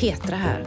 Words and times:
Petra 0.00 0.36
här. 0.36 0.64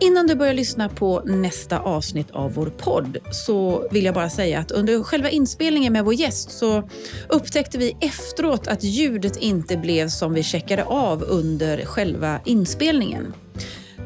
Innan 0.00 0.26
du 0.26 0.34
börjar 0.34 0.54
lyssna 0.54 0.88
på 0.88 1.22
nästa 1.24 1.78
avsnitt 1.78 2.30
av 2.30 2.54
vår 2.54 2.66
podd 2.66 3.18
så 3.30 3.88
vill 3.90 4.04
jag 4.04 4.14
bara 4.14 4.30
säga 4.30 4.58
att 4.58 4.70
under 4.70 5.02
själva 5.02 5.30
inspelningen 5.30 5.92
med 5.92 6.04
vår 6.04 6.14
gäst 6.14 6.50
så 6.50 6.88
upptäckte 7.28 7.78
vi 7.78 7.96
efteråt 8.00 8.66
att 8.66 8.84
ljudet 8.84 9.36
inte 9.36 9.76
blev 9.76 10.08
som 10.08 10.34
vi 10.34 10.42
checkade 10.42 10.84
av 10.84 11.22
under 11.22 11.84
själva 11.84 12.40
inspelningen. 12.44 13.34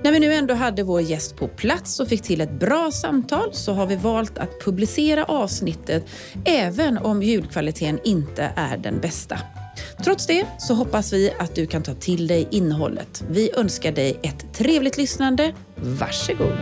När 0.02 0.12
vi 0.12 0.20
nu 0.20 0.34
ändå 0.34 0.54
hade 0.54 0.82
vår 0.82 1.00
gäst 1.00 1.36
på 1.36 1.48
plats 1.48 2.00
och 2.00 2.08
fick 2.08 2.22
till 2.22 2.40
ett 2.40 2.60
bra 2.60 2.90
samtal 2.90 3.48
så 3.52 3.72
har 3.72 3.86
vi 3.86 3.96
valt 3.96 4.38
att 4.38 4.64
publicera 4.64 5.24
avsnittet 5.24 6.04
även 6.44 6.98
om 6.98 7.22
ljudkvaliteten 7.22 7.98
inte 8.04 8.52
är 8.56 8.76
den 8.76 9.00
bästa. 9.00 9.38
Trots 10.04 10.26
det 10.26 10.46
så 10.58 10.74
hoppas 10.74 11.12
vi 11.12 11.32
att 11.38 11.54
du 11.54 11.66
kan 11.66 11.82
ta 11.82 11.94
till 11.94 12.26
dig 12.26 12.48
innehållet. 12.50 13.24
Vi 13.28 13.50
önskar 13.56 13.92
dig 13.92 14.20
ett 14.22 14.54
trevligt 14.54 14.96
lyssnande. 14.96 15.54
Varsågod! 15.76 16.58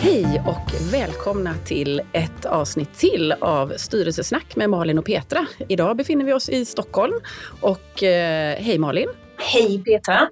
Hej 0.00 0.42
och 0.46 0.92
välkomna 0.92 1.54
till 1.64 2.02
ett 2.12 2.44
avsnitt 2.44 2.94
till 2.94 3.32
av 3.32 3.72
Styrelsesnack 3.76 4.56
med 4.56 4.70
Malin 4.70 4.98
och 4.98 5.04
Petra. 5.04 5.46
Idag 5.68 5.96
befinner 5.96 6.24
vi 6.24 6.32
oss 6.32 6.48
i 6.48 6.64
Stockholm. 6.64 7.14
Och 7.60 8.02
eh, 8.02 8.56
hej 8.62 8.78
Malin! 8.78 9.08
Hej 9.38 9.82
Petra! 9.84 10.28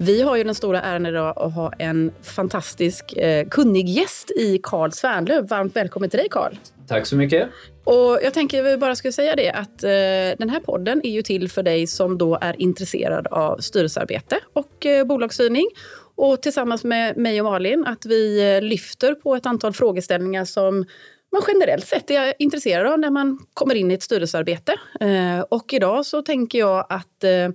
Vi 0.00 0.22
har 0.22 0.36
ju 0.36 0.44
den 0.44 0.54
stora 0.54 0.82
äran 0.82 1.06
idag 1.06 1.34
att 1.36 1.54
ha 1.54 1.72
en 1.78 2.12
fantastisk 2.22 3.12
eh, 3.12 3.48
kunnig 3.48 3.88
gäst 3.88 4.30
i 4.30 4.60
Karl 4.62 4.90
Svärnlöv. 4.90 5.48
Varmt 5.48 5.76
välkommen 5.76 6.10
till 6.10 6.18
dig 6.18 6.28
Karl. 6.30 6.52
Tack 6.88 7.06
så 7.06 7.16
mycket. 7.16 7.48
Och 7.84 8.18
jag 8.22 8.34
tänker 8.34 8.62
vi 8.62 8.76
bara 8.76 8.96
skulle 8.96 9.12
säga 9.12 9.36
det 9.36 9.50
att 9.50 9.84
eh, 9.84 10.38
den 10.38 10.50
här 10.50 10.60
podden 10.60 11.00
är 11.04 11.10
ju 11.10 11.22
till 11.22 11.50
för 11.50 11.62
dig 11.62 11.86
som 11.86 12.18
då 12.18 12.38
är 12.40 12.60
intresserad 12.60 13.26
av 13.26 13.58
styrelsearbete 13.58 14.38
och 14.52 14.86
eh, 14.86 15.04
bolagsstyrning. 15.04 15.66
Och 16.14 16.42
tillsammans 16.42 16.84
med 16.84 17.16
mig 17.16 17.40
och 17.40 17.44
Malin 17.50 17.86
att 17.86 18.06
vi 18.06 18.54
eh, 18.54 18.62
lyfter 18.62 19.14
på 19.14 19.34
ett 19.34 19.46
antal 19.46 19.72
frågeställningar 19.72 20.44
som 20.44 20.84
men 21.32 21.42
generellt 21.48 21.86
sett 21.86 22.10
är 22.10 22.14
jag 22.14 22.34
intresserad 22.38 22.92
av 22.92 22.98
när 22.98 23.10
man 23.10 23.38
kommer 23.54 23.74
in 23.74 23.90
i 23.90 23.94
ett 23.94 24.02
styrelsearbete. 24.02 24.74
Eh, 25.00 25.40
och 25.40 25.72
idag 25.72 26.06
så 26.06 26.22
tänker 26.22 26.58
jag 26.58 26.86
att 26.88 27.24
eh, 27.24 27.48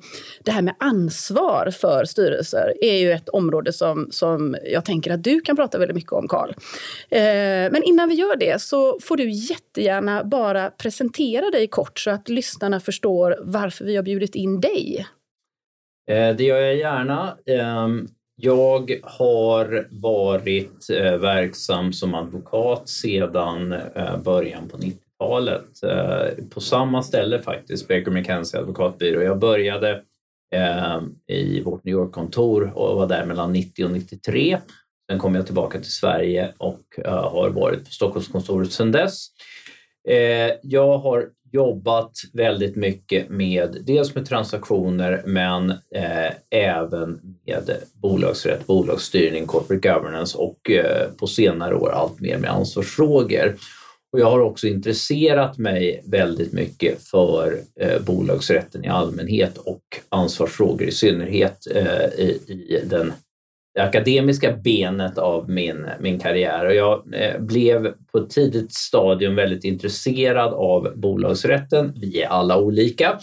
det 0.43 0.51
här 0.51 0.61
med 0.61 0.75
ansvar 0.79 1.71
för 1.71 2.05
styrelser 2.05 2.73
är 2.81 2.97
ju 2.97 3.11
ett 3.11 3.29
område 3.29 3.73
som, 3.73 4.07
som 4.11 4.55
jag 4.63 4.85
tänker 4.85 5.11
att 5.11 5.23
du 5.23 5.41
kan 5.41 5.55
prata 5.55 5.77
väldigt 5.77 5.95
mycket 5.95 6.11
om, 6.11 6.27
Karl. 6.27 6.49
Eh, 7.09 7.71
men 7.71 7.83
innan 7.83 8.09
vi 8.09 8.15
gör 8.15 8.35
det 8.35 8.61
så 8.61 8.99
får 8.99 9.17
du 9.17 9.29
jättegärna 9.29 10.23
bara 10.23 10.69
presentera 10.69 11.49
dig 11.49 11.67
kort 11.67 11.99
så 11.99 12.11
att 12.11 12.29
lyssnarna 12.29 12.79
förstår 12.79 13.37
varför 13.41 13.85
vi 13.85 13.95
har 13.95 14.03
bjudit 14.03 14.35
in 14.35 14.61
dig. 14.61 15.07
Det 16.07 16.43
gör 16.43 16.59
jag 16.59 16.75
gärna. 16.75 17.37
Ehm, 17.45 18.07
jag 18.45 18.99
har 19.03 19.87
varit 19.91 20.89
eh, 20.89 21.17
verksam 21.17 21.93
som 21.93 22.15
advokat 22.15 22.89
sedan 22.89 23.71
eh, 23.71 24.17
början 24.17 24.69
på 24.69 24.77
90-talet. 24.77 25.83
Eh, 25.83 26.45
på 26.49 26.61
samma 26.61 27.03
ställe 27.03 27.39
faktiskt, 27.39 27.87
Baker 27.87 28.11
McKenzie 28.11 28.59
advokatbyrå. 28.59 29.21
Jag 29.21 29.39
började 29.39 30.01
i 31.27 31.61
vårt 31.61 31.83
New 31.83 31.93
York-kontor 31.93 32.71
och 32.75 32.95
var 32.95 33.07
där 33.07 33.25
mellan 33.25 33.53
90 33.53 33.85
och 33.85 33.91
93. 33.91 34.57
Sen 35.11 35.19
kom 35.19 35.35
jag 35.35 35.45
tillbaka 35.45 35.79
till 35.79 35.93
Sverige 35.93 36.53
och 36.57 36.83
har 37.05 37.49
varit 37.49 37.85
på 37.85 37.91
Stockholmskontoret 37.91 38.71
sedan 38.71 38.91
dess. 38.91 39.27
Jag 40.61 40.97
har 40.97 41.29
jobbat 41.53 42.11
väldigt 42.33 42.75
mycket 42.75 43.29
med 43.29 43.77
dels 43.85 44.15
med 44.15 44.25
transaktioner 44.25 45.23
men 45.25 45.69
eh, 45.69 46.31
även 46.49 47.19
med 47.45 47.69
bolagsrätt, 48.01 48.67
bolagsstyrning, 48.67 49.45
corporate 49.45 49.89
governance 49.89 50.37
och 50.37 50.71
eh, 50.71 51.11
på 51.19 51.27
senare 51.27 51.75
år 51.75 51.91
allt 51.91 52.19
mer 52.19 52.37
med 52.37 52.49
ansvarsfrågor. 52.49 53.55
Och 54.13 54.19
jag 54.19 54.31
har 54.31 54.39
också 54.39 54.67
intresserat 54.67 55.57
mig 55.57 56.03
väldigt 56.07 56.53
mycket 56.53 57.03
för 57.03 57.59
eh, 57.79 58.01
bolagsrätten 58.01 58.85
i 58.85 58.87
allmänhet 58.87 59.57
och 59.57 59.83
ansvarsfrågor 60.09 60.87
i 60.87 60.91
synnerhet 60.91 61.67
eh, 61.75 62.05
i, 62.19 62.39
i 62.47 62.81
den 62.85 63.13
det 63.73 63.81
akademiska 63.81 64.51
benet 64.51 65.17
av 65.17 65.49
min, 65.49 65.87
min 65.99 66.19
karriär. 66.19 66.65
Och 66.65 66.75
jag 66.75 67.03
eh, 67.13 67.41
blev 67.41 67.93
på 68.11 68.17
ett 68.17 68.29
tidigt 68.29 68.73
stadium 68.73 69.35
väldigt 69.35 69.63
intresserad 69.63 70.53
av 70.53 70.93
bolagsrätten. 70.95 71.93
Vi 71.95 72.21
är 72.21 72.27
alla 72.27 72.57
olika. 72.57 73.19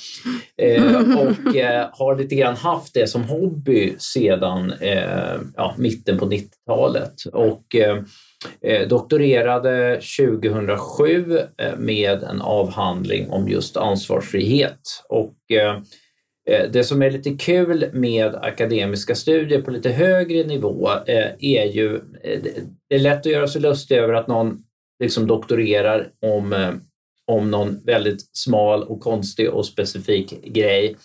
Eh, 0.56 1.18
och 1.18 1.56
eh, 1.56 1.88
har 1.92 2.16
lite 2.16 2.34
grann 2.34 2.56
haft 2.56 2.94
det 2.94 3.06
som 3.06 3.24
hobby 3.24 3.94
sedan 3.98 4.72
eh, 4.80 5.40
ja, 5.56 5.74
mitten 5.78 6.18
på 6.18 6.26
90-talet. 6.26 7.14
Och 7.32 7.74
eh, 7.74 7.98
eh 8.62 8.88
doktorerade 8.88 10.00
2007 10.18 11.38
eh, 11.38 11.76
med 11.78 12.22
en 12.22 12.40
avhandling 12.40 13.30
om 13.30 13.48
just 13.48 13.76
ansvarsfrihet. 13.76 14.80
Och 15.08 15.34
Eh, 15.50 15.80
Eh, 16.50 16.70
det 16.70 16.84
som 16.84 17.02
är 17.02 17.10
lite 17.10 17.30
kul 17.30 17.90
med 17.92 18.34
akademiska 18.34 19.14
studier 19.14 19.62
på 19.62 19.70
lite 19.70 19.90
högre 19.90 20.46
nivå 20.46 20.88
eh, 21.06 21.30
är 21.40 21.64
ju, 21.64 21.96
eh, 21.96 22.40
det 22.88 22.94
är 22.94 22.98
lätt 22.98 23.18
att 23.18 23.32
göra 23.32 23.48
sig 23.48 23.60
lustig 23.60 23.96
över 23.96 24.14
att 24.14 24.28
någon 24.28 24.58
liksom 25.00 25.26
doktorerar 25.26 26.08
om, 26.22 26.78
om 27.26 27.50
någon 27.50 27.80
väldigt 27.84 28.36
smal 28.36 28.82
och 28.82 29.00
konstig 29.00 29.50
och 29.50 29.66
specifik 29.66 30.44
grej. 30.44 30.96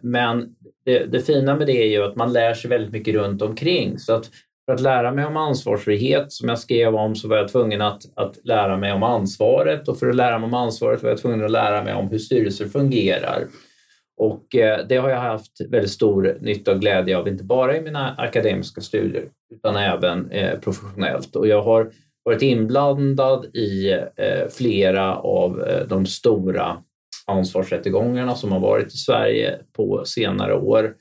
Men 0.00 0.54
det, 0.84 1.04
det 1.04 1.20
fina 1.20 1.56
med 1.56 1.66
det 1.66 1.82
är 1.82 1.86
ju 1.86 2.02
att 2.02 2.16
man 2.16 2.32
lär 2.32 2.54
sig 2.54 2.70
väldigt 2.70 2.92
mycket 2.92 3.14
runt 3.14 3.42
omkring. 3.42 3.98
Så 3.98 4.14
att 4.14 4.30
för 4.66 4.72
att 4.74 4.80
lära 4.80 5.12
mig 5.12 5.24
om 5.24 5.36
ansvarsfrihet, 5.36 6.32
som 6.32 6.48
jag 6.48 6.58
skrev 6.58 6.94
om, 6.94 7.16
så 7.16 7.28
var 7.28 7.36
jag 7.36 7.48
tvungen 7.52 7.80
att, 7.82 8.02
att 8.14 8.38
lära 8.44 8.76
mig 8.76 8.92
om 8.92 9.02
ansvaret 9.02 9.88
och 9.88 9.98
för 9.98 10.08
att 10.08 10.16
lära 10.16 10.38
mig 10.38 10.46
om 10.46 10.54
ansvaret 10.54 11.02
var 11.02 11.10
jag 11.10 11.18
tvungen 11.18 11.44
att 11.44 11.50
lära 11.50 11.84
mig 11.84 11.94
om 11.94 12.08
hur 12.08 12.18
styrelser 12.18 12.68
fungerar. 12.68 13.46
Och 14.16 14.56
eh, 14.56 14.86
det 14.88 14.96
har 14.96 15.10
jag 15.10 15.20
haft 15.20 15.60
väldigt 15.68 15.90
stor 15.90 16.38
nytta 16.40 16.72
och 16.72 16.80
glädje 16.80 17.16
av, 17.16 17.28
inte 17.28 17.44
bara 17.44 17.76
i 17.76 17.80
mina 17.80 18.14
akademiska 18.18 18.80
studier 18.80 19.28
utan 19.54 19.76
även 19.76 20.30
eh, 20.30 20.58
professionellt. 20.58 21.36
Och 21.36 21.46
jag 21.46 21.62
har 21.62 21.92
varit 22.22 22.42
inblandad 22.42 23.44
i 23.44 23.92
eh, 24.16 24.48
flera 24.50 25.16
av 25.16 25.64
de 25.88 26.06
stora 26.06 26.82
ansvarsrättegångarna 27.26 28.34
som 28.34 28.52
har 28.52 28.60
varit 28.60 28.94
i 28.94 28.96
Sverige 28.96 29.58
på 29.72 30.04
senare 30.04 30.54
år. 30.54 30.94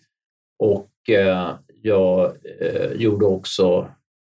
Och 0.59 0.89
jag 1.81 2.31
gjorde 2.95 3.25
också 3.25 3.87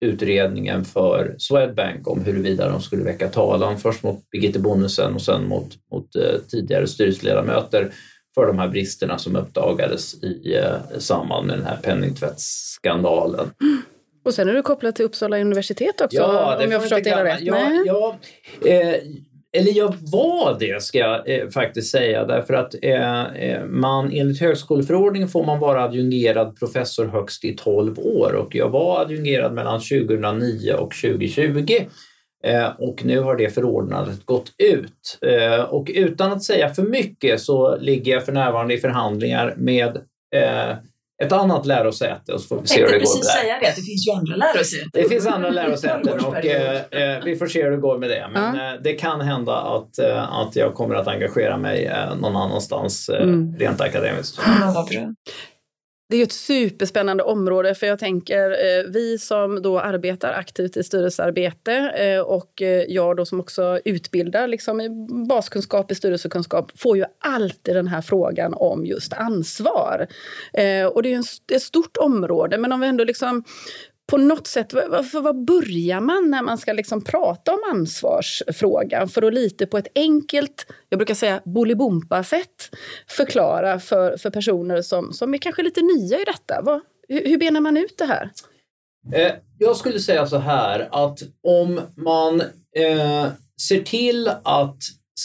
utredningen 0.04 0.84
för 0.84 1.34
Swedbank 1.38 2.08
om 2.08 2.24
huruvida 2.24 2.68
de 2.68 2.80
skulle 2.80 3.04
väcka 3.04 3.28
talan 3.28 3.78
först 3.78 4.02
mot 4.02 4.30
Birgitte 4.30 4.58
Bonnesen 4.58 5.14
och 5.14 5.22
sen 5.22 5.48
mot, 5.48 5.68
mot 5.92 6.08
tidigare 6.50 6.86
styrelseledamöter 6.86 7.92
för 8.38 8.46
de 8.46 8.58
här 8.58 8.68
bristerna 8.68 9.18
som 9.18 9.36
uppdagades 9.36 10.14
i 10.24 10.54
eh, 10.56 10.98
samband 10.98 11.46
med 11.46 11.58
den 11.58 11.66
här 11.66 11.76
penningtvättsskandalen. 11.76 13.50
Och 14.24 14.34
sen 14.34 14.48
är 14.48 14.54
du 14.54 14.62
kopplad 14.62 14.94
till 14.94 15.04
Uppsala 15.04 15.38
universitet 15.38 16.00
också, 16.00 16.16
ja, 16.16 16.64
om 16.64 16.70
jag 16.70 16.82
förstått 16.82 17.04
det 17.04 17.10
hela 17.10 17.24
rätt? 17.24 17.40
Ja, 17.40 17.70
ja 17.86 18.18
eh, 18.64 18.94
eller 19.52 19.72
jag 19.72 19.94
var 20.12 20.56
det 20.60 20.82
ska 20.82 20.98
jag 20.98 21.30
eh, 21.30 21.48
faktiskt 21.48 21.90
säga. 21.90 22.24
Därför 22.24 22.54
att 22.54 22.74
eh, 22.82 23.22
eh 23.22 23.64
man 23.64 24.12
enligt 24.12 24.40
högskoleförordningen 24.40 25.28
får 25.28 25.44
man 25.44 25.58
vara 25.58 25.84
adjungerad 25.84 26.58
professor 26.58 27.06
högst 27.06 27.44
i 27.44 27.56
12 27.56 27.98
år. 27.98 28.32
Och 28.32 28.54
jag 28.54 28.68
var 28.68 29.00
adjungerad 29.00 29.52
mellan 29.52 29.80
2009 29.80 30.72
och 30.72 30.94
2020 30.94 31.66
Eh, 31.70 31.86
och 32.78 33.04
nu 33.04 33.20
har 33.20 33.36
det 33.36 33.54
förordnandet 33.54 34.26
gått 34.26 34.52
ut. 34.58 35.18
Eh, 35.22 35.60
och 35.60 35.90
utan 35.94 36.32
att 36.32 36.42
säga 36.42 36.68
för 36.68 36.82
mycket 36.82 37.40
så 37.40 37.76
ligger 37.76 38.12
jag 38.12 38.24
för 38.24 38.32
närvarande 38.32 38.74
i 38.74 38.78
förhandlingar 38.78 39.54
med 39.56 39.96
eh, 40.34 40.76
ett 41.22 41.32
annat 41.32 41.66
lärosäte 41.66 42.32
och 42.32 42.40
så 42.40 42.48
får 42.48 42.60
vi 42.60 42.68
se 42.68 42.80
hur 42.80 42.86
det 42.86 42.92
går 42.92 42.98
precis 42.98 43.26
säga 43.26 43.58
det, 43.60 43.66
det 43.76 43.82
finns 43.82 44.08
ju 44.08 44.12
andra 44.12 44.36
lärosäten. 44.36 44.90
Det 44.92 45.08
finns 45.08 45.26
andra 45.26 45.50
lärosäten 45.50 46.20
och 46.24 46.44
eh, 46.44 47.24
vi 47.24 47.36
får 47.36 47.46
se 47.46 47.62
hur 47.62 47.70
det 47.70 47.76
går 47.76 47.98
med 47.98 48.10
det. 48.10 48.28
Men 48.32 48.56
ja. 48.56 48.74
eh, 48.74 48.80
det 48.82 48.92
kan 48.92 49.20
hända 49.20 49.56
att, 49.56 49.98
eh, 49.98 50.32
att 50.32 50.56
jag 50.56 50.74
kommer 50.74 50.94
att 50.94 51.08
engagera 51.08 51.56
mig 51.56 51.92
någon 52.20 52.36
annanstans 52.36 53.08
mm. 53.08 53.56
rent 53.58 53.80
akademiskt. 53.80 54.40
Ja, 54.46 54.88
det 56.10 56.16
är 56.16 56.22
ett 56.22 56.32
superspännande 56.32 57.22
område 57.22 57.74
för 57.74 57.86
jag 57.86 57.98
tänker 57.98 58.50
eh, 58.50 58.84
vi 58.90 59.18
som 59.18 59.62
då 59.62 59.80
arbetar 59.80 60.32
aktivt 60.32 60.76
i 60.76 60.84
styrelsearbete 60.84 61.74
eh, 61.74 62.20
och 62.20 62.62
eh, 62.62 62.84
jag 62.88 63.16
då 63.16 63.26
som 63.26 63.40
också 63.40 63.80
utbildar 63.84 64.46
liksom, 64.46 64.80
i 64.80 64.88
baskunskap 65.28 65.92
i 65.92 65.94
styrelsekunskap 65.94 66.72
får 66.78 66.96
ju 66.96 67.04
alltid 67.18 67.74
den 67.74 67.88
här 67.88 68.00
frågan 68.00 68.54
om 68.54 68.86
just 68.86 69.12
ansvar. 69.12 70.06
Och 70.92 71.02
det 71.02 71.12
är 71.12 71.20
ett 71.52 71.62
stort 71.62 71.96
område 71.96 72.58
men 72.58 72.72
om 72.72 72.80
vi 72.80 72.86
ändå 72.86 73.04
liksom 73.04 73.44
på 74.10 74.16
något 74.16 74.46
sätt, 74.46 74.72
varför, 74.72 75.20
var 75.20 75.32
börjar 75.32 76.00
man 76.00 76.30
när 76.30 76.42
man 76.42 76.58
ska 76.58 76.72
liksom 76.72 77.04
prata 77.04 77.52
om 77.52 77.58
ansvarsfrågan? 77.70 79.08
För 79.08 79.22
att 79.22 79.34
lite 79.34 79.66
på 79.66 79.78
ett 79.78 79.88
enkelt, 79.94 80.66
jag 80.88 80.98
brukar 80.98 81.14
säga 81.14 81.40
bolibompa-sätt 81.44 82.70
förklara 83.08 83.80
för, 83.80 84.16
för 84.16 84.30
personer 84.30 84.82
som, 84.82 85.12
som 85.12 85.34
är 85.34 85.38
kanske 85.38 85.62
lite 85.62 85.80
nya 85.80 86.20
i 86.20 86.24
detta. 86.24 86.62
Vad, 86.62 86.80
hur, 87.08 87.24
hur 87.24 87.38
benar 87.38 87.60
man 87.60 87.76
ut 87.76 87.98
det 87.98 88.04
här? 88.04 88.30
Eh, 89.12 89.32
jag 89.58 89.76
skulle 89.76 89.98
säga 89.98 90.26
så 90.26 90.38
här 90.38 90.88
att 90.92 91.22
om 91.42 91.80
man 91.96 92.40
eh, 92.76 93.26
ser 93.68 93.82
till 93.82 94.28
att 94.28 94.78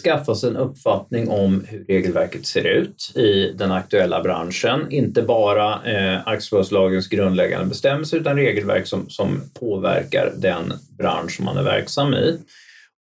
skaffa 0.03 0.35
sig 0.35 0.49
en 0.49 0.57
uppfattning 0.57 1.29
om 1.29 1.65
hur 1.67 1.85
regelverket 1.85 2.45
ser 2.45 2.63
ut 2.63 3.11
i 3.15 3.53
den 3.55 3.71
aktuella 3.71 4.21
branschen. 4.21 4.91
Inte 4.91 5.21
bara 5.21 5.83
eh, 5.85 6.27
aktiebolagslagens 6.27 7.07
grundläggande 7.07 7.65
bestämmelser 7.65 8.17
utan 8.17 8.35
regelverk 8.35 8.87
som, 8.87 9.09
som 9.09 9.41
påverkar 9.59 10.33
den 10.37 10.73
bransch 10.97 11.31
som 11.31 11.45
man 11.45 11.57
är 11.57 11.63
verksam 11.63 12.13
i. 12.13 12.39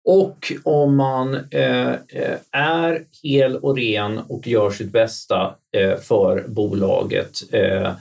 Och 0.05 0.53
om 0.63 0.95
man 0.95 1.35
eh, 1.51 1.91
eh 1.91 2.37
är 2.51 3.03
hel 3.23 3.55
och 3.55 3.77
ren 3.77 4.19
och 4.29 4.47
gör 4.47 4.71
sitt 4.71 4.91
bästa 4.91 5.55
eh, 5.77 5.97
för 5.99 6.45
bolaget 6.47 7.53
eh, 7.53 7.91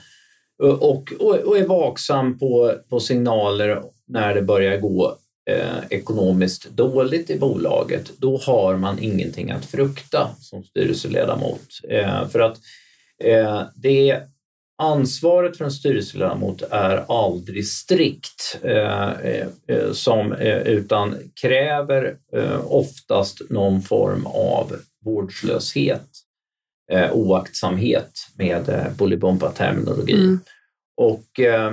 och, 0.62 1.12
och, 1.20 1.34
och, 1.34 1.58
är 1.58 1.66
vaksam 1.66 2.38
på, 2.38 2.74
på 2.88 3.00
signaler 3.00 3.82
när 4.08 4.34
det 4.34 4.42
börjar 4.42 4.76
gå 4.76 5.16
eh, 5.50 5.78
ekonomiskt 5.90 6.70
dåligt 6.70 7.30
i 7.30 7.38
bolaget, 7.38 8.12
då 8.18 8.38
har 8.38 8.76
man 8.76 8.98
ingenting 8.98 9.50
att 9.50 9.64
frukta 9.64 10.30
som 10.40 10.64
styrelseledamot. 10.64 11.80
Eh, 11.88 12.28
för 12.28 12.40
att 12.40 12.58
eh, 13.24 13.62
det 13.74 14.22
ansvaret 14.82 15.56
för 15.56 15.64
en 15.64 15.70
styrelseledamot 15.70 16.62
är 16.70 17.04
aldrig 17.08 17.68
strikt 17.68 18.58
eh, 18.62 19.10
eh, 19.10 19.46
eh, 19.68 19.92
som, 19.92 20.32
utan 20.64 21.16
kräver 21.42 22.16
oftast 22.66 23.42
någon 23.50 23.82
form 23.82 24.26
av 24.26 24.76
vårdslöshet, 25.04 26.08
oaktsamhet 27.12 28.10
med 28.38 28.94
Bolibompa-terminologi. 28.98 30.12
Mm. 30.12 30.40
Och 31.02 31.40
eh, 31.40 31.72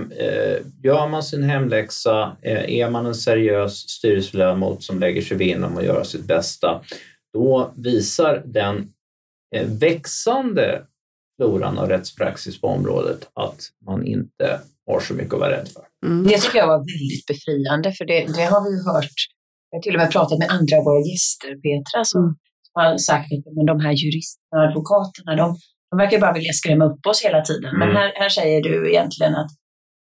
gör 0.84 1.08
man 1.08 1.24
sin 1.24 1.44
hemläxa, 1.44 2.38
eh, 2.42 2.80
är 2.80 2.90
man 2.90 3.06
en 3.06 3.16
seriös 3.16 3.90
styrelseledamot 3.90 4.84
som 4.84 5.00
lägger 5.00 5.22
sig 5.22 5.38
vinn 5.38 5.64
om 5.64 5.78
att 5.78 5.84
göra 5.84 6.04
sitt 6.04 6.26
bästa, 6.26 6.82
då 7.34 7.74
visar 7.76 8.44
den 8.46 8.94
eh, 9.56 9.68
växande 9.68 10.82
floran 11.38 11.78
av 11.78 11.90
rättspraxis 11.90 12.62
på 12.62 12.68
området 12.68 13.30
att 13.34 13.60
man 13.86 14.06
inte 14.06 14.60
har 14.88 15.00
så 15.00 15.14
mycket 15.14 15.34
att 15.34 15.40
vara 15.40 15.52
rädd 15.52 15.68
för. 15.68 15.84
Mm. 16.06 16.28
Det 16.28 16.38
tycker 16.38 16.58
jag 16.58 16.68
var 16.68 16.78
väldigt 16.78 17.26
befriande, 17.28 17.94
för 17.94 18.06
det, 18.06 18.20
det 18.38 18.46
har 18.46 18.62
vi 18.70 18.76
hört. 18.92 19.18
Jag 19.70 19.78
har 19.78 19.82
till 19.82 19.96
och 19.96 20.02
med 20.02 20.12
pratat 20.12 20.40
med 20.40 20.50
andra 20.50 20.78
av 20.78 20.84
våra 20.84 21.02
gäster, 21.12 21.50
Petra, 21.66 22.06
som 22.06 22.24
mm. 22.24 22.36
har 22.74 22.98
sagt 22.98 23.30
att 23.34 23.56
men 23.56 23.66
de 23.66 23.80
här 23.80 23.94
juristerna 24.04 24.56
och 24.62 24.68
advokaterna, 24.70 25.36
de, 25.36 25.58
de 25.92 25.98
verkar 25.98 26.20
bara 26.20 26.34
vilja 26.34 26.54
skrämma 26.54 26.86
upp 26.86 27.06
oss 27.06 27.26
hela 27.26 27.42
tiden. 27.42 27.76
Mm. 27.76 27.80
Men 27.80 27.98
här, 27.98 28.12
här 28.16 28.30
säger 28.30 28.62
du 28.62 28.90
egentligen 28.90 29.36
att 29.36 29.50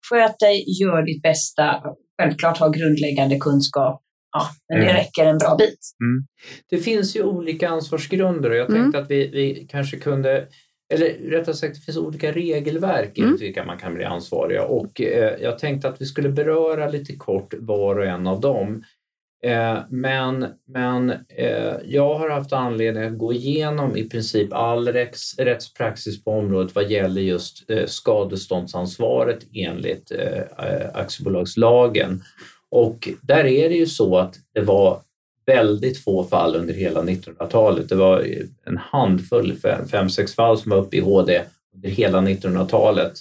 sköt 0.10 0.40
dig, 0.40 0.64
gör 0.82 1.02
ditt 1.02 1.22
bästa, 1.22 1.84
självklart 2.22 2.58
ha 2.58 2.70
grundläggande 2.70 3.38
kunskap. 3.40 4.02
Ja, 4.32 4.50
men 4.70 4.80
det 4.80 4.90
mm. 4.90 4.98
räcker 4.98 5.26
en 5.26 5.38
bra 5.38 5.56
bit. 5.56 5.80
Mm. 6.04 6.26
Det 6.70 6.78
finns 6.78 7.16
ju 7.16 7.24
olika 7.24 7.70
ansvarsgrunder 7.70 8.50
och 8.50 8.56
jag 8.56 8.70
mm. 8.70 8.82
tänkte 8.82 9.00
att 9.00 9.12
vi, 9.12 9.28
vi 9.28 9.68
kanske 9.70 9.98
kunde 9.98 10.48
eller 10.94 11.30
rättare 11.30 11.56
sagt, 11.56 11.76
det 11.76 11.82
finns 11.82 11.98
olika 11.98 12.32
regelverk 12.32 13.18
mm. 13.18 13.38
vilka 13.40 13.66
man 13.66 13.78
kan 13.78 13.94
bli 13.94 14.04
ansvariga 14.04 14.64
och 14.64 15.02
eh, 15.02 15.42
jag 15.42 15.60
tänkte 15.60 15.88
att 15.88 16.02
vi 16.02 16.06
skulle 16.06 16.30
beröra 16.30 16.90
lite 16.90 17.16
kort 17.16 17.54
var 17.60 18.00
och 18.00 18.06
en 18.06 18.28
av 18.28 18.42
dem. 18.42 18.84
Eh, 19.44 19.80
men 19.90 20.46
men 20.68 21.10
eh, 21.30 21.76
jag 21.86 22.16
har 22.16 22.30
haft 22.30 22.54
anledning 22.54 23.04
att 23.04 23.18
gå 23.18 23.34
igenom 23.34 23.98
i 23.98 24.10
princip 24.10 24.54
all 24.54 24.88
rätts, 24.88 25.40
rättspraxis 25.40 26.24
på 26.24 26.32
området 26.32 26.76
vad 26.76 26.92
gäller 26.92 27.22
just 27.22 27.70
eh, 27.70 27.86
skadeståndsansvaret 27.86 29.40
enligt 29.54 30.12
eh, 30.12 30.68
eh, 30.68 30.90
aktiebolagslagen. 30.94 32.24
Och 32.70 33.10
där 33.22 33.46
är 33.46 33.70
det 33.70 33.76
ju 33.76 33.86
så 33.86 34.18
att 34.18 34.36
det 34.54 34.62
var 34.62 35.02
väldigt 35.46 36.04
få 36.04 36.24
fall 36.24 36.56
under 36.56 36.74
hela 36.74 37.02
1900-talet. 37.02 37.90
Det 37.90 37.96
var 37.96 38.26
en 38.66 38.78
handfull, 38.78 39.56
fem, 39.56 39.88
fem 39.88 40.10
sex 40.10 40.36
fall 40.36 40.58
som 40.58 40.70
var 40.70 40.78
uppe 40.78 40.98
i 40.98 41.00
HD 41.00 41.42
under 41.76 41.90
hela 41.90 42.22
1900-talet 42.22 43.14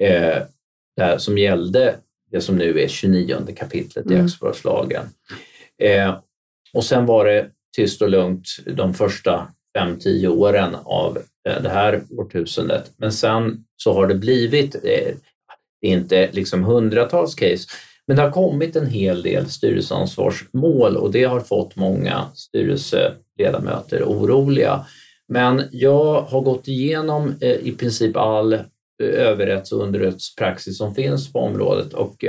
eh, 0.00 0.42
som 1.18 1.38
gällde 1.38 1.94
det 2.30 2.40
som 2.40 2.56
nu 2.56 2.80
är 2.80 2.88
29 2.88 3.36
kapitlet 3.56 4.06
i 4.10 4.14
mm. 4.14 4.26
aktiebolagslagen. 4.26 5.06
Eh, 5.82 6.18
och 6.74 6.84
sen 6.84 7.06
var 7.06 7.24
det 7.24 7.50
tyst 7.76 8.02
och 8.02 8.10
lugnt 8.10 8.48
de 8.66 8.94
första 8.94 9.48
fem 9.78 9.98
tio 9.98 10.28
åren 10.28 10.76
av 10.84 11.18
eh, 11.48 11.62
det 11.62 11.68
här 11.68 12.02
årtusendet. 12.10 12.92
Men 12.96 13.12
sen 13.12 13.64
så 13.76 13.92
har 13.92 14.06
det 14.06 14.14
blivit, 14.14 14.74
eh, 14.74 15.14
inte 15.82 16.30
liksom 16.32 16.64
hundratals 16.64 17.34
case, 17.34 17.68
men 18.06 18.16
det 18.16 18.22
har 18.22 18.30
kommit 18.30 18.76
en 18.76 18.86
hel 18.86 19.22
del 19.22 19.50
styrelseansvarsmål 19.50 20.96
och 20.96 21.12
det 21.12 21.24
har 21.24 21.40
fått 21.40 21.76
många 21.76 22.24
styrelseledamöter 22.34 24.02
oroliga. 24.02 24.86
Men 25.28 25.62
jag 25.72 26.22
har 26.22 26.40
gått 26.40 26.68
igenom 26.68 27.34
eh, 27.40 27.50
i 27.50 27.72
princip 27.72 28.16
all 28.16 28.58
överrätts 29.02 29.72
och 29.72 29.82
underrättspraxis 29.82 30.78
som 30.78 30.94
finns 30.94 31.32
på 31.32 31.38
området 31.38 31.92
och 31.92 32.24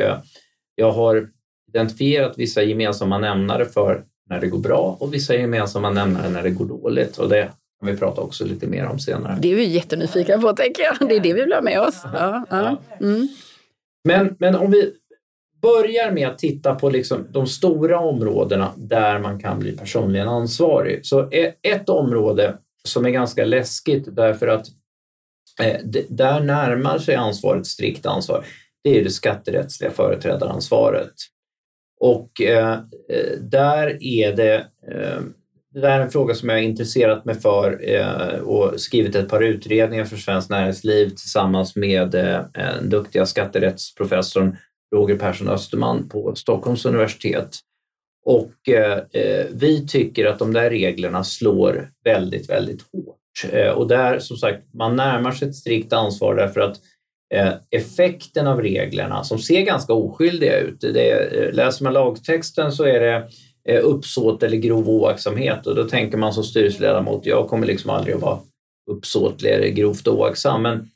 jag 0.76 0.92
har 0.92 1.30
identifierat 1.70 2.34
vissa 2.38 2.64
gemensamma 2.64 3.18
nämnare 3.18 3.66
för 3.66 4.04
när 4.30 4.42
det 4.42 4.48
går 4.48 4.60
bra 4.60 4.98
och 5.00 5.14
vissa 5.14 5.36
gemensamma 5.36 5.90
nämnare 5.90 6.30
när 6.30 6.44
det 6.44 6.50
går 6.50 6.66
dåligt. 6.66 7.18
Och 7.18 7.30
det 7.30 7.52
kan 7.80 7.92
vi 7.92 7.98
prata 7.98 8.22
också 8.22 8.46
lite 8.46 8.68
mer 8.68 8.86
om 8.86 9.00
senare. 9.00 9.38
Det 9.42 9.52
är 9.52 9.56
vi 9.56 9.66
jättenyfikna 9.66 10.38
på, 10.38 10.54
tänker 10.54 10.84
jag. 10.84 11.10
Det 11.10 11.16
är 11.16 11.20
det 11.20 11.34
vi 11.34 11.42
vill 11.42 11.54
ha 11.54 11.62
med 11.62 11.82
oss. 11.82 12.02
Ja, 12.14 12.46
ja. 12.50 12.78
Mm. 13.02 13.28
Men, 14.04 14.36
men 14.40 14.56
om 14.56 14.72
vi 14.72 14.94
börjar 15.62 16.12
med 16.12 16.28
att 16.28 16.38
titta 16.38 16.76
på 16.76 16.90
liksom 16.90 17.28
de 17.32 17.48
stora 17.48 18.00
områdena 18.00 18.72
där 18.76 19.20
man 19.20 19.40
kan 19.40 19.60
bli 19.60 19.72
personligen 19.72 20.28
ansvarig. 20.28 21.06
Så 21.06 21.30
ett 21.62 21.90
område 21.90 22.58
som 22.84 23.06
är 23.06 23.10
ganska 23.10 23.46
läskigt 23.46 24.16
därför 24.16 24.48
att 24.48 24.68
eh, 24.68 24.74
Eh, 25.60 25.80
där 26.10 26.40
närmar 26.40 27.00
sig 27.00 27.16
ansvaret 27.16 27.68
strikt 27.68 28.06
ansvar, 28.06 28.46
det 28.84 29.00
är 29.00 29.04
det 29.04 29.10
skatterättsliga 29.10 29.92
företrädaransvaret. 29.92 31.14
Och 32.00 32.42
eh, 32.42 32.74
eh, 33.10 33.40
där 33.42 34.04
är 34.04 34.36
det, 34.36 34.56
eh, 34.92 35.22
det 35.74 35.80
där 35.80 36.00
är 36.00 36.00
en 36.00 36.12
fråga 36.12 36.36
som 36.36 36.50
jag 36.50 36.56
har 36.56 36.62
intresserat 36.62 37.26
mig 37.26 37.36
för 37.36 37.90
eh, 37.90 38.40
och 38.40 38.82
skrivit 38.82 39.16
ett 39.16 39.30
par 39.30 39.44
utredningar 39.44 40.06
för 40.06 40.18
Svenskt 40.18 40.50
Näringsliv 40.50 41.10
tillsammans 41.10 41.76
med 41.76 42.16
eh, 42.16 42.42
den 42.54 42.90
duktiga 42.90 43.26
skatterättsprofessorn 43.26 44.58
Roger 44.96 45.16
Persson 45.16 45.50
Österman 45.50 46.10
på 46.10 46.36
Stockholms 46.36 46.86
universitet. 46.86 47.60
Och 48.26 48.54
vi 49.50 49.88
tycker 49.88 50.26
att 50.26 50.40
de 50.40 50.54
där 50.54 50.70
reglerna 50.70 51.24
slår 51.24 51.90
väldigt, 52.04 52.50
väldigt 52.50 52.82
hårt. 52.82 53.27
Eh, 53.46 53.70
och 53.70 53.88
där 53.88 54.20
som 54.20 54.38
sagt, 54.38 54.74
man 54.74 54.96
närmar 54.96 55.32
sig 55.32 55.48
ett 55.50 55.56
strikt 55.56 55.94
ansvar 55.94 56.36
därför 56.36 56.60
att 56.60 56.78
eh, 57.34 57.54
effekten 57.70 58.48
av 58.48 58.62
reglerna 58.62 59.24
som 59.24 59.40
ser 59.40 59.62
ganska 59.62 59.94
oskyldiga 59.94 60.60
ut. 60.60 60.82
Det, 60.82 61.12
eh, 61.12 61.54
läser 61.54 61.84
man 61.84 61.94
lagtexten 61.94 62.72
så 62.72 62.84
är 62.84 63.00
det 63.00 63.28
uppsåt 63.82 64.44
eller 64.44 64.58
grov 64.58 64.90
oaktsamhet 64.90 65.68
och 65.68 65.76
då 65.76 65.84
tänker 65.84 66.18
man 66.18 66.34
som 66.34 66.44
styrelseledamot, 66.44 67.26
jag 67.26 67.48
kommer 67.48 67.68
liksom 67.68 67.90
aldrig 67.90 68.16
att 68.16 68.22
vara 68.22 68.40
uppsåtlig 68.92 69.52
eller 69.52 69.68
grovt 69.68 70.08
oaktsam. 70.08 70.62
Men 70.62 70.90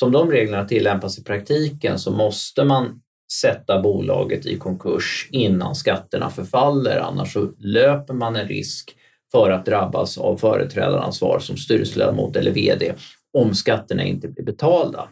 som 0.00 0.12
de 0.12 0.30
reglerna 0.30 0.64
tillämpas 0.64 1.18
i 1.18 1.24
praktiken 1.24 1.98
så 1.98 2.10
måste 2.10 2.64
man 2.64 3.00
sätta 3.32 3.82
bolaget 3.82 4.46
i 4.46 4.56
konkurs 4.56 5.28
innan 5.30 5.74
skatterna 5.74 6.30
förfaller, 6.30 6.98
annars 6.98 7.32
så 7.32 7.48
löper 7.58 8.14
man 8.14 8.36
en 8.36 8.48
risk 8.48 8.96
för 9.36 9.50
att 9.50 9.66
drabbas 9.66 10.18
av 10.18 10.36
företrädaransvar 10.36 11.38
som 11.38 11.56
styrelseledamot 11.56 12.36
eller 12.36 12.50
VD 12.50 12.92
om 13.38 13.54
skatterna 13.54 14.04
inte 14.04 14.28
blir 14.28 14.44
betalda. 14.44 15.08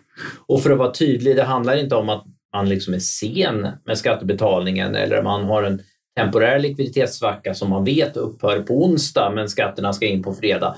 Och 0.47 0.63
för 0.63 0.71
att 0.71 0.79
vara 0.79 0.93
tydlig, 0.93 1.37
det 1.37 1.43
handlar 1.43 1.77
inte 1.77 1.95
om 1.95 2.09
att 2.09 2.25
man 2.55 2.69
liksom 2.69 2.95
är 2.95 2.99
sen 2.99 3.69
med 3.87 3.99
skattebetalningen 3.99 4.95
eller 4.95 5.23
man 5.23 5.45
har 5.45 5.63
en 5.63 5.83
temporär 6.17 6.59
likviditetssvacka 6.59 7.55
som 7.55 7.71
man 7.71 7.85
vet 7.85 8.17
upphör 8.17 8.63
på 8.63 8.85
onsdag 8.85 9.33
men 9.35 9.49
skatterna 9.49 9.93
ska 9.93 10.07
in 10.07 10.23
på 10.23 10.35
fredag. 10.35 10.77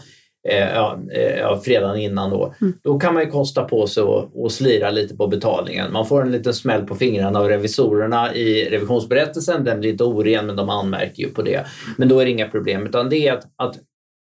Eh, 0.48 0.74
ja, 0.74 0.98
eh, 1.12 1.60
fredagen 1.60 2.00
innan 2.00 2.30
då. 2.30 2.54
Mm. 2.60 2.72
Då 2.82 2.98
kan 2.98 3.14
man 3.14 3.22
ju 3.22 3.30
kosta 3.30 3.64
på 3.64 3.86
sig 3.86 4.02
och, 4.02 4.52
slira 4.52 4.90
lite 4.90 5.16
på 5.16 5.26
betalningen. 5.26 5.92
Man 5.92 6.06
får 6.06 6.22
en 6.22 6.32
liten 6.32 6.54
smäll 6.54 6.86
på 6.86 6.94
fingrarna 6.94 7.38
av 7.38 7.48
revisorerna 7.48 8.34
i 8.34 8.70
revisionsberättelsen. 8.70 9.64
Den 9.64 9.80
blir 9.80 9.90
inte 9.90 10.04
oren 10.04 10.46
men 10.46 10.56
de 10.56 10.70
anmärker 10.70 11.22
ju 11.22 11.30
på 11.30 11.42
det. 11.42 11.66
Men 11.96 12.08
då 12.08 12.20
är 12.20 12.24
det 12.24 12.30
inga 12.30 12.48
problem 12.48 12.86
utan 12.86 13.08
det 13.08 13.28
är 13.28 13.32
att, 13.32 13.44
att 13.56 13.76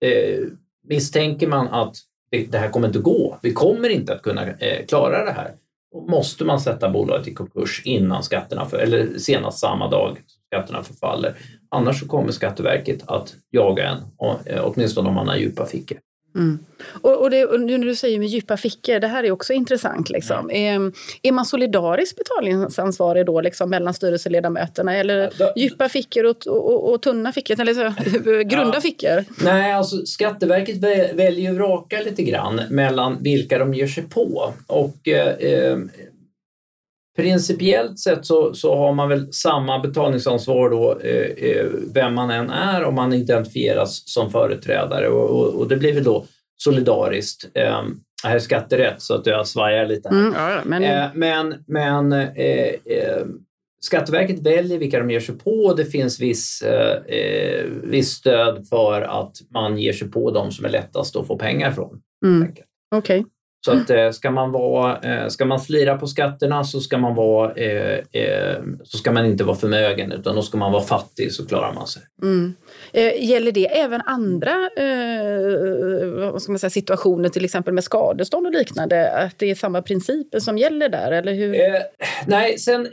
eh, 0.06 0.48
misstänker 0.88 1.48
man 1.48 1.68
att 1.68 1.96
det 2.50 2.58
här 2.58 2.70
kommer 2.70 2.88
inte 2.88 3.00
gå. 3.00 3.38
Vi 3.42 3.53
kommer 3.53 3.89
inte 3.89 4.13
att 4.13 4.22
kunna 4.22 4.48
eh, 4.48 4.86
klara 4.86 5.25
det 5.25 5.32
här. 5.32 5.51
måste 6.08 6.46
man 6.46 6.60
sätta 6.60 6.89
bolaget 6.89 7.27
i 7.27 7.34
konkurs 7.34 7.82
innan 7.86 8.24
skatterna, 8.24 8.65
för, 8.65 8.77
eller 8.77 9.18
senast 9.18 9.60
samma 9.60 9.89
dag 9.89 10.18
skatterna 10.48 10.84
förfaller. 10.84 11.36
Annars 11.70 12.00
så 12.00 12.08
kommer 12.08 12.32
Skatteverket 12.32 13.10
att 13.10 13.34
jaga 13.51 13.89
en, 13.89 13.98
åtminstone 14.63 15.10
om 15.10 15.15
man 15.15 15.27
har 15.27 15.36
djupa 15.36 15.65
fickor. 15.65 15.98
Mm. 16.36 16.60
Och, 17.02 17.22
och, 17.22 17.30
det, 17.30 17.46
och 17.46 17.60
när 17.60 17.78
du 17.78 17.96
säger 17.96 18.20
med 18.20 18.28
djupa 18.28 18.58
fickor, 18.58 19.00
det 19.00 19.08
här 19.08 19.24
är 19.24 19.32
också 19.32 19.54
intressant. 19.54 20.10
Liksom. 20.10 20.50
Mm. 20.50 20.86
Är, 20.86 20.92
är 21.22 21.32
man 21.32 21.46
solidariskt 21.46 22.18
betalningsansvarig 22.18 23.25
då 23.25 23.42
liksom, 23.42 23.70
mellan 23.70 23.94
styrelseledamöterna? 23.94 24.96
Eller 24.96 25.18
ja, 25.18 25.30
då, 25.38 25.54
djupa 25.56 25.90
fickor 25.90 26.24
och, 26.25 26.48
och, 26.48 26.94
och, 26.94 27.02
tunna 27.02 27.32
fickor? 27.32 27.62
Eller 27.62 27.74
så, 27.74 27.94
grunda 28.44 28.72
ja. 28.74 28.82
fickor? 28.82 29.25
Nej, 29.44 29.74
alltså 29.74 30.06
Skatteverket 30.06 30.78
väljer 31.13 31.52
ju 31.52 31.60
raka 31.60 32.02
lite 32.02 32.24
grann 32.24 32.62
mellan 32.70 33.24
vilka 33.24 33.58
de 33.58 33.74
ger 33.74 33.88
sig 33.88 34.04
på. 34.04 34.54
Och 34.68 35.08
eh, 35.08 35.28
eh, 35.28 35.78
Principiellt 37.15 38.00
sett 38.00 38.25
så, 38.25 38.53
så 38.53 38.75
har 38.75 38.93
man 38.93 39.10
väl 39.10 39.34
samma 39.34 39.79
betalningsansvar 39.79 40.70
då, 40.70 41.00
eh, 41.00 41.50
eh, 41.50 41.65
vem 41.93 42.13
man 42.13 42.29
än 42.29 42.50
är 42.50 42.84
om 42.84 42.96
man 42.96 43.13
identifieras 43.13 44.10
som 44.10 44.32
företrädare 44.32 45.08
och, 45.08 45.29
och, 45.29 45.60
och 45.60 45.67
det 45.67 45.77
blir 45.77 45.93
väl 45.93 46.03
då 46.03 46.25
solidariskt. 46.58 47.50
Eh, 47.53 47.84
här 48.24 48.36
är 48.36 48.39
skatterätt 48.39 49.01
så 49.01 49.15
att 49.15 49.25
jag 49.25 49.48
svajar 49.48 49.86
lite. 49.86 50.10
Mm, 50.10 50.34
ja, 50.38 50.62
men 50.65 50.84
eh, 50.84 51.10
men, 51.13 51.63
men 51.67 52.13
eh, 52.13 52.67
eh, 52.86 53.25
Skatteverket 53.84 54.39
väljer 54.39 54.79
vilka 54.79 55.00
de 55.00 55.12
ger 55.12 55.20
sig 55.20 55.38
på 55.38 55.51
och 55.51 55.75
det 55.75 55.86
finns 55.86 56.20
viss, 56.20 56.62
eh, 56.62 57.65
viss 57.84 58.10
stöd 58.10 58.67
för 58.67 59.01
att 59.01 59.32
man 59.50 59.77
ger 59.77 59.93
sig 59.93 60.12
på 60.12 60.32
de 60.32 60.51
som 60.51 60.65
är 60.65 60.70
lättast 60.70 61.15
att 61.15 61.27
få 61.27 61.38
pengar 61.38 61.72
från. 61.72 62.01
Mm. 62.25 62.51
Okej. 62.51 62.65
Okay. 62.96 63.24
Så 63.65 63.72
att 63.72 63.89
eh, 63.89 64.12
ska 64.12 64.32
man, 64.32 64.51
vara, 64.51 65.00
eh, 65.00 65.27
ska 65.27 65.46
man 65.46 65.60
slira 65.60 65.98
på 65.98 66.08
skatterna 66.08 66.63
så 66.63 66.79
ska 66.79 66.98
man, 66.98 67.15
vara, 67.15 67.51
eh, 67.53 68.62
så 68.84 68.98
ska 68.98 69.12
man 69.12 69.25
inte 69.25 69.43
vara 69.43 69.55
förmögen 69.55 70.12
utan 70.12 70.36
då 70.36 70.41
ska 70.41 70.58
man 70.58 70.72
vara 70.72 70.84
fattig 70.84 71.32
så 71.32 71.48
klarar 71.48 71.74
man 71.74 71.88
sig. 71.88 72.01
Mm. 72.22 72.53
Gäller 73.20 73.51
det 73.51 73.79
även 73.79 74.01
andra 74.01 74.70
vad 76.32 76.41
ska 76.41 76.51
man 76.51 76.60
säga, 76.60 76.70
situationer, 76.70 77.29
till 77.29 77.46
exempel 77.46 77.74
med 77.74 77.84
skadestånd 77.84 78.48
och 78.48 78.53
liknande? 78.53 79.12
Att 79.12 79.39
det 79.39 79.51
är 79.51 79.55
samma 79.55 79.82
principer 79.82 80.39
som 80.39 80.58
gäller 80.58 80.89
där? 80.89 81.12
Eller 81.12 81.34
hur? 81.34 81.55
nej, 82.27 82.60
sen 82.60 82.88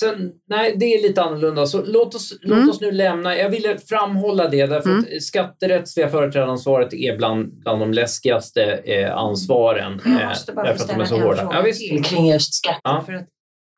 Sen, 0.00 0.32
nej, 0.48 0.76
det 0.76 0.84
är 0.84 1.02
lite 1.02 1.22
annorlunda. 1.22 1.66
Så 1.66 1.82
låt 1.84 2.14
oss, 2.14 2.32
mm. 2.44 2.58
låt 2.58 2.74
oss 2.74 2.80
nu 2.80 2.92
lämna... 2.92 3.36
Jag 3.36 3.50
ville 3.50 3.78
framhålla 3.78 4.48
det 4.48 4.66
därför 4.66 4.90
mm. 4.90 5.04
att 5.16 5.22
skatterättsliga 5.22 6.08
företrädaransvaret 6.08 6.94
är 6.94 7.16
bland, 7.16 7.60
bland 7.62 7.80
de 7.80 7.92
läskigaste 7.92 8.62
eh, 8.64 9.16
ansvaren. 9.16 10.00
Jag 10.04 10.28
måste 10.28 10.52
bara 10.52 10.70
eh, 10.70 10.76
ställa 10.76 11.02
en 11.02 11.08
fråga 11.08 11.48
ja, 11.52 11.62
till 11.72 12.04
kring 12.04 12.26
just 12.26 12.54
skatter. 12.54 12.80
Ja. 12.82 13.02
För 13.06 13.12
att 13.12 13.26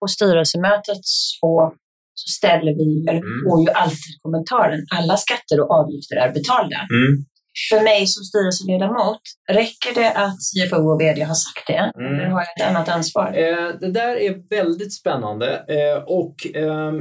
på 0.01 0.09
styrelsemötet 0.09 1.01
så, 1.03 1.75
så 2.15 2.29
ställer 2.39 2.75
vi, 2.75 3.09
eller 3.09 3.21
mm. 3.21 3.45
får 3.45 3.61
ju 3.61 3.71
alltid 3.71 4.15
kommentaren, 4.23 4.87
alla 4.99 5.17
skatter 5.17 5.61
och 5.61 5.71
avgifter 5.71 6.17
är 6.17 6.33
betalda. 6.33 6.81
Mm. 6.95 7.25
För 7.71 7.83
mig 7.83 8.07
som 8.07 8.25
styrelseledamot, 8.25 9.21
räcker 9.51 9.95
det 9.95 10.13
att 10.13 10.37
CFO 10.41 10.91
och 10.93 11.01
VD 11.01 11.23
har 11.23 11.35
sagt 11.35 11.67
det? 11.67 11.93
Mm. 11.99 12.15
Eller 12.15 12.27
har 12.27 12.41
jag 12.41 12.61
ett 12.61 12.77
annat 12.77 12.89
ansvar? 12.89 13.27
Eh, 13.37 13.69
det 13.81 13.91
där 13.91 14.17
är 14.17 14.49
väldigt 14.51 14.95
spännande. 14.95 15.65
Eh, 15.69 16.03
och 16.03 16.35
ehm, 16.55 16.99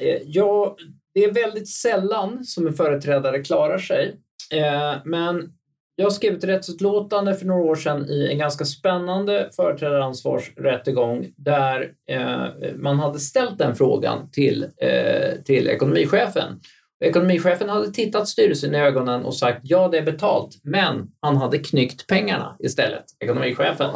eh, 0.00 0.18
ja, 0.24 0.76
det 1.14 1.24
är 1.24 1.32
väldigt 1.32 1.68
sällan 1.68 2.44
som 2.44 2.66
en 2.66 2.74
företrädare 2.74 3.38
klarar 3.38 3.78
sig. 3.78 4.16
Eh, 4.52 4.94
men 5.04 5.52
jag 6.00 6.12
skrev 6.12 6.34
ett 6.34 6.44
rättsutlåtande 6.44 7.34
för 7.34 7.46
några 7.46 7.62
år 7.62 7.76
sedan 7.76 8.06
i 8.08 8.28
en 8.32 8.38
ganska 8.38 8.64
spännande 8.64 9.50
företrädaransvarsrättegång 9.56 11.26
där 11.36 11.92
eh, 12.10 12.74
man 12.76 12.98
hade 12.98 13.18
ställt 13.18 13.58
den 13.58 13.76
frågan 13.76 14.30
till, 14.30 14.62
eh, 14.62 15.42
till 15.44 15.68
ekonomichefen. 15.68 16.60
Ekonomichefen 17.00 17.68
hade 17.68 17.90
tittat 17.90 18.28
styrelsen 18.28 18.74
i 18.74 18.78
ögonen 18.78 19.24
och 19.24 19.34
sagt 19.34 19.60
ja, 19.62 19.88
det 19.88 19.98
är 19.98 20.02
betalt, 20.02 20.60
men 20.62 21.08
han 21.20 21.36
hade 21.36 21.58
knyckt 21.58 22.06
pengarna 22.06 22.56
istället, 22.58 23.04
ekonomichefen. 23.20 23.90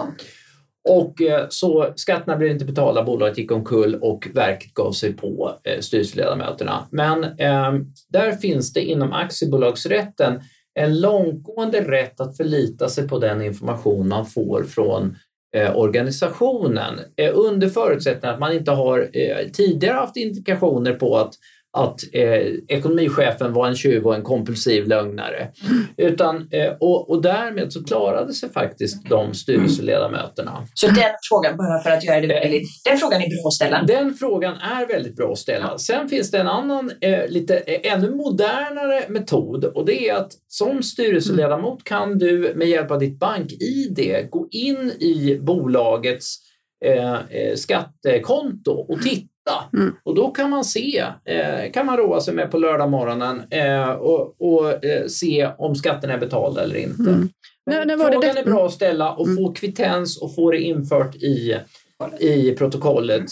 Och 0.89 1.23
eh, 1.23 1.47
så 1.49 1.93
skatterna 1.97 2.37
blev 2.37 2.51
inte 2.51 2.65
betalda, 2.65 3.03
bolaget 3.03 3.39
gick 3.39 3.53
omkull 3.53 3.95
och 3.95 4.29
verket 4.35 4.75
gav 4.75 4.93
sig 4.93 5.13
på 5.13 5.53
eh, 5.65 5.81
styrelseledamöterna. 5.81 6.89
Men 6.91 7.25
eh, 7.25 7.73
där 8.09 8.33
finns 8.33 8.73
det 8.73 8.81
inom 8.81 9.13
aktiebolagsrätten 9.13 10.41
en 10.75 11.01
långtgående 11.01 11.81
rätt 11.81 12.21
att 12.21 12.37
förlita 12.37 12.89
sig 12.89 13.09
på 13.09 13.19
den 13.19 13.43
information 13.43 14.09
man 14.09 14.27
får 14.27 14.63
från 14.63 15.17
eh, 15.57 15.77
organisationen 15.77 17.01
eh, 17.17 17.31
under 17.35 17.69
förutsättning 17.69 18.31
att 18.31 18.41
man 18.41 18.53
inte 18.53 18.71
har 18.71 19.11
eh, 19.13 19.49
tidigare 19.53 19.97
haft 19.97 20.17
indikationer 20.17 20.93
på 20.93 21.17
att 21.17 21.35
att 21.73 22.01
eh, 22.13 22.55
ekonomichefen 22.69 23.53
var 23.53 23.69
en 23.69 23.77
tjuv 23.77 24.07
och 24.07 24.15
en 24.15 24.23
kompulsiv 24.23 24.89
lögnare. 24.89 25.49
Utan, 25.97 26.49
eh, 26.51 26.73
och, 26.81 27.11
och 27.11 27.23
därmed 27.23 27.73
så 27.73 27.85
klarade 27.85 28.33
sig 28.33 28.53
faktiskt 28.53 29.09
de 29.09 29.35
styrelseledamöterna. 29.35 30.67
Så 30.75 30.87
den 30.87 31.15
frågan, 31.29 31.57
bara 31.57 31.79
för 31.79 31.91
att 31.91 32.05
göra 32.05 32.21
det 32.21 32.27
väldigt, 32.27 32.69
den 32.85 32.99
frågan 32.99 33.23
är 33.23 33.29
bra 33.29 33.49
att 33.49 33.53
ställa? 33.53 33.83
Den 33.83 34.15
frågan 34.15 34.55
är 34.57 34.87
väldigt 34.87 35.17
bra 35.17 35.33
att 35.33 35.39
ställa. 35.39 35.79
Sen 35.79 36.09
finns 36.09 36.31
det 36.31 36.39
en 36.39 36.49
annan, 36.49 36.93
eh, 37.01 37.29
lite 37.29 37.57
eh, 37.57 37.93
ännu 37.93 38.11
modernare 38.11 39.09
metod 39.09 39.65
och 39.65 39.87
det 39.87 40.09
är 40.09 40.15
att 40.15 40.33
som 40.49 40.83
styrelseledamot 40.83 41.85
kan 41.85 42.19
du 42.19 42.53
med 42.57 42.69
hjälp 42.69 42.91
av 42.91 42.99
ditt 42.99 43.19
bank-id 43.19 44.29
gå 44.31 44.49
in 44.51 44.93
i 45.01 45.39
bolagets 45.43 46.37
eh, 46.85 47.13
eh, 47.13 47.55
skattekonto 47.55 48.73
och 48.73 49.03
titta 49.03 49.32
Mm. 49.73 49.97
Och 50.03 50.15
då 50.15 50.31
kan 50.31 50.51
man 50.51 50.65
se, 50.65 51.05
eh, 51.25 51.73
kan 51.73 51.87
man 51.87 51.97
roa 51.97 52.21
sig 52.21 52.35
med 52.35 52.51
på 52.51 52.59
lördag 52.59 52.91
morgonen 52.91 53.43
eh, 53.51 53.91
och, 53.91 54.35
och 54.41 54.85
eh, 54.85 55.07
se 55.07 55.51
om 55.59 55.75
skatten 55.75 56.11
är 56.11 56.19
betald 56.19 56.59
eller 56.59 56.77
inte. 56.77 57.11
Mm. 57.11 57.29
Men 57.67 57.87
nej, 57.87 57.97
frågan 57.99 58.35
det... 58.35 58.41
är 58.41 58.45
bra 58.45 58.67
att 58.67 58.73
ställa 58.73 59.13
och 59.13 59.27
mm. 59.27 59.37
få 59.37 59.53
kvittens 59.53 60.23
och 60.23 60.35
få 60.35 60.51
det 60.51 60.61
infört 60.61 61.15
i, 61.15 61.57
i 62.21 62.55
protokollet. 62.59 63.25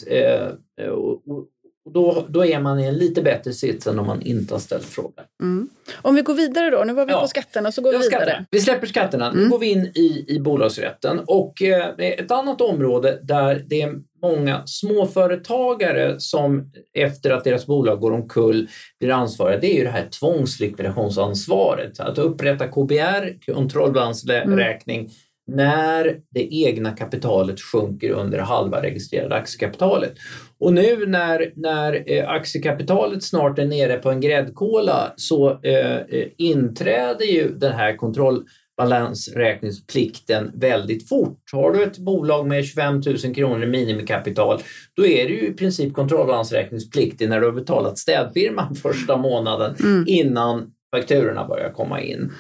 Och, 0.91 1.13
och, 1.13 1.47
då, 1.95 2.27
då 2.29 2.47
är 2.47 2.61
man 2.61 2.81
i 2.81 2.87
en 2.87 2.95
lite 2.95 3.23
bättre 3.23 3.53
sits 3.53 3.87
än 3.87 3.99
om 3.99 4.07
man 4.07 4.23
inte 4.23 4.55
har 4.55 4.59
ställt 4.59 4.85
frågan. 4.85 5.25
Mm. 5.43 5.69
Om 6.03 6.15
vi 6.15 6.23
går 6.23 6.35
vidare 6.35 6.71
då, 6.71 6.85
nu 6.85 6.93
var 6.93 7.07
vi 7.07 7.13
ja. 7.13 7.21
på 7.21 7.29
skatterna 7.29 7.73
så 7.73 7.83
går 7.83 7.93
vi 7.93 7.99
vidare. 7.99 8.45
Vi 8.51 8.61
släpper 8.61 8.87
skatterna, 8.87 9.31
mm. 9.31 9.43
nu 9.43 9.49
går 9.49 9.59
vi 9.59 9.71
in 9.71 9.93
i, 9.95 10.25
i 10.29 10.41
bolagsrätten 10.41 11.21
och 11.27 11.63
eh, 11.63 11.95
ett 11.99 12.31
annat 12.31 12.61
område 12.61 13.21
där 13.23 13.65
det 13.67 13.89
många 14.23 14.63
småföretagare 14.67 16.21
som 16.21 16.73
efter 16.95 17.31
att 17.31 17.45
deras 17.45 17.67
bolag 17.67 18.01
går 18.01 18.13
omkull 18.13 18.69
blir 19.01 19.11
ansvariga, 19.11 19.61
det 19.61 19.75
är 19.75 19.77
ju 19.77 19.85
det 19.85 19.91
här 19.91 20.09
tvångslikvidationsansvaret. 20.21 22.01
Att 22.01 22.19
upprätta 22.19 22.69
KBR, 22.69 23.53
kontrollbalansräkning, 23.53 24.99
mm. 24.99 25.11
när 25.47 26.21
det 26.31 26.55
egna 26.55 26.91
kapitalet 26.91 27.61
sjunker 27.61 28.11
under 28.11 28.39
halva 28.39 28.83
registrerade 28.83 29.35
aktiekapitalet. 29.35 30.15
Och 30.61 30.73
nu 30.73 31.07
när, 31.07 31.53
när 31.57 32.13
eh, 32.13 32.31
aktiekapitalet 32.31 33.25
snart 33.25 33.59
är 33.59 33.67
nere 33.67 33.97
på 33.97 34.11
en 34.11 34.21
gräddkola 34.21 35.13
så 35.17 35.61
eh, 35.63 35.97
eh 35.97 36.27
inträder 36.37 37.27
ju 37.27 37.55
den 37.55 37.73
här 37.73 37.97
kontroll 37.97 38.45
balansräkningsplikten 38.81 40.53
väldigt 40.55 41.09
fort. 41.09 41.39
Har 41.53 41.73
du 41.73 41.83
ett 41.83 41.99
bolag 41.99 42.47
med 42.47 42.65
25 42.65 43.03
000 43.25 43.35
kronor 43.35 43.63
i 43.63 43.67
minimikapital, 43.67 44.63
då 44.95 45.07
är 45.07 45.29
det 45.29 45.35
ju 45.35 45.49
i 45.49 45.53
princip 45.53 45.95
kontrollbalansräkningspliktig 45.95 47.29
när 47.29 47.41
du 47.41 47.47
har 47.47 47.53
betalat 47.53 47.99
städfirman 47.99 48.75
första 48.83 49.17
månaden 49.17 49.75
mm. 49.81 50.05
innan 50.07 50.71
fakturorna 50.97 51.47
börjar 51.47 51.71
komma 51.71 52.01
in. 52.01 52.33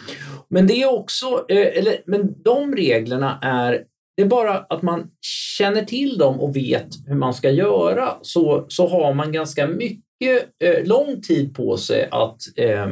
Men 0.48 0.66
det 0.66 0.82
är 0.82 0.94
också, 0.94 1.44
eh, 1.48 1.78
eller, 1.78 1.96
men 2.06 2.42
de 2.42 2.74
reglerna 2.74 3.38
är 3.42 3.84
det 4.16 4.22
är 4.22 4.26
bara 4.26 4.58
att 4.58 4.82
man 4.82 5.10
känner 5.58 5.84
till 5.84 6.18
dem 6.18 6.40
och 6.40 6.56
vet 6.56 6.88
hur 7.06 7.14
man 7.14 7.34
ska 7.34 7.50
göra 7.50 8.08
så, 8.22 8.64
så 8.68 8.88
har 8.88 9.14
man 9.14 9.32
ganska 9.32 9.66
mycket 9.66 10.48
eh, 10.64 10.84
lång 10.84 11.22
tid 11.22 11.54
på 11.54 11.76
sig 11.76 12.08
att 12.10 12.38
eh, 12.56 12.86
Eh, 12.86 12.88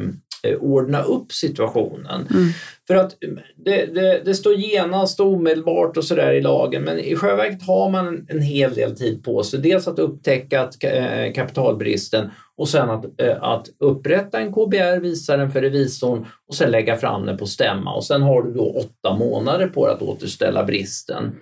ordna 0.59 1.01
upp 1.01 1.31
situationen. 1.31 2.27
Mm. 2.31 2.49
För 2.87 2.95
att 2.95 3.17
det, 3.55 3.85
det, 3.85 4.21
det, 4.25 4.35
står 4.35 4.53
genast 4.53 5.19
och 5.19 5.27
omedelbart 5.27 5.97
och 5.97 6.03
sådär 6.03 6.33
i 6.33 6.41
lagen 6.41 6.83
men 6.83 6.99
i 6.99 7.15
själva 7.15 7.35
verket 7.35 7.67
har 7.67 7.89
man 7.89 8.07
en, 8.07 8.25
en 8.29 8.41
hel 8.41 8.73
del 8.73 8.97
tid 8.97 9.23
på 9.23 9.43
sig. 9.43 9.59
Dels 9.59 9.87
att 9.87 9.99
upptäcka 9.99 10.61
att, 10.61 10.83
eh, 10.83 11.33
kapitalbristen 11.33 12.29
och 12.57 12.69
sen 12.69 12.89
att, 12.89 13.21
eh, 13.21 13.43
att 13.43 13.67
upprätta 13.79 14.39
en 14.39 14.53
KBR, 14.53 14.99
visa 14.99 15.37
den 15.37 15.51
för 15.51 15.61
revisorn 15.61 16.25
och 16.47 16.55
sen 16.55 16.71
lägga 16.71 16.97
fram 16.97 17.25
den 17.25 17.37
på 17.37 17.45
stämma 17.45 17.93
och 17.93 18.05
sen 18.05 18.21
har 18.21 18.43
du 18.43 18.53
då 18.53 18.69
åtta 18.69 19.17
månader 19.17 19.67
på 19.67 19.85
att 19.85 20.01
återställa 20.01 20.63
bristen. 20.63 21.35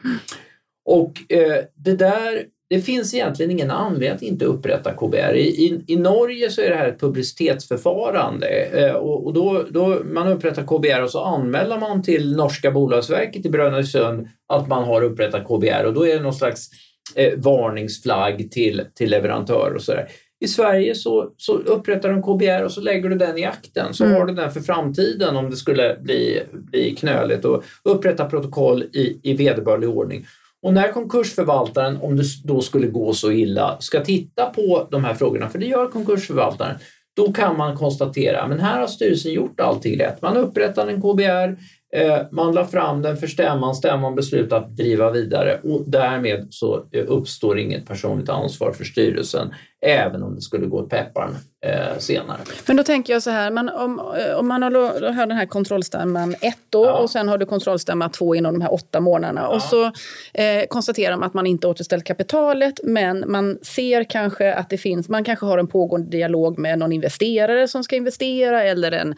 Och 0.86 1.32
eh, 1.32 1.64
det 1.76 1.96
där 1.96 2.46
det 2.70 2.82
finns 2.82 3.14
egentligen 3.14 3.52
ingen 3.52 3.72
anledning 3.72 4.16
att 4.16 4.22
inte 4.22 4.46
upprätta 4.46 4.94
KBR. 4.94 5.36
I, 5.36 5.48
i, 5.48 5.84
i 5.88 5.96
Norge 5.96 6.50
så 6.50 6.62
är 6.62 6.70
det 6.70 6.76
här 6.76 6.88
ett 6.88 7.00
publicitetsförfarande 7.00 8.48
eh, 8.48 8.94
och, 8.94 9.26
och 9.26 9.34
då, 9.34 9.64
då 9.70 10.00
man 10.06 10.28
upprättar 10.28 10.64
KBR 10.64 11.02
och 11.02 11.12
så 11.12 11.24
anmäler 11.24 11.80
man 11.80 12.04
till 12.04 12.36
norska 12.36 12.72
bolagsverket 12.72 13.46
i 13.46 13.50
Brönnösund 13.50 14.28
att 14.54 14.68
man 14.68 14.84
har 14.84 15.02
upprättat 15.02 15.48
KBR 15.48 15.84
och 15.86 15.94
då 15.94 16.08
är 16.08 16.16
det 16.16 16.22
någon 16.22 16.34
slags 16.34 16.70
eh, 17.16 17.34
varningsflagg 17.38 18.52
till, 18.52 18.84
till 18.96 19.10
leverantör 19.10 19.74
och 19.76 19.82
sådär. 19.82 20.08
I 20.40 20.48
Sverige 20.48 20.96
så, 20.96 21.34
så 21.38 21.58
upprättar 21.58 22.10
du 22.10 22.16
en 22.16 22.24
KBR 22.24 22.64
och 22.64 22.72
så 22.72 22.82
lägger 22.82 23.10
du 23.10 23.16
den 23.16 23.38
i 23.38 23.46
akten. 23.46 23.94
Så 23.94 24.04
mm. 24.04 24.16
har 24.16 24.26
du 24.26 24.34
den 24.34 24.52
för 24.52 24.60
framtiden 24.60 25.36
om 25.36 25.50
det 25.50 25.56
skulle 25.56 25.98
bli, 26.02 26.44
bli 26.54 26.96
knöligt 26.96 27.46
och 27.46 27.64
upprätta 27.84 28.26
protokoll 28.26 28.84
i, 28.84 29.20
i 29.24 29.34
vederbörlig 29.34 29.90
ordning. 29.90 30.26
Och 30.68 30.74
när 30.74 30.92
konkursförvaltaren, 30.92 31.98
om 32.02 32.16
det 32.18 32.24
då 32.44 32.62
skulle 32.62 32.88
gå 32.88 33.14
så 33.14 33.32
illa, 33.32 33.78
ska 33.80 34.02
titta 34.02 34.46
på 34.46 34.88
de 34.92 35.04
här 35.04 35.14
frågorna, 35.14 35.50
för 35.50 35.60
det 35.60 35.66
gör 35.66 35.88
konkursförvaltaren, 35.88 36.76
då 37.16 37.34
kan 37.34 37.58
man 37.58 37.78
konstatera 37.78 38.48
men 38.48 38.60
här 38.60 38.80
har 38.80 38.88
styrelsen 38.88 39.34
gjort 39.34 39.60
allting 39.60 40.00
rätt. 40.00 40.22
Man 40.22 40.38
upprättade 40.38 40.92
en 40.92 41.02
KBR, 41.02 41.58
eh, 41.96 42.22
man 42.32 42.54
la 42.54 42.66
fram 42.66 43.02
den 43.02 43.18
för 43.18 43.28
stämman, 43.28 43.76
stämman 43.76 44.16
beslutade 44.16 44.66
att 44.66 44.78
driva 44.78 45.12
vidare 45.12 45.60
och 45.64 45.84
därmed 45.88 46.48
så 46.50 46.86
eh, 46.92 47.04
uppstår 47.08 47.60
inget 47.60 47.88
personligt 47.88 48.30
ansvar 48.30 48.72
för 48.72 48.84
styrelsen 48.84 49.54
även 49.88 50.24
om 50.24 50.36
det 50.36 50.42
skulle 50.42 50.68
gå 50.68 50.78
åt 50.78 50.90
pepparn 50.90 51.36
eh, 51.66 51.98
senare. 51.98 52.38
Men 52.68 52.78
då 52.78 52.84
tänker 52.84 53.14
jag 53.14 53.24
så 53.24 53.30
här, 53.30 53.52
man, 53.52 53.70
om, 53.70 54.00
eh, 54.00 54.38
om 54.38 54.48
man 54.48 54.64
har, 54.64 54.72
har 55.12 55.26
den 55.26 55.38
här 55.38 55.46
kontrollstämman 55.46 56.36
ett 56.42 56.58
då 56.70 56.86
ja. 56.86 56.98
och 56.98 57.10
sen 57.10 57.30
har 57.30 57.38
du 57.38 57.46
kontrollstämma 57.46 58.10
två 58.10 58.36
inom 58.36 58.54
de 58.54 58.62
här 58.62 58.74
åtta 58.74 59.00
månaderna 59.00 59.42
ja. 59.42 59.48
och 59.48 59.62
så 59.62 59.86
eh, 60.34 60.66
konstaterar 60.70 61.18
man 61.18 61.28
att 61.28 61.34
man 61.34 61.48
inte 61.48 61.68
återställt 61.68 62.04
kapitalet 62.04 62.80
men 62.84 63.32
man 63.32 63.58
ser 63.62 64.04
kanske 64.04 64.54
att 64.54 64.70
det 64.70 64.78
finns, 64.78 65.10
man 65.10 65.24
kanske 65.24 65.46
har 65.46 65.58
en 65.58 65.68
pågående 65.68 66.10
dialog 66.10 66.60
med 66.60 66.80
någon 66.80 66.92
investerare 66.92 67.68
som 67.68 67.84
ska 67.84 67.96
investera 67.96 68.64
eller 68.64 68.92
en, 68.92 69.16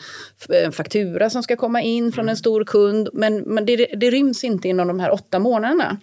en 0.50 0.72
faktura 0.72 1.30
som 1.30 1.44
ska 1.44 1.56
komma 1.56 1.82
in 1.82 2.12
från 2.12 2.26
mm. 2.26 2.30
en 2.30 2.38
stor 2.38 2.64
kund 2.64 3.10
men, 3.14 3.38
men 3.38 3.66
det, 3.66 3.76
det, 3.76 4.10
ryms 4.10 4.44
inte 4.44 4.68
inom 4.68 4.88
de 4.88 5.00
här 5.00 5.12
åtta 5.12 5.40
månaderna. 5.40 5.98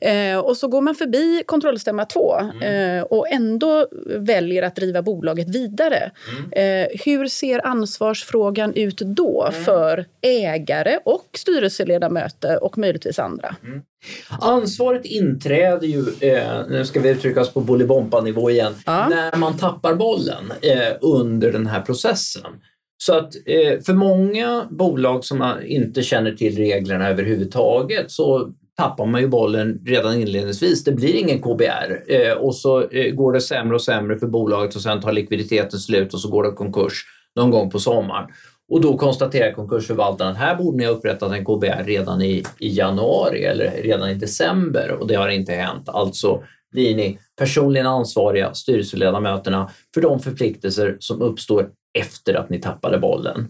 Eh, 0.00 0.38
och 0.38 0.56
så 0.56 0.68
går 0.68 0.80
man 0.80 0.94
förbi 0.94 1.42
kontrollstämma 1.46 2.04
två 2.04 2.34
mm. 2.38 2.98
eh, 2.98 3.02
och 3.02 3.28
ändå 3.28 3.86
väljer 4.08 4.62
att 4.62 4.76
driva 4.76 5.02
bolaget 5.02 5.48
vidare. 5.48 6.10
Mm. 6.30 6.82
Eh, 6.82 6.88
hur 7.04 7.26
ser 7.26 7.66
ansvarsfrågan 7.66 8.74
ut 8.74 8.98
då 8.98 9.48
mm. 9.50 9.64
för 9.64 10.04
ägare 10.20 10.98
och 11.04 11.26
styrelseledamöter 11.34 12.64
och 12.64 12.78
möjligtvis 12.78 13.18
andra? 13.18 13.56
Mm. 13.64 13.82
Ansvaret 14.28 15.04
inträder 15.04 15.86
ju, 15.86 16.04
eh, 16.20 16.66
nu 16.68 16.84
ska 16.84 17.00
vi 17.00 17.08
uttrycka 17.08 17.40
oss 17.40 17.52
på 17.52 17.60
Bolibompa-nivå 17.60 18.50
igen, 18.50 18.74
ja. 18.86 19.08
när 19.08 19.36
man 19.36 19.56
tappar 19.56 19.94
bollen 19.94 20.52
eh, 20.62 20.96
under 21.00 21.52
den 21.52 21.66
här 21.66 21.80
processen. 21.80 22.50
Så 22.98 23.14
att 23.14 23.34
eh, 23.46 23.80
för 23.86 23.92
många 23.92 24.66
bolag 24.70 25.24
som 25.24 25.54
inte 25.64 26.02
känner 26.02 26.32
till 26.32 26.56
reglerna 26.56 27.08
överhuvudtaget 27.08 28.10
så 28.10 28.52
tappar 28.76 29.06
man 29.06 29.20
ju 29.20 29.28
bollen 29.28 29.80
redan 29.86 30.20
inledningsvis. 30.20 30.84
Det 30.84 30.92
blir 30.92 31.14
ingen 31.14 31.42
KBR 31.42 32.12
eh, 32.12 32.32
och 32.32 32.54
så 32.54 32.88
eh, 32.88 33.14
går 33.14 33.32
det 33.32 33.40
sämre 33.40 33.74
och 33.74 33.82
sämre 33.82 34.18
för 34.18 34.26
bolaget 34.26 34.76
och 34.76 34.82
sen 34.82 35.00
tar 35.00 35.12
likviditeten 35.12 35.78
slut 35.78 36.14
och 36.14 36.20
så 36.20 36.30
går 36.30 36.42
det 36.42 36.50
konkurs 36.50 37.04
någon 37.36 37.50
gång 37.50 37.70
på 37.70 37.78
sommaren. 37.78 38.30
Och 38.68 38.80
då 38.80 38.98
konstaterar 38.98 39.52
konkursförvaltaren 39.52 40.32
att 40.32 40.38
här 40.38 40.56
borde 40.56 40.78
ni 40.78 40.84
ha 40.84 40.92
upprättat 40.92 41.32
en 41.32 41.44
KBR 41.44 41.84
redan 41.84 42.22
i, 42.22 42.44
i 42.58 42.68
januari 42.68 43.44
eller 43.44 43.70
redan 43.82 44.10
i 44.10 44.14
december 44.14 44.90
och 44.90 45.06
det 45.06 45.14
har 45.14 45.28
inte 45.28 45.52
hänt. 45.52 45.88
Alltså 45.88 46.42
blir 46.72 46.96
ni 46.96 47.18
personligen 47.38 47.86
ansvariga, 47.86 48.54
styrelseledamöterna, 48.54 49.70
för 49.94 50.00
de 50.00 50.20
förpliktelser 50.20 50.96
som 51.00 51.22
uppstår 51.22 51.68
efter 51.98 52.34
att 52.34 52.50
ni 52.50 52.60
tappade 52.60 52.98
bollen. 52.98 53.48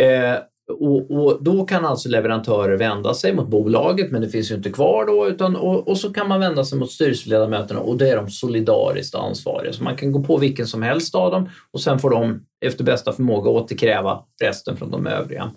Eh, 0.00 0.36
och, 0.68 1.10
och, 1.10 1.44
då 1.44 1.64
kan 1.64 1.84
alltså 1.84 2.08
leverantörer 2.08 2.76
vända 2.76 3.14
sig 3.14 3.34
mot 3.34 3.48
bolaget, 3.48 4.10
men 4.10 4.20
det 4.20 4.28
finns 4.28 4.50
ju 4.50 4.54
inte 4.54 4.70
kvar 4.70 5.06
då, 5.06 5.28
utan, 5.28 5.56
och, 5.56 5.88
och 5.88 5.98
så 5.98 6.12
kan 6.12 6.28
man 6.28 6.40
vända 6.40 6.64
sig 6.64 6.78
mot 6.78 6.90
styrelseledamöterna 6.90 7.80
och 7.80 7.96
det 7.96 8.10
är 8.10 8.16
de 8.16 8.30
solidariskt 8.30 9.14
ansvariga. 9.14 9.72
Så 9.72 9.84
man 9.84 9.96
kan 9.96 10.12
gå 10.12 10.22
på 10.22 10.36
vilken 10.36 10.66
som 10.66 10.82
helst 10.82 11.14
av 11.14 11.30
dem 11.30 11.48
och 11.72 11.80
sen 11.80 11.98
får 11.98 12.10
de 12.10 12.40
efter 12.64 12.84
bästa 12.84 13.12
förmåga 13.12 13.50
återkräva 13.50 14.22
resten 14.42 14.76
från 14.76 14.90
de 14.90 15.06
övriga. 15.06 15.50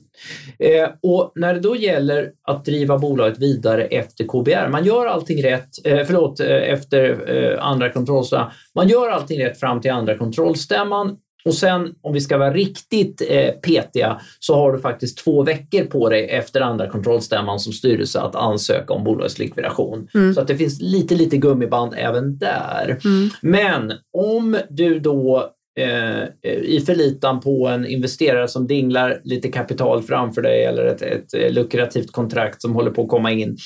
Eh, 0.60 0.90
och 1.04 1.32
när 1.36 1.54
det 1.54 1.60
då 1.60 1.76
gäller 1.76 2.32
att 2.48 2.66
driva 2.66 2.98
bolaget 2.98 3.40
vidare 3.40 3.84
efter 3.84 4.24
KBR, 4.24 4.70
man 4.70 4.86
gör 4.86 5.06
allting 5.06 5.44
rätt, 5.44 5.70
eh, 5.86 6.06
förlåt, 6.06 6.40
eh, 6.40 6.48
efter 6.48 7.30
eh, 7.30 7.66
andra 7.66 7.92
kontrollstämman, 7.92 8.52
man 8.76 8.88
gör 8.88 9.10
allting 9.10 9.46
rätt 9.46 9.60
fram 9.60 9.82
till 9.82 9.92
andra 9.92 10.18
kontrollstämman 10.18 11.18
och 11.46 11.54
sen 11.54 11.96
om 12.02 12.14
vi 12.14 12.22
ska 12.22 12.38
vara 12.38 12.54
riktigt 12.54 13.22
eh, 13.30 13.52
petiga 13.52 14.22
så 14.40 14.56
har 14.56 14.72
du 14.72 14.80
faktiskt 14.80 15.18
två 15.18 15.44
veckor 15.44 15.86
på 15.86 16.10
dig 16.10 16.30
efter 16.30 16.62
andra 16.62 16.90
kontrollstämman 16.90 17.60
som 17.60 17.74
styrelse 17.74 18.22
att 18.22 18.36
ansöka 18.36 18.94
om 18.94 19.04
bolagslikvidation. 19.04 20.08
Mm. 20.14 20.34
Så 20.34 20.42
att 20.42 20.48
det 20.48 20.58
finns 20.58 20.82
lite, 20.82 21.16
lite 21.16 21.38
gummiband 21.38 21.94
även 21.98 22.38
där. 22.38 23.00
Mm. 23.06 23.30
Men 23.42 23.94
om 24.14 24.58
du 24.70 25.00
då 25.00 25.52
eh, 25.80 26.24
i 26.44 26.84
förlitan 26.86 27.40
på 27.40 27.68
en 27.68 27.86
investerare 27.86 28.48
som 28.48 28.68
dinglar 28.68 29.22
lite 29.24 29.52
kapital 29.52 30.04
framför 30.04 30.42
dig 30.42 30.64
eller 30.64 30.86
ett, 30.86 31.02
ett 31.02 31.54
lukrativt 31.54 32.12
kontrakt 32.12 32.62
som 32.62 32.76
håller 32.76 32.92
på 32.92 33.02
att 33.02 33.10
komma 33.10 33.32
in, 33.32 33.58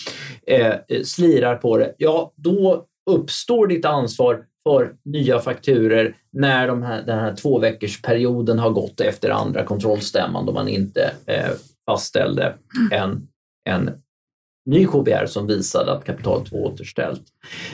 eh, 0.48 0.74
slirar 1.04 1.56
på 1.56 1.78
det, 1.78 1.96
ja 1.98 2.34
då 2.36 2.86
uppstår 3.10 3.68
ditt 3.68 3.86
ansvar 3.86 4.44
för 4.64 4.94
nya 5.06 5.40
fakturer 5.40 6.16
när 6.32 6.68
de 6.68 6.84
här, 6.84 7.02
den 7.02 7.20
här 7.20 7.36
två 7.36 7.60
veckors 7.60 8.02
perioden 8.02 8.60
har 8.60 8.70
gått 8.70 9.02
efter 9.02 9.30
andra 9.30 9.64
kontrollstämman 9.64 10.46
då 10.46 10.52
man 10.52 10.68
inte 10.68 11.12
eh, 11.26 11.52
fastställde 11.86 12.56
en, 12.92 13.28
en 13.70 13.92
ny 14.66 14.86
KBR 14.86 15.26
som 15.26 15.48
visade 15.48 15.92
att 15.92 16.06
kapitalet 16.06 16.52
var 16.52 16.60
återställt. 16.60 17.24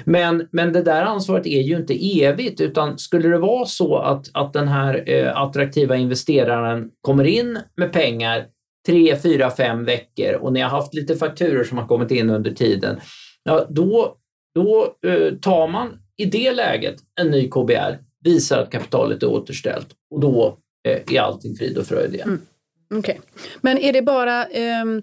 Men, 0.05 0.47
men 0.51 0.73
det 0.73 0.83
där 0.83 1.01
ansvaret 1.01 1.45
är 1.45 1.61
ju 1.61 1.75
inte 1.75 2.21
evigt 2.21 2.61
utan 2.61 2.97
skulle 2.97 3.29
det 3.29 3.37
vara 3.37 3.65
så 3.65 3.97
att, 3.97 4.25
att 4.33 4.53
den 4.53 4.67
här 4.67 5.03
eh, 5.09 5.37
attraktiva 5.37 5.95
investeraren 5.95 6.89
kommer 7.01 7.23
in 7.23 7.59
med 7.75 7.93
pengar 7.93 8.45
tre, 8.87 9.15
fyra, 9.15 9.51
fem 9.51 9.85
veckor 9.85 10.33
och 10.33 10.53
ni 10.53 10.59
har 10.59 10.69
haft 10.69 10.93
lite 10.93 11.15
fakturer 11.15 11.63
som 11.63 11.77
har 11.77 11.87
kommit 11.87 12.11
in 12.11 12.29
under 12.29 12.51
tiden, 12.51 12.99
ja, 13.43 13.65
då, 13.69 14.15
då 14.55 14.95
eh, 15.07 15.33
tar 15.33 15.67
man 15.67 15.99
i 16.19 16.25
det 16.25 16.53
läget 16.53 16.95
en 17.21 17.31
ny 17.31 17.49
KBR 17.49 17.97
visar 18.23 18.61
att 18.61 18.69
kapitalet 18.69 19.23
är 19.23 19.27
återställt 19.27 19.87
och 20.11 20.19
då 20.19 20.57
eh, 20.87 21.15
är 21.15 21.21
allting 21.21 21.55
frid 21.55 21.77
och 21.77 21.85
fröjd 21.85 22.13
igen. 22.13 22.27
Mm. 22.27 22.41
Okay. 22.95 23.15
Men 23.61 23.77
är 23.77 23.93
det 23.93 24.01
bara 24.01 24.45
ehm, 24.45 25.01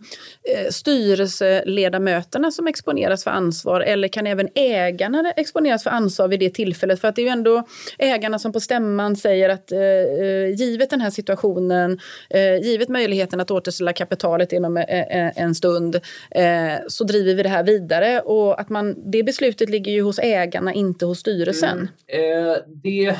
eh, 0.54 0.70
styrelseledamöterna 0.70 2.50
som 2.50 2.66
exponeras 2.66 3.24
för 3.24 3.30
ansvar 3.30 3.80
eller 3.80 4.08
kan 4.08 4.26
även 4.26 4.48
ägarna 4.54 5.32
exponeras 5.36 5.82
för 5.82 5.90
ansvar 5.90 6.28
vid 6.28 6.40
det 6.40 6.50
tillfället? 6.50 7.00
För 7.00 7.08
att 7.08 7.16
det 7.16 7.22
är 7.22 7.24
ju 7.24 7.30
ändå 7.30 7.66
ägarna 7.98 8.38
som 8.38 8.52
på 8.52 8.60
stämman 8.60 9.16
säger 9.16 9.48
att 9.48 9.72
eh, 9.72 9.80
eh 9.80 10.50
givet 10.50 10.90
den 10.90 11.00
här 11.00 11.10
situationen, 11.10 12.00
eh, 12.30 12.56
givet 12.56 12.88
möjligheten 12.88 13.40
att 13.40 13.50
återställa 13.50 13.92
kapitalet 13.92 14.52
inom 14.52 14.76
eh, 14.76 15.00
eh 15.00 15.32
en 15.36 15.54
stund, 15.54 16.00
eh, 16.30 16.74
så 16.88 17.04
driver 17.04 17.34
vi 17.34 17.42
det 17.42 17.48
här 17.48 17.64
vidare. 17.64 18.20
Och 18.20 18.60
att 18.60 18.68
man, 18.68 19.10
det 19.10 19.22
beslutet 19.22 19.70
ligger 19.70 19.92
ju 19.92 20.02
hos 20.02 20.18
ägarna, 20.18 20.74
inte 20.74 21.06
hos 21.06 21.18
styrelsen. 21.18 21.88
Mm. 22.08 22.58
det 22.82 23.16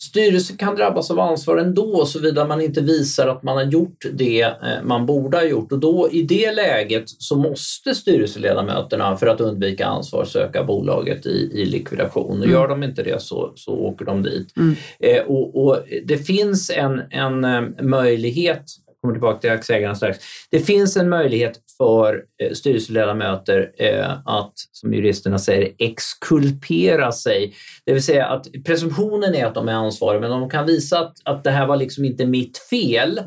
Styrelsen 0.00 0.56
kan 0.56 0.76
drabbas 0.76 1.10
av 1.10 1.20
ansvar 1.20 1.56
ändå 1.56 2.06
såvida 2.06 2.46
man 2.46 2.60
inte 2.60 2.80
visar 2.80 3.28
att 3.28 3.42
man 3.42 3.56
har 3.56 3.64
gjort 3.64 4.04
det 4.12 4.42
eh, 4.42 4.82
man 4.84 5.06
borde 5.06 5.36
ha 5.36 5.44
gjort 5.44 5.72
och 5.72 5.78
då 5.78 6.08
i 6.12 6.22
det 6.22 6.52
läget 6.52 7.04
så 7.06 7.36
måste 7.36 7.94
styrelseledamöterna 7.94 9.16
för 9.16 9.26
att 9.26 9.40
undvika 9.40 9.86
ansvar 9.86 10.24
söka 10.24 10.64
bolaget 10.64 11.26
i, 11.26 11.50
i 11.54 11.64
likvidation. 11.64 12.30
Och 12.30 12.36
mm. 12.36 12.50
Gör 12.50 12.68
de 12.68 12.82
inte 12.82 13.02
det 13.02 13.22
så, 13.22 13.52
så 13.54 13.72
åker 13.72 14.04
de 14.04 14.22
dit. 14.22 14.56
Mm. 14.56 14.76
Eh, 15.00 15.22
och, 15.22 15.64
och, 15.64 15.78
det 16.04 16.18
finns 16.18 16.70
en, 16.70 17.02
en 17.10 17.44
eh, 17.44 17.62
möjlighet 17.82 18.64
kommer 19.00 19.14
tillbaka 19.14 19.38
till 19.38 19.50
aktieägarna 19.50 19.94
strax. 19.94 20.18
Det 20.50 20.60
finns 20.60 20.96
en 20.96 21.08
möjlighet 21.08 21.60
för 21.76 22.22
eh, 22.42 22.52
styrelseledamöter 22.52 23.72
eh, 23.78 24.10
att, 24.24 24.52
som 24.72 24.94
juristerna 24.94 25.38
säger, 25.38 25.72
exkulpera 25.78 27.12
sig. 27.12 27.54
Det 27.86 27.92
vill 27.92 28.02
säga 28.02 28.26
att 28.26 28.46
presumtionen 28.66 29.34
är 29.34 29.46
att 29.46 29.54
de 29.54 29.68
är 29.68 29.72
ansvariga, 29.72 30.20
men 30.20 30.32
om 30.32 30.40
de 30.40 30.50
kan 30.50 30.66
visa 30.66 30.98
att, 30.98 31.16
att 31.24 31.44
det 31.44 31.50
här 31.50 31.66
var 31.66 31.76
liksom 31.76 32.04
inte 32.04 32.26
mitt 32.26 32.58
fel, 32.58 33.20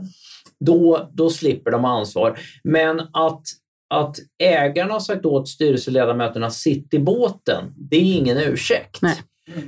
då, 0.65 1.09
då 1.13 1.29
slipper 1.29 1.71
de 1.71 1.85
ansvar. 1.85 2.39
Men 2.63 2.99
att 2.99 3.43
att 3.93 4.17
ägarna 4.43 4.93
har 4.93 4.99
sagt 4.99 5.25
åt 5.25 5.49
styrelseledamöterna 5.49 6.49
sitt 6.49 6.93
i 6.93 6.99
båten, 6.99 7.73
det 7.77 7.95
är 7.95 8.01
ingen 8.01 8.37
ursäkt. 8.37 9.01
Nej. 9.01 9.17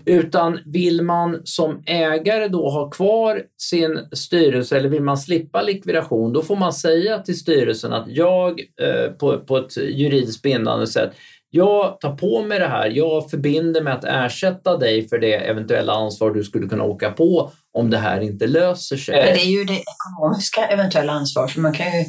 Utan 0.05 0.59
vill 0.65 1.01
man 1.01 1.41
som 1.43 1.83
ägare 1.85 2.47
då 2.47 2.69
ha 2.69 2.89
kvar 2.89 3.41
sin 3.57 4.07
styrelse 4.11 4.77
eller 4.77 4.89
vill 4.89 5.03
man 5.03 5.17
slippa 5.17 5.61
likvidation, 5.61 6.33
då 6.33 6.41
får 6.41 6.55
man 6.55 6.73
säga 6.73 7.19
till 7.19 7.39
styrelsen 7.39 7.93
att 7.93 8.07
jag 8.07 8.59
eh, 8.59 9.11
på, 9.11 9.39
på 9.39 9.57
ett 9.57 9.77
juridiskt 9.77 10.41
bindande 10.41 10.87
sätt 10.87 11.13
jag 11.55 11.99
tar 11.99 12.15
på 12.15 12.41
mig 12.41 12.59
det 12.59 12.67
här, 12.67 12.89
jag 12.89 13.29
förbinder 13.29 13.81
mig 13.81 13.93
att 13.93 14.03
ersätta 14.03 14.77
dig 14.77 15.07
för 15.07 15.19
det 15.19 15.33
eventuella 15.33 15.93
ansvar 15.93 16.31
du 16.31 16.43
skulle 16.43 16.67
kunna 16.67 16.83
åka 16.83 17.11
på 17.11 17.51
om 17.77 17.89
det 17.89 17.97
här 17.97 18.21
inte 18.21 18.47
löser 18.47 18.97
sig. 18.97 19.15
Men 19.15 19.33
det 19.33 19.41
är 19.41 19.59
ju 19.59 19.63
det 19.63 19.81
ekonomiska 19.81 20.67
eventuella 20.67 21.13
ansvar, 21.13 21.47
för 21.47 21.61
man 21.61 21.73
kan 21.73 21.85
ju 21.85 22.05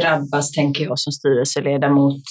drabbas, 0.00 0.52
tänker 0.52 0.84
jag, 0.84 0.98
som 0.98 1.12
styrelseledamot 1.12 2.22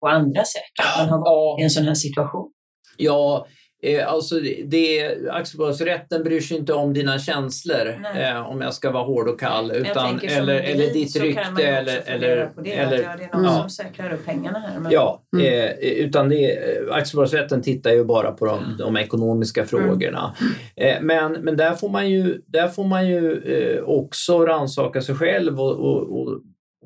på 0.00 0.08
andra 0.08 0.44
sätt. 0.44 0.62
Att 0.82 0.98
man 0.98 1.08
har 1.08 1.18
varit 1.18 1.60
i 1.60 1.64
en 1.64 1.70
sån 1.70 1.84
här 1.84 1.94
situation. 1.94 2.50
Ja, 2.96 3.46
Eh, 3.84 4.12
alltså 4.12 4.40
det, 4.64 5.16
aktiebolagsrätten 5.30 6.22
bryr 6.22 6.40
sig 6.40 6.56
inte 6.56 6.72
om 6.72 6.92
dina 6.92 7.18
känslor 7.18 7.88
eh, 8.16 8.50
om 8.50 8.60
jag 8.60 8.74
ska 8.74 8.90
vara 8.90 9.04
hård 9.04 9.28
och 9.28 9.40
kall. 9.40 9.72
Utan, 9.72 10.20
eller, 10.20 10.60
eller 10.60 10.92
ditt 10.92 11.16
rykte. 11.16 11.62
Eller, 11.62 12.02
eller, 12.06 12.46
på 12.46 12.60
det, 12.60 12.72
eller, 12.72 13.08
att 13.08 13.18
det 13.18 13.24
är 13.24 13.36
någon 13.36 13.44
ja. 13.44 13.60
som 13.60 13.70
säkrar 13.70 14.12
upp 14.12 14.26
pengarna 14.26 14.58
här. 14.58 14.80
Men... 14.80 14.92
Ja, 14.92 15.22
mm. 15.36 15.46
eh, 15.46 15.70
utan 15.78 16.28
det, 16.28 16.58
aktiebolagsrätten 16.90 17.62
tittar 17.62 17.90
ju 17.90 18.04
bara 18.04 18.32
på 18.32 18.46
de, 18.46 18.76
de 18.78 18.96
ekonomiska 18.96 19.64
frågorna. 19.64 20.34
Mm. 20.76 20.96
Eh, 20.96 21.02
men 21.02 21.32
men 21.32 21.56
där, 21.56 21.72
får 21.72 21.88
man 21.88 22.10
ju, 22.10 22.42
där 22.46 22.68
får 22.68 22.84
man 22.84 23.08
ju 23.08 23.42
eh, 23.42 23.82
också 23.82 24.46
rannsaka 24.46 25.02
sig 25.02 25.14
själv 25.14 25.60
och, 25.60 25.72
och, 25.72 26.20
och 26.20 26.40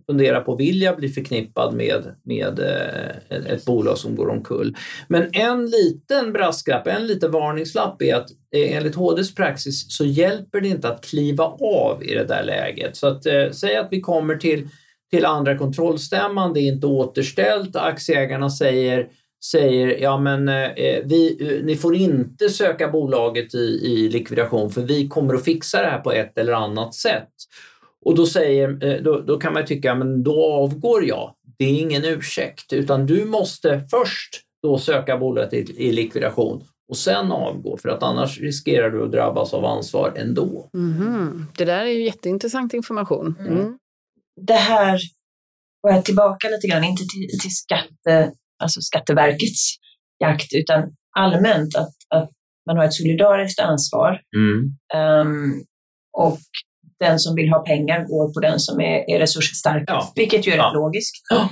fundera 0.07 0.41
på, 0.41 0.57
vill 0.57 0.83
jag 0.83 0.97
bli 0.97 1.09
förknippad 1.09 1.75
med, 1.75 2.15
med 2.23 2.59
eh, 2.59 3.53
ett 3.53 3.65
bolag 3.65 3.99
som 3.99 4.17
går 4.17 4.29
omkull? 4.29 4.77
Men 5.09 5.29
en 5.33 5.67
liten 5.67 6.33
brasklapp, 6.33 6.87
en 6.87 7.07
liten 7.07 7.31
varningslapp 7.31 8.03
är 8.03 8.15
att 8.15 8.31
eh, 8.31 8.77
enligt 8.77 8.95
HDs 8.95 9.35
praxis 9.35 9.87
så 9.89 10.05
hjälper 10.05 10.61
det 10.61 10.69
inte 10.69 10.89
att 10.89 11.05
kliva 11.05 11.45
av 11.61 12.05
i 12.05 12.15
det 12.15 12.25
där 12.25 12.45
läget. 12.45 12.97
Så 12.97 13.07
att 13.07 13.27
eh, 13.27 13.51
säg 13.51 13.77
att 13.77 13.89
vi 13.91 14.01
kommer 14.01 14.37
till, 14.37 14.69
till 15.11 15.25
andra 15.25 15.59
kontrollstämman, 15.59 16.53
det 16.53 16.61
är 16.61 16.73
inte 16.73 16.87
återställt, 16.87 17.77
aktieägarna 17.77 18.51
säger 18.51 19.09
säger 19.51 20.03
ja 20.03 20.19
men 20.19 20.49
eh, 20.49 20.65
eh 20.65 21.03
vi, 21.05 21.37
eh, 21.41 21.65
ni 21.65 21.77
får 21.77 21.97
inte 21.97 22.49
söka 22.49 22.89
bolaget 22.89 23.55
i, 23.55 23.81
i 23.83 24.09
likvidation 24.09 24.71
för 24.71 24.83
vi 24.83 25.09
kommer 25.09 25.35
att 25.35 25.45
fixa 25.45 25.83
det 25.83 25.89
här 25.89 25.99
på 25.99 26.13
ett 26.13 26.39
eller 26.39 26.53
annat 26.53 26.95
sätt. 26.95 27.29
Och 28.07 28.15
då, 28.15 28.27
säger, 28.27 28.85
eh, 28.85 29.03
då, 29.03 29.21
då 29.21 29.39
kan 29.39 29.53
man 29.53 29.67
tycka, 29.67 29.95
men 29.95 30.23
då 30.23 30.45
avgår 30.45 31.05
jag. 31.05 31.35
Det 31.59 31.65
är 31.65 31.81
ingen 31.81 32.05
ursäkt, 32.05 32.73
utan 32.73 33.07
du 33.07 33.25
måste 33.25 33.87
först 33.91 34.43
då 34.63 34.79
söka 34.79 35.19
bolaget 35.19 35.53
i, 35.53 35.87
i 35.89 35.93
likvidation 35.93 36.65
och 36.89 36.97
sen 36.97 37.33
avgå 37.33 37.77
för 37.77 37.89
att 37.89 38.03
annars 38.03 38.41
riskerar 38.41 38.91
du 38.91 39.05
att 39.05 39.13
drabbas 39.13 39.55
av 39.55 39.65
ansvar 39.65 40.13
ändå. 40.17 40.71
Mm. 40.75 41.47
Det 41.57 41.65
där 41.65 41.85
är 41.85 41.91
ju 41.91 42.05
jätteintressant 42.05 42.75
information. 42.75 43.37
Mm. 43.41 43.53
Mm. 43.53 43.79
Det 44.41 44.53
här, 44.53 45.01
och 45.83 45.91
jag 45.91 46.05
tillbaka 46.05 46.49
lite 46.49 46.67
grann, 46.67 46.85
inte 46.85 47.03
till, 47.03 47.39
till 47.43 47.57
skatte, 47.57 48.33
alltså 48.63 48.81
Skatteverkets 48.81 49.77
jakt 50.21 50.55
utan 50.55 50.83
allmänt 51.19 51.77
att, 51.77 51.95
att 52.15 52.31
man 52.67 52.77
har 52.77 52.85
ett 52.85 52.95
solidariskt 52.95 53.61
ansvar. 53.61 54.21
Um, 54.95 55.65
och 56.13 56.39
den 57.01 57.19
som 57.19 57.35
vill 57.35 57.49
ha 57.49 57.59
pengar 57.59 58.05
går 58.05 58.35
på 58.35 58.41
den 58.41 58.61
som 58.61 58.81
är, 58.81 59.11
är 59.11 59.19
resursstarkast, 59.19 59.89
ja. 59.89 60.13
vilket 60.17 60.47
ju 60.47 60.53
är 60.53 60.57
ja. 60.57 60.73
logiskt. 60.75 61.15
Ja. 61.31 61.49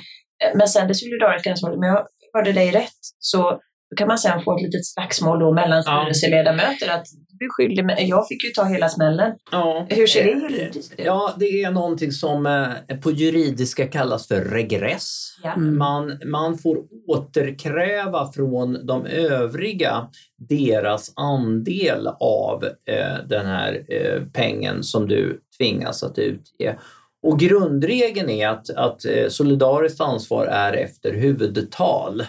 Men 0.55 0.69
sen 0.69 0.89
det 0.89 0.95
solidariska 0.95 1.51
ansvaret, 1.51 1.77
om 1.77 1.83
jag 1.83 2.07
hörde 2.33 2.53
dig 2.53 2.71
rätt, 2.71 3.01
så 3.19 3.61
kan 3.97 4.09
man 4.09 4.19
sen 4.19 4.43
få 4.43 4.57
ett 4.57 4.63
litet 4.63 4.87
slagsmål 4.87 5.39
då 5.39 5.53
mellan 5.53 5.83
styrelseledamöter 5.83 6.89
att 6.89 7.07
du 7.39 7.49
skyldig 7.51 7.85
mig, 7.85 8.09
jag 8.09 8.29
fick 8.29 8.45
ju 8.45 8.51
ta 8.51 8.65
hela 8.65 8.89
smällen. 8.89 9.33
Ja. 9.53 9.87
Hur 9.91 10.07
ser 10.07 10.25
det 10.25 10.31
juridiskt 10.31 10.93
ut? 10.93 11.07
Ja, 11.07 11.35
det 11.39 11.63
är 11.63 11.71
någonting 11.71 12.13
som 12.13 12.47
eh, 12.47 12.97
på 12.97 13.11
juridiska 13.11 13.87
kallas 13.87 14.29
för 14.29 14.41
regress. 14.41 15.37
Ja. 15.43 15.53
Mm. 15.53 15.79
Man, 15.79 16.19
man 16.27 16.59
får 16.59 16.79
återkräva 17.09 18.33
från 18.33 18.87
de 18.87 19.07
övriga 19.07 20.09
deras 20.49 21.13
andel 21.17 22.09
av 22.21 22.65
eh, 22.65 23.27
den 23.29 23.47
här 23.47 23.85
eh, 23.89 24.23
pengen 24.33 24.83
som 24.83 25.09
du 25.09 25.41
tvingas 25.59 26.03
att 26.03 26.19
utge. 26.19 26.79
Och 27.23 27.39
grundregeln 27.39 28.31
är 28.31 28.49
att, 28.49 28.71
att 28.71 29.05
eh, 29.05 29.29
solidariskt 29.29 30.01
ansvar 30.01 30.47
är 30.47 30.73
efter 30.73 31.13
huvudtal. 31.13 32.23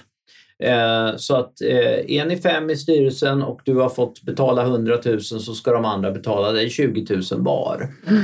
Eh, 0.63 1.15
så 1.17 1.35
att 1.35 1.61
eh, 1.61 2.17
är 2.17 2.25
ni 2.25 2.37
fem 2.37 2.69
i 2.69 2.75
styrelsen 2.75 3.43
och 3.43 3.61
du 3.65 3.75
har 3.75 3.89
fått 3.89 4.21
betala 4.21 4.61
100 4.61 4.99
000 5.05 5.21
så 5.21 5.39
ska 5.39 5.71
de 5.71 5.85
andra 5.85 6.11
betala 6.11 6.51
dig 6.51 6.69
20 6.69 7.15
000 7.31 7.41
var. 7.41 7.87
Mm. 8.07 8.23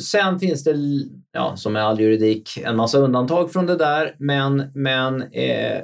sen 0.00 0.40
finns 0.40 0.64
det, 0.64 0.74
ja, 1.32 1.56
som 1.56 1.72
med 1.72 1.84
all 1.84 2.00
juridik, 2.00 2.58
en 2.64 2.76
massa 2.76 2.98
undantag 2.98 3.52
från 3.52 3.66
det 3.66 3.76
där. 3.76 4.14
Men, 4.18 4.62
men, 4.74 5.22
eh, 5.22 5.82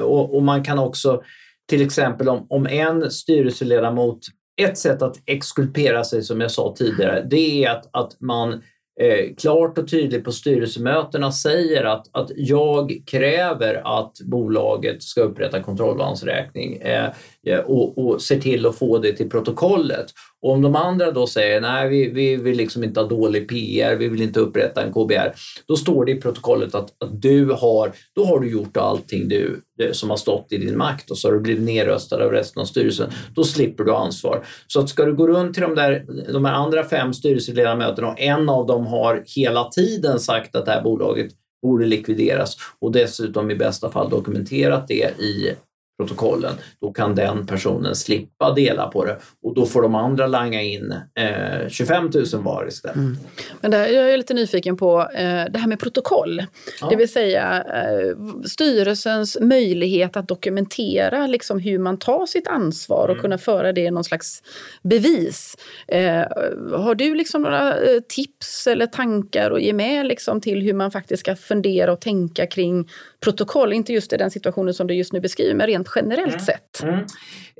och, 0.00 0.36
och 0.36 0.42
man 0.42 0.64
kan 0.64 0.78
också, 0.78 1.22
till 1.68 1.82
exempel 1.82 2.28
om, 2.28 2.46
om 2.48 2.66
en 2.66 3.10
styrelseledamot 3.10 4.18
ett 4.62 4.78
sätt 4.78 5.02
att 5.02 5.16
exkulpera 5.26 6.04
sig 6.04 6.22
som 6.22 6.40
jag 6.40 6.50
sa 6.50 6.74
tidigare, 6.78 7.26
det 7.30 7.64
är 7.64 7.70
att, 7.70 7.88
att 7.92 8.20
man 8.20 8.62
eh, 9.00 9.34
klart 9.34 9.78
och 9.78 9.90
tydligt 9.90 10.24
på 10.24 10.32
styrelsemötena 10.32 11.32
säger 11.32 11.84
att, 11.84 12.08
att 12.12 12.30
jag 12.36 13.02
kräver 13.06 14.00
att 14.00 14.20
bolaget 14.20 15.02
ska 15.02 15.20
upprätta 15.20 15.62
kontrollbalansräkning 15.62 16.76
eh, 16.76 17.10
eh, 17.46 17.58
och, 17.58 17.98
och 17.98 18.22
ser 18.22 18.40
till 18.40 18.66
att 18.66 18.78
få 18.78 18.98
det 18.98 19.12
till 19.12 19.30
protokollet. 19.30 20.06
Och 20.42 20.52
om 20.52 20.62
de 20.62 20.76
andra 20.76 21.10
då 21.10 21.26
säger 21.26 21.60
nej, 21.60 21.88
vi, 21.88 22.08
vi 22.08 22.36
vill 22.36 22.56
liksom 22.56 22.84
inte 22.84 23.00
ha 23.00 23.06
dålig 23.06 23.48
PR, 23.48 23.96
vi 23.96 24.08
vill 24.08 24.22
inte 24.22 24.40
upprätta 24.40 24.82
en 24.82 24.92
KBR, 24.92 25.34
då 25.68 25.76
står 25.76 26.04
det 26.04 26.12
i 26.12 26.20
protokollet 26.20 26.74
att, 26.74 27.02
att 27.02 27.22
du 27.22 27.50
har, 27.50 27.92
då 28.14 28.24
har 28.24 28.40
du 28.40 28.50
gjort 28.50 28.76
allting 28.76 29.28
du, 29.28 29.62
som 29.92 30.10
har 30.10 30.16
stått 30.16 30.52
i 30.52 30.56
din 30.56 30.78
makt 30.78 31.10
och 31.10 31.18
så 31.18 31.28
har 31.28 31.32
du 31.32 31.40
blivit 31.40 31.64
nedröstad 31.64 32.24
av 32.24 32.30
resten 32.30 32.60
av 32.60 32.66
styrelsen. 32.66 33.10
Då 33.34 33.44
slipper 33.44 33.84
du 33.84 33.94
ansvar. 33.94 34.44
Så 34.66 34.80
att 34.80 34.88
ska 34.88 35.04
du 35.04 35.14
gå 35.14 35.28
runt 35.28 35.54
till 35.54 35.62
de, 35.62 35.74
där, 35.74 36.04
de 36.32 36.44
här 36.44 36.54
andra 36.54 36.84
fem 36.84 37.12
styrelseledamöterna 37.12 38.08
och 38.08 38.20
en 38.20 38.48
av 38.48 38.66
dem 38.66 38.86
har 38.86 39.24
hela 39.36 39.64
tiden 39.64 40.20
sagt 40.20 40.56
att 40.56 40.64
det 40.64 40.72
här 40.72 40.82
bolaget 40.82 41.32
borde 41.62 41.86
likvideras 41.86 42.56
och 42.80 42.92
dessutom 42.92 43.50
i 43.50 43.54
bästa 43.54 43.90
fall 43.90 44.10
dokumenterat 44.10 44.88
det 44.88 45.20
i 45.20 45.54
protokollen, 45.98 46.54
då 46.80 46.92
kan 46.92 47.14
den 47.14 47.46
personen 47.46 47.94
slippa 47.94 48.54
dela 48.54 48.86
på 48.86 49.04
det 49.04 49.16
och 49.42 49.54
då 49.54 49.66
får 49.66 49.82
de 49.82 49.94
andra 49.94 50.26
langa 50.26 50.62
in 50.62 50.94
eh, 51.14 51.68
25 51.68 52.10
000 52.14 52.42
var 52.42 52.68
istället. 52.68 52.96
Mm. 52.96 53.16
Men 53.60 53.70
där, 53.70 53.86
jag 53.86 54.12
är 54.12 54.16
lite 54.16 54.34
nyfiken 54.34 54.76
på 54.76 55.00
eh, 55.00 55.44
det 55.50 55.58
här 55.58 55.66
med 55.66 55.80
protokoll, 55.80 56.46
ja. 56.80 56.88
det 56.90 56.96
vill 56.96 57.12
säga 57.12 57.64
eh, 57.74 58.16
styrelsens 58.44 59.38
möjlighet 59.40 60.16
att 60.16 60.28
dokumentera 60.28 61.26
liksom, 61.26 61.58
hur 61.58 61.78
man 61.78 61.98
tar 61.98 62.26
sitt 62.26 62.48
ansvar 62.48 63.04
och 63.04 63.10
mm. 63.10 63.22
kunna 63.22 63.38
föra 63.38 63.72
det 63.72 63.80
i 63.80 63.90
någon 63.90 64.04
slags 64.04 64.42
bevis. 64.82 65.56
Eh, 65.88 66.24
har 66.72 66.94
du 66.94 67.14
liksom 67.14 67.42
några 67.42 67.80
eh, 67.80 68.00
tips 68.08 68.66
eller 68.66 68.86
tankar 68.86 69.50
att 69.50 69.62
ge 69.62 69.72
med 69.72 70.06
liksom, 70.06 70.40
till 70.40 70.62
hur 70.62 70.74
man 70.74 70.90
faktiskt 70.90 71.20
ska 71.20 71.36
fundera 71.36 71.92
och 71.92 72.00
tänka 72.00 72.46
kring 72.46 72.88
protokoll? 73.20 73.72
Inte 73.72 73.92
just 73.92 74.12
i 74.12 74.16
den 74.16 74.30
situationen 74.30 74.74
som 74.74 74.86
du 74.86 74.94
just 74.94 75.12
nu 75.12 75.20
beskriver, 75.20 75.54
men 75.54 75.66
rent 75.66 75.88
generellt 75.94 76.32
mm. 76.32 76.40
sett. 76.40 76.82
Mm. 76.82 77.04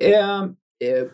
Eh, 0.00 0.42
eh, 0.90 1.08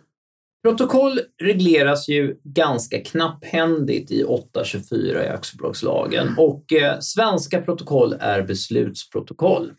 protokoll 0.63 1.21
regleras 1.43 2.09
ju 2.09 2.37
ganska 2.45 3.01
knapphändigt 3.01 4.11
i 4.11 4.25
824 4.25 5.25
i 5.25 5.29
aktiebolagslagen 5.29 6.27
mm. 6.27 6.39
och 6.39 6.73
eh, 6.73 6.99
svenska 7.01 7.63
protokoll 7.63 8.17
är 8.21 8.43
beslutsprotokoll. 8.43 9.73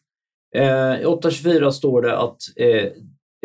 Eh, 0.56 1.02
I 1.02 1.06
824 1.06 1.72
står 1.72 2.02
det 2.02 2.18
att 2.18 2.38
eh, 2.56 2.88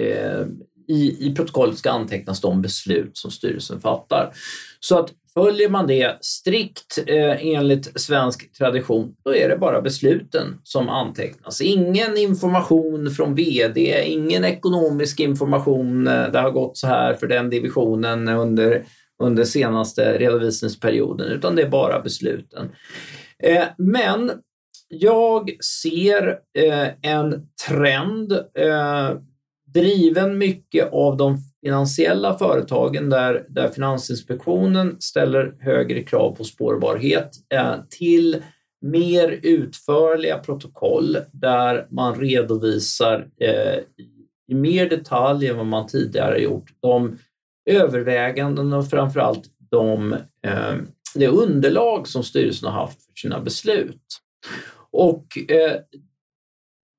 eh, 0.07 0.47
i, 0.89 1.27
i 1.27 1.35
protokollet 1.35 1.79
ska 1.79 1.91
antecknas 1.91 2.41
de 2.41 2.63
beslut 2.63 3.17
som 3.17 3.31
styrelsen 3.31 3.81
fattar. 3.81 4.33
Så 4.81 4.99
att 4.99 5.13
Följer 5.39 5.69
man 5.69 5.87
det 5.87 6.19
strikt 6.21 6.99
eh, 7.07 7.47
enligt 7.47 8.01
svensk 8.01 8.53
tradition, 8.53 9.15
då 9.25 9.35
är 9.35 9.49
det 9.49 9.57
bara 9.59 9.81
besluten 9.81 10.61
som 10.63 10.89
antecknas. 10.89 11.61
Ingen 11.61 12.17
information 12.17 13.11
från 13.11 13.35
VD, 13.35 14.05
ingen 14.07 14.45
ekonomisk 14.45 15.21
information. 15.21 16.07
Eh, 16.07 16.33
det 16.33 16.39
har 16.39 16.51
gått 16.51 16.77
så 16.77 16.87
här 16.87 17.15
för 17.15 17.27
den 17.27 17.51
divisionen 17.51 18.29
under, 18.29 18.85
under 19.23 19.45
senaste 19.45 20.19
redovisningsperioden, 20.19 21.33
utan 21.33 21.57
det 21.57 21.63
är 21.63 21.69
bara 21.69 22.01
besluten. 22.01 22.71
Eh, 23.43 23.65
men 23.79 24.33
jag 24.89 25.65
ser 25.65 26.39
eh, 26.59 26.89
en 27.03 27.49
trend 27.69 28.33
eh, 28.33 29.11
driven 29.75 30.39
mycket 30.39 30.93
av 30.93 31.17
de 31.17 31.39
finansiella 31.63 32.39
företagen 32.39 33.11
där, 33.11 33.47
där 33.49 33.69
Finansinspektionen 33.69 34.97
ställer 35.01 35.55
högre 35.61 36.03
krav 36.03 36.37
på 36.37 36.45
spårbarhet 36.45 37.31
eh, 37.55 37.75
till 37.91 38.43
mer 38.81 39.39
utförliga 39.43 40.39
protokoll 40.39 41.19
där 41.33 41.87
man 41.91 42.15
redovisar 42.15 43.29
eh, 43.41 43.79
i 44.49 44.55
mer 44.55 44.91
detalj 44.91 45.49
än 45.49 45.57
vad 45.57 45.67
man 45.67 45.87
tidigare 45.87 46.39
gjort 46.39 46.71
de 46.81 47.19
överväganden 47.71 48.73
och 48.73 48.91
framförallt 48.91 49.45
de, 49.71 50.13
eh, 50.47 50.75
det 51.15 51.29
underlag 51.29 52.09
som 52.09 52.25
styrelsen 52.25 52.73
har 52.73 52.81
haft 52.81 53.03
för 53.03 53.13
sina 53.17 53.41
beslut. 53.41 54.03
Och 54.91 55.27
eh, 55.51 55.77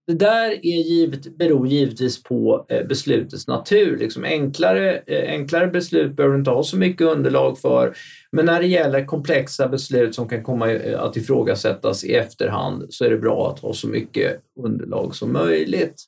det 0.10 0.16
där 0.16 0.52
är 0.52 0.82
givet, 0.82 1.38
beror 1.38 1.68
givetvis 1.68 2.24
på 2.24 2.66
eh, 2.70 2.88
beslutets 2.88 3.48
natur. 3.48 3.98
Liksom 3.98 4.24
enklare, 4.24 4.98
eh, 4.98 5.32
enklare 5.32 5.68
beslut 5.68 6.16
behöver 6.16 6.34
du 6.34 6.40
inte 6.40 6.52
ha 6.52 6.64
så 6.64 6.78
mycket 6.78 7.08
underlag 7.08 7.60
för. 7.60 7.94
Men 8.32 8.46
när 8.46 8.62
det 8.62 8.68
gäller 8.68 9.06
komplexa 9.06 9.68
beslut 9.68 10.16
som 10.16 10.30
kan 10.30 10.44
komma 10.44 10.72
eh, 10.72 11.02
att 11.02 11.18
ifrågasättas 11.18 12.04
i 12.04 12.14
efterhand 12.14 12.86
så 12.90 13.06
är 13.06 13.10
det 13.10 13.18
bra 13.18 13.52
att 13.52 13.60
ha 13.60 13.74
så 13.74 13.88
mycket 13.88 14.42
underlag 14.64 15.16
som 15.16 15.34
möjligt. 15.34 16.04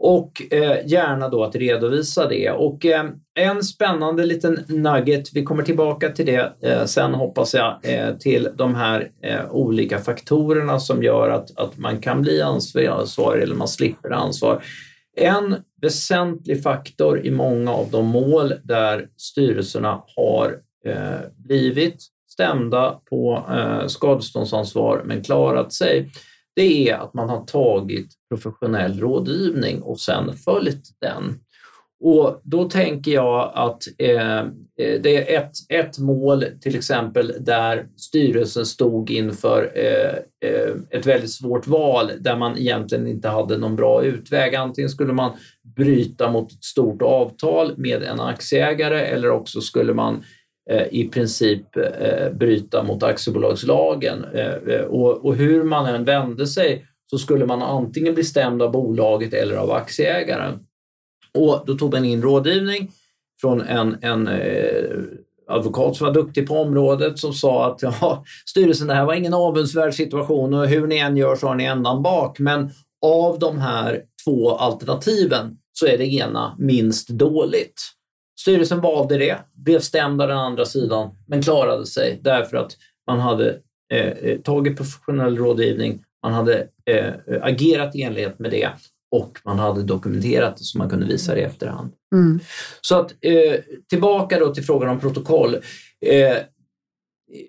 Och 0.00 0.42
eh, 0.50 0.86
gärna 0.86 1.28
då 1.28 1.44
att 1.44 1.56
redovisa 1.56 2.28
det. 2.28 2.50
Och 2.50 2.86
eh, 2.86 3.10
en 3.34 3.62
spännande 3.62 4.26
liten 4.26 4.64
nugget, 4.68 5.32
vi 5.34 5.44
kommer 5.44 5.62
tillbaka 5.62 6.08
till 6.08 6.26
det 6.26 6.52
eh, 6.62 6.84
sen 6.84 7.14
hoppas 7.14 7.54
jag, 7.54 7.78
eh, 7.82 8.16
till 8.16 8.48
de 8.54 8.74
här 8.74 9.10
eh, 9.22 9.50
olika 9.50 9.98
faktorerna 9.98 10.80
som 10.80 11.02
gör 11.02 11.30
att, 11.30 11.58
att 11.58 11.78
man 11.78 12.00
kan 12.00 12.22
bli 12.22 12.42
ansvarig 12.42 13.42
eller 13.42 13.54
man 13.54 13.68
slipper 13.68 14.10
ansvar. 14.10 14.62
En 15.16 15.56
väsentlig 15.82 16.62
faktor 16.62 17.26
i 17.26 17.30
många 17.30 17.72
av 17.72 17.90
de 17.90 18.06
mål 18.06 18.54
där 18.62 19.08
styrelserna 19.16 20.02
har 20.16 20.58
eh, 20.86 21.20
blivit 21.36 22.06
stämda 22.28 23.00
på 23.10 23.44
eh, 23.50 23.86
skadeståndsansvar 23.86 25.02
men 25.04 25.24
klarat 25.24 25.72
sig, 25.72 26.10
det 26.58 26.88
är 26.88 26.94
att 26.94 27.14
man 27.14 27.28
har 27.28 27.44
tagit 27.44 28.10
professionell 28.28 29.00
rådgivning 29.00 29.82
och 29.82 30.00
sen 30.00 30.34
följt 30.34 30.82
den. 31.00 31.40
Och 32.00 32.40
då 32.44 32.64
tänker 32.64 33.10
jag 33.10 33.52
att 33.54 33.82
eh, 33.98 34.38
eh, 34.38 35.00
det 35.02 35.34
är 35.34 35.38
ett, 35.38 35.52
ett 35.68 35.98
mål 35.98 36.44
till 36.60 36.76
exempel 36.76 37.32
där 37.40 37.86
styrelsen 37.96 38.66
stod 38.66 39.10
inför 39.10 39.72
eh, 39.74 40.50
eh, 40.50 40.74
ett 40.90 41.06
väldigt 41.06 41.32
svårt 41.32 41.66
val 41.66 42.10
där 42.20 42.36
man 42.36 42.58
egentligen 42.58 43.06
inte 43.06 43.28
hade 43.28 43.58
någon 43.58 43.76
bra 43.76 44.04
utväg. 44.04 44.54
Antingen 44.54 44.90
skulle 44.90 45.12
man 45.12 45.30
bryta 45.76 46.30
mot 46.30 46.52
ett 46.52 46.64
stort 46.64 47.02
avtal 47.02 47.74
med 47.76 48.02
en 48.02 48.20
aktieägare 48.20 49.00
eller 49.00 49.30
också 49.30 49.60
skulle 49.60 49.94
man 49.94 50.14
eh, 50.14 50.20
Eh, 50.70 50.86
i 50.90 51.08
princip 51.08 51.76
eh, 51.76 52.32
bryta 52.32 52.82
mot 52.82 53.02
aktiebolagslagen. 53.02 54.24
Eh, 54.24 54.80
och, 54.80 55.36
hur 55.36 55.64
man 55.64 55.86
än 55.86 56.04
vände 56.04 56.46
sig 56.46 56.86
så 57.10 57.18
skulle 57.18 57.46
man 57.46 57.62
antingen 57.62 58.14
bli 58.14 58.24
stämd 58.24 58.62
av 58.62 58.72
bolaget 58.72 59.34
eller 59.34 59.56
av 59.56 59.70
aktieägaren. 59.72 60.58
Och 61.34 61.62
då 61.66 61.74
tog 61.74 61.92
man 61.92 62.04
in 62.04 62.22
rådgivning 62.22 62.90
från 63.40 63.60
en, 63.60 63.96
en 64.02 64.28
advokat 65.48 65.96
som 65.96 66.06
var 66.06 66.14
duktig 66.14 66.48
på 66.48 66.54
området 66.54 67.18
som 67.18 67.32
sa 67.32 67.72
att 67.72 67.82
ja, 67.82 68.24
styrelsen, 68.46 68.86
det 68.86 68.94
här 68.94 69.04
var 69.04 69.14
ingen 69.14 69.34
avundsvärd 69.34 69.94
situation 69.94 70.54
och 70.54 70.66
hur 70.66 70.86
ni 70.86 70.98
än 70.98 71.16
gör 71.16 71.36
så 71.36 71.46
har 71.46 71.54
ni 71.54 71.64
ändan 71.64 72.02
bak. 72.02 72.38
Men 72.38 72.70
av 73.06 73.38
de 73.38 73.58
här 73.58 74.02
två 74.24 74.50
alternativen 74.50 75.56
så 75.72 75.86
är 75.86 75.98
det 75.98 76.06
ena 76.06 76.56
minst 76.58 77.08
dåligt. 77.08 77.97
Styrelsen 78.40 78.80
valde 78.80 79.18
det, 79.18 79.38
blev 79.54 79.80
stämd 79.80 80.22
av 80.22 80.28
den 80.28 80.38
andra 80.38 80.64
sidan 80.64 81.10
men 81.26 81.42
klarade 81.42 81.86
sig 81.86 82.20
därför 82.22 82.56
att 82.56 82.76
man 83.06 83.20
hade 83.20 83.58
eh, 83.92 84.06
eh 84.06 84.40
tagit 84.40 84.76
professionell 84.76 85.36
rådgivning, 85.36 86.02
man 86.22 86.32
hade 86.32 86.66
eh, 86.90 87.12
agerat 87.42 87.96
i 87.96 88.02
enlighet 88.02 88.38
med 88.38 88.50
det 88.50 88.68
och 89.10 89.38
man 89.44 89.58
hade 89.58 89.82
dokumenterat 89.82 90.56
det 90.56 90.64
så 90.64 90.78
man 90.78 90.90
kunde 90.90 91.06
visa 91.06 91.34
det 91.34 91.40
i 91.40 91.44
efterhand. 91.44 91.92
Mm. 92.14 92.40
Så 92.80 93.00
att 93.00 93.14
eh, 93.20 93.54
tillbaka 93.88 94.38
då 94.38 94.54
till 94.54 94.64
frågan 94.64 94.88
om 94.88 95.00
protokoll. 95.00 95.56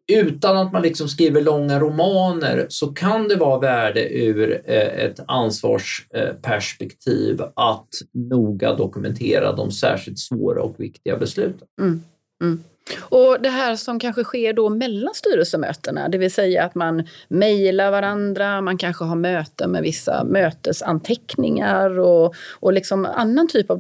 Utan 0.08 0.58
att 0.58 0.72
man 0.72 0.82
liksom 0.82 1.08
skriver 1.08 1.42
långa 1.42 1.80
romaner 1.80 2.66
så 2.70 2.88
kan 2.88 3.28
det 3.28 3.36
vara 3.36 3.60
värde 3.60 4.10
ur 4.10 4.62
eh, 4.66 5.06
ett 5.06 5.20
ansvarsperspektiv 5.28 7.42
eh, 7.42 7.48
att 7.56 7.90
noga 8.14 8.76
dokumentera 8.76 9.56
de 9.56 9.72
särskilt 9.72 10.20
svåra 10.20 10.62
och 10.62 10.80
viktiga 10.80 11.18
besluten. 11.18 11.68
Mm. 11.82 12.02
Mm. 12.44 12.64
Och 13.00 13.42
det 13.42 13.50
här 13.50 13.76
som 13.76 14.00
kanske 14.00 14.24
sker 14.24 14.54
då 14.54 14.70
mellan 14.70 15.14
styrelsemötena, 15.14 16.10
det 16.10 16.18
vill 16.18 16.34
säga 16.34 16.64
att 16.64 16.76
man 16.76 17.08
mejlar 17.28 17.92
varandra, 17.92 18.62
man 18.62 18.78
kanske 18.78 19.04
har 19.06 19.16
möten 19.16 19.72
med 19.72 19.82
vissa 19.84 20.24
mötesanteckningar 20.24 22.00
och, 22.00 22.36
och 22.52 22.74
liksom 22.74 23.06
annan 23.06 23.48
typ 23.48 23.72
av 23.72 23.78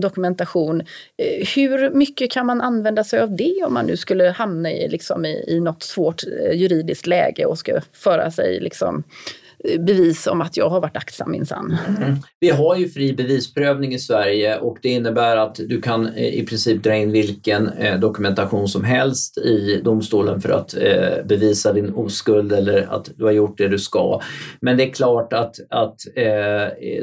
dokumentation. 0.00 0.80
Eh, 0.80 1.46
hur 1.56 1.90
mycket 1.90 2.30
kan 2.30 2.46
man 2.46 2.60
använda 2.60 3.04
sig 3.04 3.20
av 3.20 3.36
det 3.36 3.64
om 3.66 3.74
man 3.74 3.86
nu 3.86 3.96
skulle 3.96 4.24
hamna 4.24 4.72
i, 4.72 4.88
liksom 4.88 5.24
i, 5.24 5.44
i 5.48 5.60
något 5.60 5.82
svårt 5.82 6.22
eh, 6.22 6.52
juridiskt 6.52 7.06
läge 7.06 7.46
och 7.46 7.58
ska 7.58 7.80
föra 7.92 8.30
sig 8.30 8.60
liksom 8.60 9.04
bevis 9.78 10.26
om 10.26 10.40
att 10.40 10.56
jag 10.56 10.68
har 10.68 10.80
varit 10.80 10.96
aktsam 10.96 11.30
minsann. 11.30 11.76
Mm. 11.88 12.16
Vi 12.40 12.50
har 12.50 12.76
ju 12.76 12.88
fri 12.88 13.12
bevisprövning 13.12 13.94
i 13.94 13.98
Sverige 13.98 14.58
och 14.58 14.78
det 14.82 14.88
innebär 14.88 15.36
att 15.36 15.54
du 15.54 15.80
kan 15.80 16.06
eh, 16.06 16.34
i 16.34 16.46
princip 16.46 16.82
dra 16.82 16.94
in 16.94 17.12
vilken 17.12 17.68
eh, 17.68 18.00
dokumentation 18.00 18.68
som 18.68 18.84
helst 18.84 19.38
i 19.38 19.80
domstolen 19.84 20.40
för 20.40 20.50
att 20.50 20.76
eh, 20.76 21.24
bevisa 21.24 21.72
din 21.72 21.94
oskuld 21.94 22.52
eller 22.52 22.94
att 22.94 23.10
du 23.16 23.24
har 23.24 23.30
gjort 23.30 23.58
det 23.58 23.68
du 23.68 23.78
ska. 23.78 24.20
Men 24.60 24.76
det 24.76 24.84
är 24.84 24.90
klart 24.90 25.32
att, 25.32 25.56
att 25.70 26.00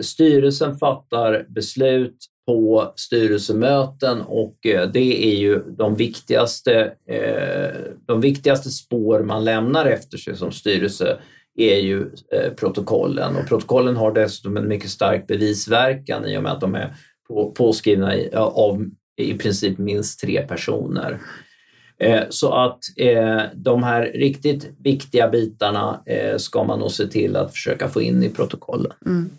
styrelsen 0.02 0.78
fattar 0.78 1.46
beslut 1.50 2.18
på 2.48 2.94
styrelsemöten 2.96 4.22
och 4.22 4.58
det 4.94 5.34
är 5.34 5.36
ju 5.36 5.64
de 5.78 5.96
viktigaste, 5.96 6.92
de 8.06 8.22
viktigaste 8.22 8.70
spår 8.70 9.20
man 9.20 9.44
lämnar 9.44 9.86
efter 9.86 10.18
sig 10.18 10.36
som 10.36 10.52
styrelse 10.52 11.18
är 11.58 11.80
ju 11.80 12.02
eh, 12.34 12.54
protokollen 12.54 13.36
och 13.36 13.48
protokollen 13.48 13.96
har 13.96 14.12
dessutom 14.12 14.58
en 14.58 14.68
mycket 14.68 14.90
stark 14.90 15.28
bevisverkan 15.28 16.26
i 16.26 16.38
och 16.38 16.44
med 16.44 16.52
att 16.52 16.62
de 16.62 16.76
är 16.76 16.96
på, 17.28 17.52
påskrivna 17.52 18.16
i, 18.16 18.36
av 18.36 18.86
i 19.18 19.34
princip 19.34 19.78
minst 19.78 20.20
tre 20.20 20.42
personer. 20.42 21.20
Eh, 22.00 22.24
så 22.30 22.54
att 22.54 22.80
eh, 22.96 23.42
de 23.56 23.84
här 23.84 24.02
riktigt 24.02 24.70
viktiga 24.80 25.30
bitarna 25.30 26.02
eh, 26.06 26.38
ska 26.38 26.64
man 26.64 26.80
nog 26.80 26.92
se 26.92 27.08
till 27.08 27.36
att 27.36 27.52
försöka 27.52 27.90
få 27.90 28.02
in 28.02 28.24
i 28.24 28.30
protokollen. 28.30 28.92
Mm. 29.06 29.30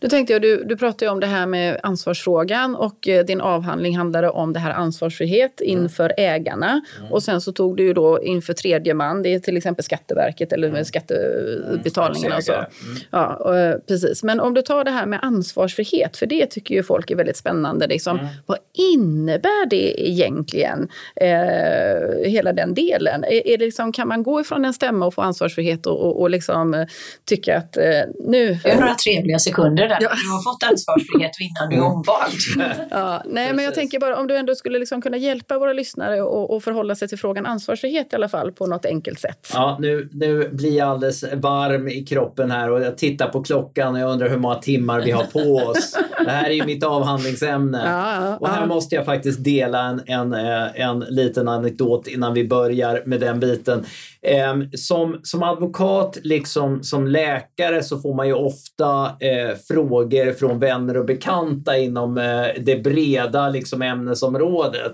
Nu 0.00 0.08
tänkte 0.08 0.32
jag, 0.32 0.42
du, 0.42 0.64
du 0.64 0.76
pratade 0.76 1.10
om 1.10 1.20
det 1.20 1.26
här 1.26 1.46
med 1.46 1.80
ansvarsfrågan 1.82 2.74
och 2.74 3.08
eh, 3.08 3.24
din 3.24 3.40
avhandling 3.40 3.96
handlade 3.96 4.30
om 4.30 4.52
det 4.52 4.60
här 4.60 4.70
ansvarsfrihet 4.70 5.60
mm. 5.60 5.72
inför 5.72 6.12
ägarna. 6.16 6.80
Mm. 6.98 7.12
Och 7.12 7.22
sen 7.22 7.40
så 7.40 7.52
tog 7.52 7.76
du 7.76 7.82
ju 7.82 7.92
då 7.92 8.22
inför 8.22 8.52
tredje 8.52 8.94
man, 8.94 9.22
det 9.22 9.34
är 9.34 9.38
till 9.38 9.56
exempel 9.56 9.84
Skatteverket 9.84 10.52
eller 10.52 10.68
mm. 10.68 10.84
skattebetalningarna 10.84 12.36
och 12.36 12.44
så. 12.44 12.52
Mm. 12.52 12.66
Ja, 13.10 13.34
och, 13.34 13.58
eh, 13.58 13.78
precis. 13.88 14.22
Men 14.22 14.40
om 14.40 14.54
du 14.54 14.62
tar 14.62 14.84
det 14.84 14.90
här 14.90 15.06
med 15.06 15.18
ansvarsfrihet, 15.22 16.16
för 16.16 16.26
det 16.26 16.46
tycker 16.46 16.74
ju 16.74 16.82
folk 16.82 17.10
är 17.10 17.16
väldigt 17.16 17.36
spännande. 17.36 17.86
Liksom, 17.86 18.18
mm. 18.18 18.30
Vad 18.46 18.58
innebär 18.94 19.66
det 19.66 20.08
egentligen, 20.08 20.88
eh, 21.16 22.30
hela 22.30 22.52
den 22.52 22.74
delen? 22.74 23.24
Är, 23.24 23.46
är 23.46 23.58
liksom, 23.58 23.92
kan 23.92 24.08
man 24.08 24.22
gå 24.22 24.40
ifrån 24.40 24.64
en 24.64 24.74
stämma 24.74 25.06
och 25.06 25.14
få 25.14 25.22
ansvarsfrihet 25.22 25.86
och, 25.86 26.00
och, 26.00 26.20
och 26.20 26.30
liksom, 26.30 26.74
eh, 26.74 26.86
tycka 27.24 27.56
att 27.56 27.76
eh, 27.76 27.84
nu... 28.24 28.58
Det 28.62 28.70
är 28.70 28.80
några 28.80 28.94
trevliga 28.94 29.38
sekunder 29.38 29.55
sekunder 29.56 29.88
där. 29.88 29.98
Ja. 30.00 30.08
Du 30.22 30.30
har 30.30 30.52
fått 30.52 30.62
ansvarsfrihet 30.70 31.32
innan 31.40 31.70
du 31.70 31.76
är 31.76 31.82
omvald. 31.82 32.86
Ja, 32.90 33.22
nej, 33.26 33.52
men 33.52 33.64
jag 33.64 33.74
tänker 33.74 34.00
bara 34.00 34.16
om 34.16 34.26
du 34.26 34.36
ändå 34.36 34.54
skulle 34.54 34.78
liksom 34.78 35.02
kunna 35.02 35.16
hjälpa 35.16 35.58
våra 35.58 35.72
lyssnare 35.72 36.22
och, 36.22 36.62
förhålla 36.62 36.94
sig 36.94 37.08
till 37.08 37.18
frågan 37.18 37.46
ansvarsfrihet 37.46 38.12
i 38.12 38.16
alla 38.16 38.28
fall 38.28 38.52
på 38.52 38.66
något 38.66 38.86
enkelt 38.86 39.20
sätt. 39.20 39.50
Ja, 39.52 39.76
nu, 39.80 40.08
nu 40.12 40.48
blir 40.48 40.78
jag 40.78 40.88
alldeles 40.88 41.24
varm 41.34 41.88
i 41.88 42.04
kroppen 42.04 42.50
här 42.50 42.70
och 42.70 42.80
jag 42.80 42.98
tittar 42.98 43.28
på 43.28 43.42
klockan 43.42 43.94
och 43.94 44.00
jag 44.00 44.10
undrar 44.10 44.28
hur 44.28 44.36
många 44.36 44.54
timmar 44.54 45.00
vi 45.00 45.10
har 45.10 45.24
på 45.24 45.70
oss. 45.70 45.96
Det 46.24 46.30
här 46.30 46.50
är 46.50 46.54
ju 46.54 46.64
mitt 46.64 46.84
avhandlingsämne. 46.84 47.82
Ja, 47.84 48.26
ja, 48.26 48.36
och 48.36 48.48
här 48.48 48.66
måste 48.66 48.94
jag 48.94 49.04
faktiskt 49.04 49.44
dela 49.44 49.82
en, 49.82 50.02
en, 50.06 50.32
eh, 50.32 50.80
en 50.80 50.98
liten 50.98 51.48
anekdot 51.48 52.06
innan 52.06 52.34
vi 52.34 52.48
börjar 52.48 53.02
med 53.06 53.20
den 53.20 53.40
biten. 53.40 53.84
Ehm, 54.26 54.70
som, 54.72 55.20
som 55.22 55.42
advokat, 55.42 56.18
liksom 56.22 56.82
som 56.82 57.06
läkare, 57.06 57.82
så 57.82 58.00
får 58.00 58.14
man 58.14 58.26
ju 58.26 58.32
ofta 58.32 59.06
eh, 59.06 59.56
frågor 59.68 60.32
från 60.32 60.58
vänner 60.58 60.96
och 60.96 61.04
bekanta 61.04 61.76
inom 61.76 62.18
eh, 62.18 62.46
det 62.60 62.82
breda 62.84 63.48
liksom, 63.48 63.82
ämnesområdet. 63.82 64.92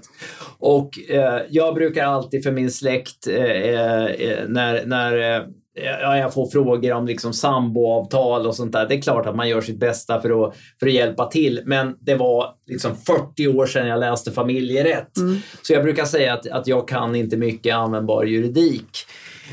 Och 0.59 1.11
eh, 1.11 1.41
jag 1.49 1.75
brukar 1.75 2.05
alltid 2.05 2.43
för 2.43 2.51
min 2.51 2.71
släkt, 2.71 3.27
eh, 3.27 4.05
eh, 4.05 4.49
när, 4.49 4.87
när 4.87 5.37
eh, 5.37 5.43
jag 5.75 6.35
får 6.35 6.47
frågor 6.47 6.93
om 6.93 7.07
liksom 7.07 7.33
samboavtal 7.33 8.47
och 8.47 8.57
sånt 8.57 8.73
där. 8.73 8.89
Det 8.89 8.95
är 8.95 9.03
klart 9.03 9.27
att 9.27 9.37
man 9.37 9.49
gör 9.49 9.61
sitt 9.61 9.81
bästa 9.81 10.21
för 10.21 10.47
att, 10.47 10.57
för 10.81 10.87
att 10.87 10.93
hjälpa 10.93 11.27
till. 11.27 11.61
Men 11.65 11.97
det 12.01 12.15
var 12.15 12.55
liksom 12.67 12.97
40 12.97 13.49
år 13.49 13.67
sedan 13.67 13.87
jag 13.87 14.01
läste 14.01 14.33
familjerätt. 14.33 15.17
Mm. 15.17 15.39
Så 15.63 15.73
jag 15.73 15.83
brukar 15.83 16.05
säga 16.05 16.35
att, 16.35 16.47
att 16.47 16.67
jag 16.67 16.89
kan 16.89 17.15
inte 17.15 17.37
mycket 17.37 17.75
användbar 17.75 18.25
juridik. 18.25 18.91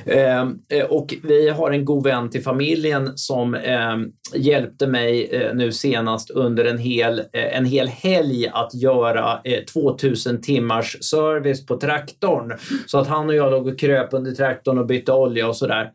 Ehm, 0.06 0.58
eh, 0.70 0.86
och 0.86 1.14
vi 1.24 1.50
har 1.50 1.72
en 1.72 1.86
god 1.86 2.04
vän 2.04 2.30
till 2.30 2.44
familjen 2.44 3.18
som 3.18 3.56
ehm, 3.56 4.08
hjälpte 4.36 4.88
mig 4.88 5.30
eh, 5.32 5.54
nu 5.56 5.72
senast 5.72 6.30
under 6.30 6.66
en 6.66 6.78
hel, 6.78 7.20
eh, 7.20 7.58
en 7.58 7.66
hel 7.66 7.88
helg 7.88 8.48
att 8.54 8.74
göra 8.74 9.40
2000 9.74 10.42
timmars 10.42 10.98
service 11.02 11.66
på 11.66 11.78
traktorn. 11.78 12.58
Så 12.86 13.00
att 13.00 13.08
han 13.08 13.30
och 13.30 13.36
jag 13.36 13.52
låg 13.52 13.68
och 13.68 13.80
kröp 13.80 14.14
under 14.14 14.32
traktorn 14.32 14.78
och 14.78 14.86
bytte 14.86 15.12
olja 15.12 15.48
och 15.48 15.56
sådär. 15.56 15.92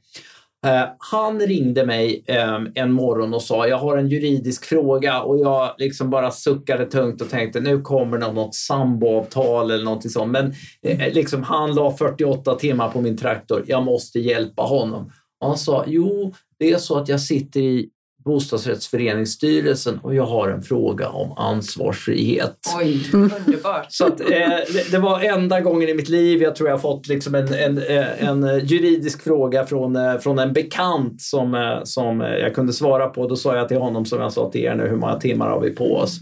Eh, 0.64 0.84
han 0.98 1.40
ringde 1.40 1.86
mig 1.86 2.24
ehm, 2.26 2.72
en 2.74 2.92
morgon 2.92 3.34
och 3.34 3.42
sa 3.42 3.68
jag 3.68 3.78
har 3.78 3.96
en 3.96 4.08
juridisk 4.08 4.64
fråga 4.64 5.22
och 5.22 5.38
jag 5.38 5.74
liksom 5.78 6.10
bara 6.10 6.30
suckade 6.30 6.86
tungt 6.86 7.20
och 7.20 7.30
tänkte 7.30 7.60
nu 7.60 7.80
kommer 7.80 8.18
det 8.18 8.32
något 8.32 8.54
samboavtal 8.54 9.70
eller 9.70 9.84
någonting 9.84 10.10
sånt. 10.10 10.32
Men 10.32 10.54
eh, 10.82 11.06
eh, 11.06 11.12
liksom, 11.12 11.42
han 11.42 11.74
la 11.74 11.96
48 11.96 12.54
timmar 12.54 12.88
på 12.88 13.00
min 13.00 13.16
traktor. 13.16 13.64
Jag 13.66 13.84
måste 13.84 14.18
hjälpa 14.20 14.62
honom. 14.62 15.12
Och 15.40 15.48
han 15.48 15.58
sa 15.58 15.84
jo, 15.86 16.34
det 16.58 16.70
är 16.70 16.78
så 16.78 16.98
att 16.98 17.08
jag 17.08 17.20
sitter 17.20 17.60
i 17.60 17.88
bostadsrättsföreningsstyrelsen 18.24 19.98
och 19.98 20.14
jag 20.14 20.26
har 20.26 20.48
en 20.48 20.62
fråga 20.62 21.08
om 21.08 21.32
ansvarsfrihet. 21.32 22.56
Oj, 22.78 23.10
underbart. 23.12 23.86
Så 23.88 24.06
att, 24.06 24.20
eh, 24.20 24.26
det, 24.26 24.90
det, 24.90 24.98
var 24.98 25.20
enda 25.20 25.60
gången 25.60 25.88
i 25.88 25.94
mitt 25.94 26.08
liv 26.08 26.42
jag 26.42 26.56
tror 26.56 26.68
jag 26.68 26.80
fått 26.80 27.06
liksom 27.06 27.34
en, 27.34 27.54
en, 27.54 27.78
eh, 27.78 28.28
en 28.28 28.66
juridisk 28.66 29.22
fråga 29.22 29.66
från, 29.66 29.96
eh, 29.96 30.18
från 30.18 30.38
en 30.38 30.52
bekant 30.52 31.20
som, 31.20 31.54
eh, 31.54 31.78
som 31.84 32.20
jag 32.20 32.54
kunde 32.54 32.72
svara 32.72 33.08
på. 33.08 33.26
Då 33.26 33.36
sa 33.36 33.56
jag 33.56 33.68
till 33.68 33.78
honom 33.78 34.04
som 34.04 34.20
jag 34.20 34.32
sa 34.32 34.50
till 34.50 34.64
er 34.64 34.74
nu, 34.74 34.88
hur 34.88 34.96
många 34.96 35.20
timmar 35.20 35.48
har 35.48 35.60
vi 35.60 35.70
på 35.70 35.96
oss? 35.96 36.18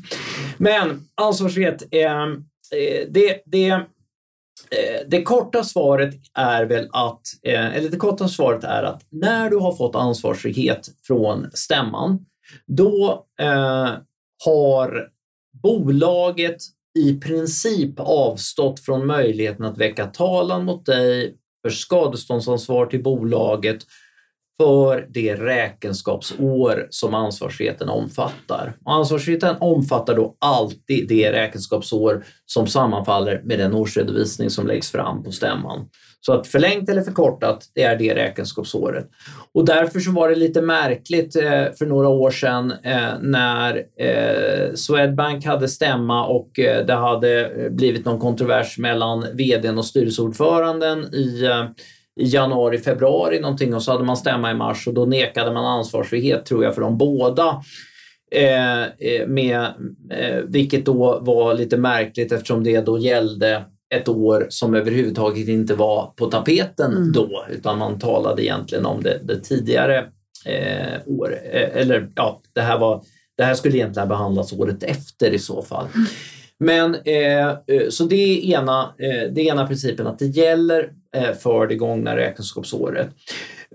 Men 0.59 1.07
ansvarsfrihet, 1.15 1.83
eh, 1.91 2.27
det, 3.11 3.43
det 3.47 3.73
Eh, 3.73 3.81
Eh, 4.72 5.00
det 5.08 5.22
korta 5.22 5.64
svaret 5.64 6.14
är 6.35 6.64
väl 6.64 6.88
att, 6.92 7.20
eh, 7.42 7.76
eller 7.76 7.88
det 7.88 7.96
korta 7.96 8.28
svaret 8.28 8.64
är 8.64 8.82
att 8.82 9.06
när 9.11 9.50
du 9.50 9.56
har 9.56 9.72
fått 9.76 9.94
ansvarsfrihet 9.94 10.88
från 11.06 11.50
stämman, 11.54 12.26
då 12.66 13.26
eh, 13.40 13.90
har 14.44 15.08
bolaget 15.62 16.56
i 16.98 17.20
princip 17.20 17.94
avstått 18.00 18.80
från 18.80 19.06
möjligheten 19.06 19.64
att 19.64 19.78
väcka 19.78 20.06
talan 20.06 20.64
mot 20.64 20.87
dig 20.87 21.37
för 21.62 21.70
skadeståndsansvar 21.70 22.87
till 22.87 23.02
bolaget 23.02 23.78
för 24.57 25.07
det 25.11 25.35
räkenskapsår 25.35 26.87
som 26.91 27.15
ansvarsfriheten 27.15 27.88
omfattar. 27.88 28.77
Och 28.85 28.93
ansvarsfriheten 28.95 29.57
omfattar 29.61 30.17
då 30.17 30.37
alltid 30.38 31.09
det 31.09 31.33
räkenskapsår 31.33 32.25
som 32.47 32.67
sammanfaller 32.67 33.43
med 33.45 33.59
den 33.59 33.75
årsredovisning 33.75 34.51
som 34.51 34.67
läggs 34.67 34.93
fram 34.93 35.23
på 35.25 35.33
stämman. 35.33 35.88
Så 36.27 36.33
att 36.33 36.47
förlängt 36.47 36.88
eller 36.88 37.03
förkortat, 37.03 37.71
det 37.75 37.83
är 37.83 37.97
det 37.97 38.15
räkenskapsåret. 38.15 39.09
Och 39.55 39.65
därför 39.65 40.01
så 40.01 40.11
var 40.11 40.29
det 40.29 40.35
lite 40.35 40.62
märkligt 40.62 41.37
eh, 41.37 41.65
för 41.79 41.87
några 41.87 42.09
år 42.09 42.31
sedan 42.31 42.73
eh, 42.83 43.19
när 43.21 43.83
eh, 43.97 44.75
Swedbank 44.75 45.45
hade 45.45 45.69
stämma 45.69 46.27
och 46.27 46.51
det 46.87 46.95
hade 46.95 47.51
blivit 47.71 48.05
någon 48.05 48.21
kontrovers 48.21 48.79
mellan 48.79 49.27
vdn 49.33 49.79
och 49.79 49.85
styrelseordföranden 49.85 51.15
i 51.15 51.49
i 52.20 52.25
januari, 52.25 52.79
februari 52.79 53.40
någonting 53.40 53.75
och 53.75 53.83
så 53.83 53.92
hade 53.92 54.05
man 54.05 54.16
stämma 54.16 54.51
i 54.51 54.55
mars 54.55 54.87
och 54.87 54.94
då 54.94 55.05
nekade 55.05 55.53
man 55.53 55.64
ansvarsfrihet 55.64 56.46
tror 56.46 56.64
jag 56.64 56.75
för 56.75 56.83
de 56.83 56.98
båda. 56.98 57.62
Eh, 58.33 58.83
eh, 58.83 59.27
med, 59.27 59.61
eh, 60.11 60.40
vilket 60.44 60.87
då 60.87 61.20
var 61.20 61.55
lite 61.55 61.77
märkligt 61.77 62.33
eftersom 62.33 62.64
det 62.64 62.81
då 62.81 62.98
gällde 62.98 63.64
ett 63.94 64.09
år 64.09 64.46
som 64.48 64.75
överhuvudtaget 64.75 65.48
inte 65.48 65.75
var 65.75 66.12
på 66.16 66.27
tapeten 66.27 66.92
mm. 66.92 67.12
då 67.12 67.44
utan 67.51 67.79
man 67.79 67.98
talade 67.98 68.44
egentligen 68.44 68.87
om 68.87 69.03
det, 69.03 69.20
det 69.22 69.40
tidigare 69.40 69.98
eh, 70.46 71.01
år. 71.07 71.38
Eh, 71.53 71.77
eller 71.77 72.11
ja, 72.14 72.40
det 72.55 72.61
här, 72.61 72.79
var, 72.79 73.03
det 73.37 73.44
här 73.44 73.55
skulle 73.55 73.77
egentligen 73.77 74.09
behandlas 74.09 74.53
året 74.53 74.83
efter 74.83 75.31
i 75.31 75.38
så 75.38 75.62
fall. 75.62 75.87
Mm. 75.94 76.07
Men 76.59 76.94
eh, 77.05 77.48
eh, 77.48 77.88
så 77.90 78.05
det 78.05 78.16
är 78.16 78.59
ena, 78.59 78.83
eh, 78.83 79.33
det 79.33 79.40
är 79.40 79.53
ena 79.53 79.66
principen 79.66 80.07
att 80.07 80.18
det 80.18 80.27
gäller 80.27 80.90
Eh, 81.16 81.33
för 81.33 81.66
det 81.66 81.75
gångna 81.75 82.16
räkenskapsåret. 82.16 83.09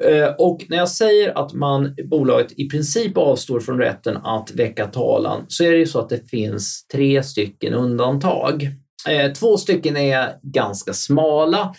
Eh, 0.03 0.27
och 0.37 0.65
när 0.69 0.77
jag 0.77 0.89
säger 0.89 1.37
att 1.37 1.53
man, 1.53 1.95
bolaget 2.05 2.59
i 2.59 2.69
princip 2.69 3.17
avstår 3.17 3.59
från 3.59 3.77
rätten 3.77 4.17
att 4.17 4.51
väcka 4.51 4.87
talan 4.87 5.45
så 5.47 5.63
är 5.63 5.71
det 5.71 5.77
ju 5.77 5.87
så 5.87 5.99
att 5.99 6.09
det 6.09 6.29
finns 6.29 6.87
tre 6.87 7.23
stycken 7.23 7.73
undantag. 7.73 8.69
Eh, 9.09 9.31
två 9.31 9.57
stycken 9.57 9.97
är 9.97 10.35
ganska 10.41 10.93
smala 10.93 11.75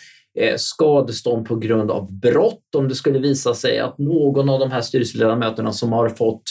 skadestånd 0.57 1.47
på 1.47 1.55
grund 1.55 1.91
av 1.91 2.13
brott 2.13 2.75
om 2.75 2.87
det 2.87 2.95
skulle 2.95 3.19
visa 3.19 3.53
sig 3.53 3.79
att 3.79 3.97
någon 3.97 4.49
av 4.49 4.59
de 4.59 4.71
här 4.71 4.81
styrelseledamöterna 4.81 5.73
som 5.73 5.91
har 5.91 6.09
fått 6.09 6.43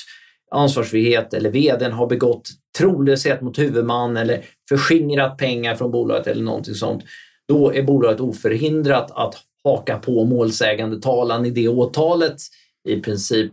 ansvarsfrihet 0.51 1.35
eller 1.35 1.51
vdn 1.51 1.93
har 1.93 2.07
begått 2.07 2.49
trolöshet 2.79 3.41
mot 3.41 3.59
huvudman 3.59 4.17
eller 4.17 4.45
förskingrat 4.69 5.39
pengar 5.39 5.75
från 5.75 5.91
bolaget 5.91 6.27
eller 6.27 6.45
någonting 6.45 6.75
sånt, 6.75 7.05
då 7.49 7.75
är 7.75 7.83
bolaget 7.83 8.21
oförhindrat 8.21 9.11
att 9.11 9.35
haka 9.65 9.99
på 9.99 10.25
målsägandetalan 10.25 11.47
i 11.47 11.51
det 11.51 11.69
åtalet 11.69 12.37
i 12.89 13.01
princip 13.01 13.53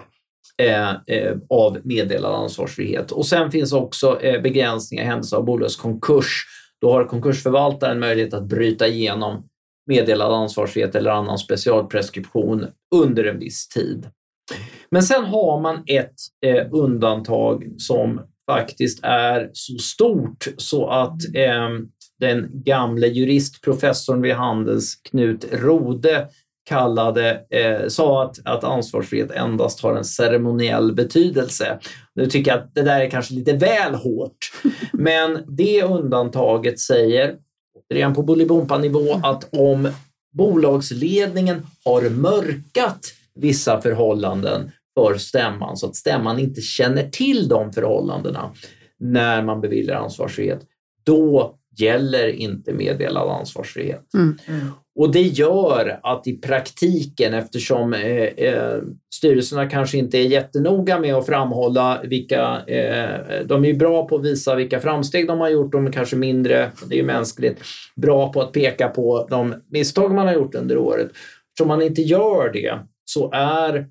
eh, 0.57 0.89
eh, 0.89 1.37
av 1.49 1.77
meddelad 1.83 2.33
ansvarsfrihet. 2.33 3.11
Och 3.11 3.25
sen 3.25 3.51
finns 3.51 3.73
också 3.73 4.21
eh, 4.21 4.41
begränsningar 4.41 5.03
i 5.03 5.07
händelse 5.07 5.35
av 5.35 5.45
bolagets 5.45 5.75
konkurs. 5.75 6.45
Då 6.81 6.91
har 6.91 7.05
konkursförvaltaren 7.05 7.99
möjlighet 7.99 8.33
att 8.33 8.43
bryta 8.43 8.87
igenom 8.87 9.43
meddelad 9.87 10.33
ansvarsfrihet 10.33 10.95
eller 10.95 11.11
annan 11.11 11.37
specialpreskription 11.37 12.67
under 12.95 13.23
en 13.23 13.39
viss 13.39 13.67
tid. 13.67 14.09
Men 14.91 15.03
sen 15.03 15.25
har 15.25 15.61
man 15.61 15.83
ett 15.87 16.15
eh, 16.45 16.67
undantag 16.71 17.73
som 17.77 18.21
faktiskt 18.51 18.99
är 19.03 19.49
så 19.53 19.77
stort 19.77 20.47
så 20.57 20.87
att 20.87 21.35
eh, 21.35 21.69
den 22.25 22.49
gamle 22.53 23.07
juristprofessorn 23.07 24.21
vid 24.21 24.33
Handels, 24.33 24.95
Knut 24.95 25.45
Rode, 25.51 26.27
kallade, 26.65 27.41
eh, 27.49 27.87
sa 27.87 28.23
att, 28.23 28.39
att 28.45 28.63
ansvarsfrihet 28.63 29.31
endast 29.31 29.81
har 29.81 29.95
en 29.95 30.05
ceremoniell 30.05 30.93
betydelse. 30.93 31.79
Nu 32.15 32.25
tycker 32.25 32.51
jag 32.51 32.59
att 32.59 32.75
det 32.75 32.81
där 32.81 33.01
är 33.01 33.09
kanske 33.09 33.33
lite 33.33 33.53
väl 33.53 33.95
hårt, 33.95 34.37
men 34.93 35.43
det 35.47 35.83
undantaget 35.83 36.79
säger, 36.79 37.35
återigen 37.89 38.13
på 38.13 38.23
Bolibompa-nivå, 38.23 39.21
att 39.23 39.53
om 39.53 39.89
bolagsledningen 40.37 41.65
har 41.85 42.09
mörkat 42.09 42.99
vissa 43.35 43.81
förhållanden 43.81 44.71
för 44.99 45.17
stämman 45.17 45.77
så 45.77 45.87
att 45.87 45.95
stämman 45.95 46.39
inte 46.39 46.61
känner 46.61 47.09
till 47.09 47.47
de 47.47 47.73
förhållandena 47.73 48.51
när 48.99 49.43
man 49.43 49.61
beviljar 49.61 49.95
ansvarsfrihet, 49.95 50.61
då 51.03 51.55
gäller 51.79 52.27
inte 52.27 52.73
meddelad 52.73 53.29
ansvarsfrihet. 53.29 54.13
Mm. 54.13 54.37
Mm. 54.47 54.67
Och 54.99 55.11
det 55.11 55.21
gör 55.21 55.99
att 56.03 56.27
i 56.27 56.37
praktiken, 56.37 57.33
eftersom 57.33 57.93
eh, 57.93 58.23
eh, 58.23 58.81
styrelserna 59.15 59.69
kanske 59.69 59.97
inte 59.97 60.17
är 60.17 60.23
jättenoga 60.23 60.99
med 60.99 61.15
att 61.15 61.25
framhålla 61.25 62.01
vilka, 62.03 62.65
eh, 62.67 63.45
de 63.45 63.65
är 63.65 63.73
bra 63.73 64.07
på 64.07 64.15
att 64.15 64.25
visa 64.25 64.55
vilka 64.55 64.79
framsteg 64.79 65.27
de 65.27 65.39
har 65.39 65.49
gjort, 65.49 65.71
de 65.71 65.87
är 65.87 65.91
kanske 65.91 66.15
mindre, 66.15 66.71
det 66.89 66.99
är 66.99 67.03
mänskligt, 67.03 67.61
bra 67.95 68.33
på 68.33 68.41
att 68.41 68.51
peka 68.51 68.89
på 68.89 69.27
de 69.29 69.55
misstag 69.71 70.13
man 70.13 70.27
har 70.27 70.33
gjort 70.33 70.55
under 70.55 70.77
året. 70.77 71.11
Eftersom 71.49 71.67
man 71.67 71.81
inte 71.81 72.01
gör 72.01 72.51
det 72.53 72.79
så 73.05 73.31
är 73.33 73.87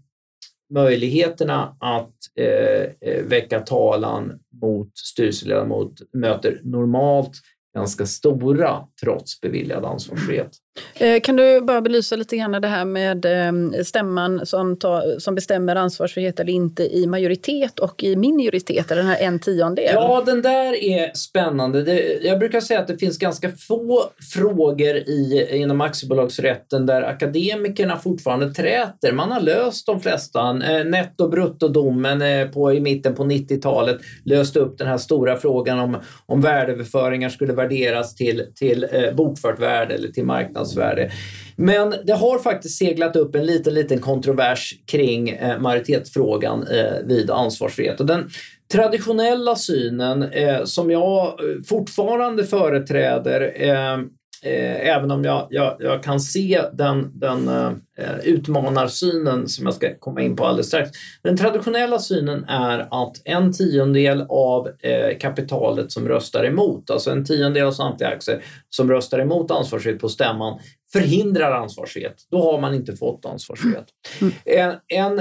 möjligheterna 0.75 1.77
att 1.81 2.15
eh, 2.41 3.11
eh 3.11 3.25
väcka 3.25 3.61
talan 3.61 4.33
mot 4.63 4.99
styrelseledamot 4.99 5.93
möter 6.13 6.61
normalt 6.63 7.33
ganska 7.75 8.07
stora 8.07 8.87
trots 9.01 9.41
beviljad 9.41 9.85
ansvarsfrihet. 9.85 10.57
Eh, 10.95 11.21
kan 11.21 11.37
du 11.37 11.61
bara 11.61 11.81
belysa 11.81 12.17
lite 12.17 12.37
grann 12.37 12.53
det 12.53 12.69
här 12.69 12.85
med 12.85 13.25
ehm, 13.25 13.85
stämman 13.85 14.47
som, 14.47 14.79
tar, 14.79 15.19
som 15.19 15.35
bestämmer 15.35 15.77
ansvarsfrihet 15.77 16.41
eller 16.41 16.53
inte 16.53 16.83
i 16.83 17.07
majoritet 17.07 17.79
och 17.79 18.03
i 18.03 18.17
minoritet, 18.17 18.91
eller 18.91 19.03
den 19.03 19.11
här 19.11 19.21
en 19.21 19.39
tiondel? 19.39 19.91
Ja, 19.95 20.23
den 20.27 20.43
där 20.43 20.83
är 20.85 21.15
spännande. 21.15 21.83
Det, 21.83 22.19
jag 22.23 22.39
brukar 22.39 22.61
säga 22.61 22.81
att 22.81 22.87
det 22.87 22.99
finns 22.99 23.19
ganska 23.19 23.51
få 23.51 24.03
frågor 24.35 24.97
i, 24.97 25.49
inom 25.53 25.81
aktiebolagsrätten 25.81 26.87
där 26.87 27.03
akademikerna 27.03 27.97
fortfarande 27.97 28.55
träter. 28.55 29.13
Man 29.13 29.33
har 29.33 29.41
löst 29.41 29.87
de 29.87 30.01
flesta. 30.01 30.41
Eh, 30.49 30.85
netto 30.85 31.29
bruttodomen 31.29 32.23
eh, 32.23 32.49
på, 32.49 32.73
i 32.73 32.81
mitten 32.81 33.15
på 33.15 33.25
90-talet 33.25 33.97
löste 34.25 34.59
upp 34.59 34.79
den 34.79 34.89
här 34.89 34.99
stora 34.99 35.37
frågan 35.37 35.79
om, 35.79 35.97
om 36.27 36.41
värdeöverföringar 36.41 37.29
skulle 37.29 37.53
värderas 37.53 38.15
till, 38.15 38.43
till 38.55 38.87
bokfört 39.17 39.59
värde 39.59 39.95
eller 39.95 40.09
till 40.09 40.25
marknad 40.25 40.64
marknadsvärde. 40.65 41.11
Men 41.57 41.95
det 42.05 42.13
har 42.13 42.39
faktiskt 42.39 42.79
seglat 42.79 43.17
upp 43.17 43.35
en 43.35 43.47
liten, 43.47 43.75
liten 43.75 44.01
kontrovers 44.01 44.75
kring 44.87 45.29
eh, 45.29 45.61
majoritetsfrågan 45.61 46.67
eh, 46.67 47.07
vid 47.07 47.31
ansvarsfrihet. 47.31 48.01
Och 48.01 48.07
den 48.07 48.31
traditionella 48.73 49.57
synen 49.57 50.23
eh, 50.23 50.65
som 50.65 50.91
jag 50.91 51.27
eh, 51.27 51.63
fortfarande 51.69 52.45
företräder 52.45 53.53
eh, 53.57 53.99
eh, 54.45 54.89
även 54.89 55.11
om 55.11 55.25
jag, 55.25 55.47
jag, 55.51 55.77
jag, 55.79 56.03
kan 56.03 56.21
se 56.21 56.63
den, 56.73 57.19
den 57.19 57.49
eh, 57.49 58.19
utmanarsynen 58.23 59.49
som 59.49 59.67
jag 59.67 59.75
ska 59.75 59.99
komma 59.99 60.23
in 60.23 60.37
på 60.37 60.47
alldeles 60.47 60.67
strax. 60.67 60.91
Den 61.23 61.37
traditionella 61.37 61.99
synen 61.99 62.45
är 62.49 62.79
att 62.79 63.23
en 63.25 63.53
tiondel 63.53 64.27
av 64.29 64.69
eh, 64.69 65.19
kapitalet 65.19 65.93
som 65.93 66.09
röstar 66.09 66.45
emot, 66.45 66.91
alltså 66.91 67.11
en 67.11 67.25
tiondel 67.25 67.67
av 67.67 67.73
samtliga 67.73 68.11
aktier 68.11 68.43
som 68.71 68.91
röstar 68.91 69.19
emot 69.19 69.51
ansvarsfrihet 69.51 70.01
på 70.01 70.09
stämman 70.09 70.61
förhindrar 70.93 71.53
ansvarsfrihet. 71.53 72.17
Då 72.31 72.43
har 72.43 72.61
man 72.61 72.75
inte 72.75 72.97
fått 72.97 73.27
ansvarsfrihet. 73.27 73.87
Mm. 74.21 74.35
En, 74.45 74.75
en 74.89 75.19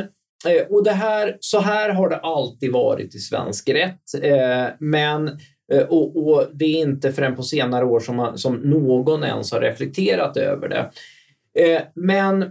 eh, 0.48 0.68
och 0.70 0.84
det 0.84 0.92
här, 0.92 1.38
så 1.40 1.60
här 1.60 1.90
har 1.90 2.10
det 2.10 2.18
alltid 2.18 2.72
varit 2.72 3.16
i 3.16 3.20
svensk 3.20 3.70
rätt. 3.70 4.24
Eh, 4.24 4.68
men 4.80 5.28
Eh, 5.28 5.34
Eh, 5.74 5.84
och, 5.84 6.28
och, 6.28 6.48
det 6.54 6.66
är 6.66 6.82
inte 6.82 7.14
förrän 7.14 7.36
på 7.36 7.44
senare 7.44 7.86
år 7.86 8.00
som, 8.00 8.16
man, 8.16 8.38
som 8.38 8.56
någon 8.56 9.24
ens 9.24 9.52
har 9.52 9.62
reflekterat 9.62 10.38
över 10.38 10.70
det. 10.70 10.92
Eh, 11.64 11.82
men 11.96 12.42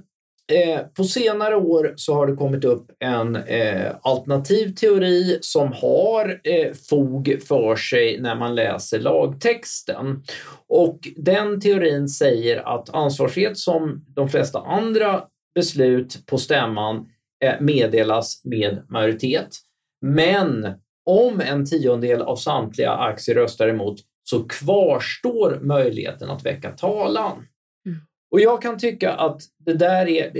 eh, 0.52 0.80
på 0.96 1.04
senare 1.04 1.56
år 1.56 1.92
så 1.96 2.14
har 2.14 2.26
det 2.26 2.36
kommit 2.36 2.64
upp 2.64 2.90
en 2.98 3.36
eh, 3.36 3.92
alternativ 4.02 4.74
teori 4.74 5.38
som 5.40 5.72
har 5.72 6.40
eh, 6.44 6.72
fog 6.90 7.38
för 7.48 7.76
sig 7.76 8.20
när 8.20 8.36
man 8.36 8.54
läser 8.54 8.98
lagtexten. 8.98 10.22
Och 10.68 10.98
den 11.16 11.60
teorin 11.60 12.08
säger 12.08 12.74
att 12.74 12.94
ansvarsfrihet 12.94 13.58
som 13.58 14.04
de 14.08 14.28
flesta 14.28 14.58
andra 14.58 15.22
beslut 15.54 16.26
på 16.26 16.38
stämman 16.38 17.06
eh, 17.44 17.60
meddelas 17.60 18.44
med 18.44 18.82
majoritet. 18.88 19.48
Men 20.00 20.66
om 21.06 21.40
en 21.40 21.66
tiondel 21.66 22.22
av 22.22 22.36
samtliga 22.36 22.90
aktier 22.90 23.34
röstar 23.34 23.68
emot 23.68 24.00
så 24.24 24.44
kvarstår 24.44 25.58
möjligheten 25.62 26.30
att 26.30 26.46
väcka 26.46 26.70
talan. 26.70 27.36
Mm. 27.86 27.98
Och 28.30 28.40
jag 28.40 28.62
kan 28.62 28.78
tycka 28.78 29.12
att 29.12 29.42
det 29.64 29.74
där 29.74 30.08
är, 30.08 30.36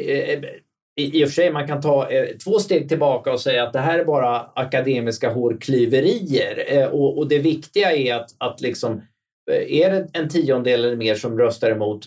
i 0.96 1.24
och 1.24 1.28
för 1.28 1.34
sig 1.34 1.52
man 1.52 1.66
kan 1.66 1.80
ta 1.80 2.10
eh, 2.10 2.26
två 2.44 2.58
steg 2.58 2.88
tillbaka 2.88 3.32
och 3.32 3.40
säga 3.40 3.62
att 3.62 3.72
det 3.72 3.78
här 3.78 3.98
är 3.98 4.04
bara 4.04 4.40
akademiska 4.40 5.32
hårklyverier 5.32 6.64
eh, 6.66 6.86
och, 6.86 7.18
och 7.18 7.28
det 7.28 7.38
viktiga 7.38 7.92
är 7.92 8.14
att, 8.14 8.34
att 8.38 8.60
liksom, 8.60 9.02
eh, 9.50 9.80
är 9.80 9.90
det 9.90 10.08
en 10.12 10.28
tiondel 10.28 10.84
eller 10.84 10.96
mer 10.96 11.14
som 11.14 11.38
röstar 11.38 11.70
emot, 11.70 12.06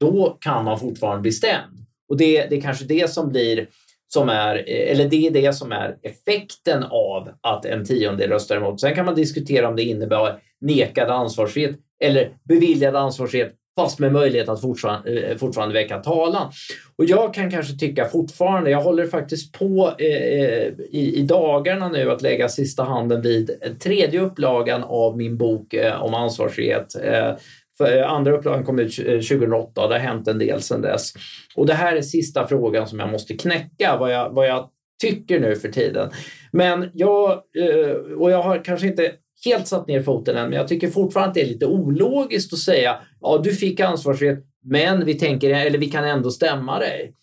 då 0.00 0.36
kan 0.40 0.64
man 0.64 0.80
fortfarande 0.80 1.22
bli 1.22 1.32
stämd. 1.32 1.86
Och 2.08 2.16
det, 2.16 2.46
det 2.46 2.56
är 2.56 2.60
kanske 2.60 2.84
det 2.84 3.10
som 3.10 3.28
blir 3.28 3.68
som 4.12 4.28
är, 4.28 4.68
eller 4.68 5.08
det 5.08 5.26
är 5.26 5.30
det 5.30 5.52
som 5.52 5.72
är 5.72 5.96
effekten 6.02 6.82
av 6.90 7.28
att 7.40 7.64
en 7.64 7.84
tiondel 7.84 8.30
röstar 8.30 8.56
emot. 8.56 8.80
Sen 8.80 8.94
kan 8.94 9.04
man 9.06 9.14
diskutera 9.14 9.68
om 9.68 9.76
det 9.76 9.82
innebär 9.82 10.38
nekad 10.60 11.10
ansvarsfrihet 11.10 11.76
eller 12.00 12.30
beviljad 12.44 12.96
ansvarsfrihet 12.96 13.54
fast 13.80 13.98
med 13.98 14.12
möjlighet 14.12 14.48
att 14.48 14.60
fortfarande, 14.60 15.20
eh, 15.20 15.36
fortfarande 15.36 15.74
väcka 15.74 15.98
talan. 15.98 16.52
Och 16.96 17.04
jag 17.04 17.34
kan 17.34 17.50
kanske 17.50 17.78
tycka 17.78 18.04
fortfarande, 18.04 18.70
jag 18.70 18.80
håller 18.80 19.06
faktiskt 19.06 19.52
på 19.52 19.94
eh, 19.98 20.66
i, 20.90 21.12
i, 21.16 21.22
dagarna 21.22 21.88
nu 21.88 22.10
att 22.10 22.22
lägga 22.22 22.48
sista 22.48 22.84
handen 22.84 23.22
vid 23.22 23.50
tredje 23.82 24.20
upplagan 24.20 24.84
av 24.84 25.16
min 25.16 25.36
bok 25.36 25.74
eh, 25.74 26.02
om 26.02 26.14
ansvarsfrihet. 26.14 26.94
Eh, 27.04 27.32
Eh, 27.80 28.10
andra 28.10 28.32
upplagan 28.32 28.64
kom 28.64 28.78
ut 28.78 28.98
eh, 28.98 29.04
2008 29.04 29.82
och 29.82 29.88
det 29.88 29.94
har 29.94 30.00
hänt 30.00 30.28
en 30.28 30.38
del 30.38 30.62
sedan 30.62 30.82
dess. 30.82 31.12
Och 31.56 31.66
det 31.66 31.74
här 31.74 31.96
är 31.96 32.02
sista 32.02 32.46
frågan 32.46 32.86
som 32.86 32.98
jag 32.98 33.10
måste 33.10 33.36
knäcka, 33.36 33.96
vad 34.00 34.12
jag, 34.12 34.30
vad 34.30 34.48
jag 34.48 34.68
tycker 35.02 35.40
nu 35.40 35.56
för 35.56 35.68
tiden. 35.68 36.10
Men 36.52 36.90
jag, 36.94 37.30
eh, 37.30 37.90
och 38.18 38.30
jag 38.30 38.42
har 38.42 38.64
kanske 38.64 38.86
inte 38.86 39.12
helt 39.44 39.66
satt 39.66 39.88
ner 39.88 40.02
foten 40.02 40.36
än, 40.36 40.48
men 40.48 40.58
jag 40.58 40.68
tycker 40.68 40.90
fortfarande 40.90 41.28
att 41.28 41.34
det 41.34 41.42
är 41.42 41.46
lite 41.46 41.66
ologiskt 41.66 42.52
att 42.52 42.58
säga 42.58 42.96
ja, 43.20 43.40
du 43.44 43.54
fick 43.54 43.80
ansvarsfrihet, 43.80 44.38
men 44.64 45.04
vi 45.04 45.14
tänker, 45.14 45.50
eller 45.50 45.78
vi 45.78 45.90
kan 45.90 46.04
ändå 46.04 46.30
stämma 46.30 46.78
dig. 46.78 47.14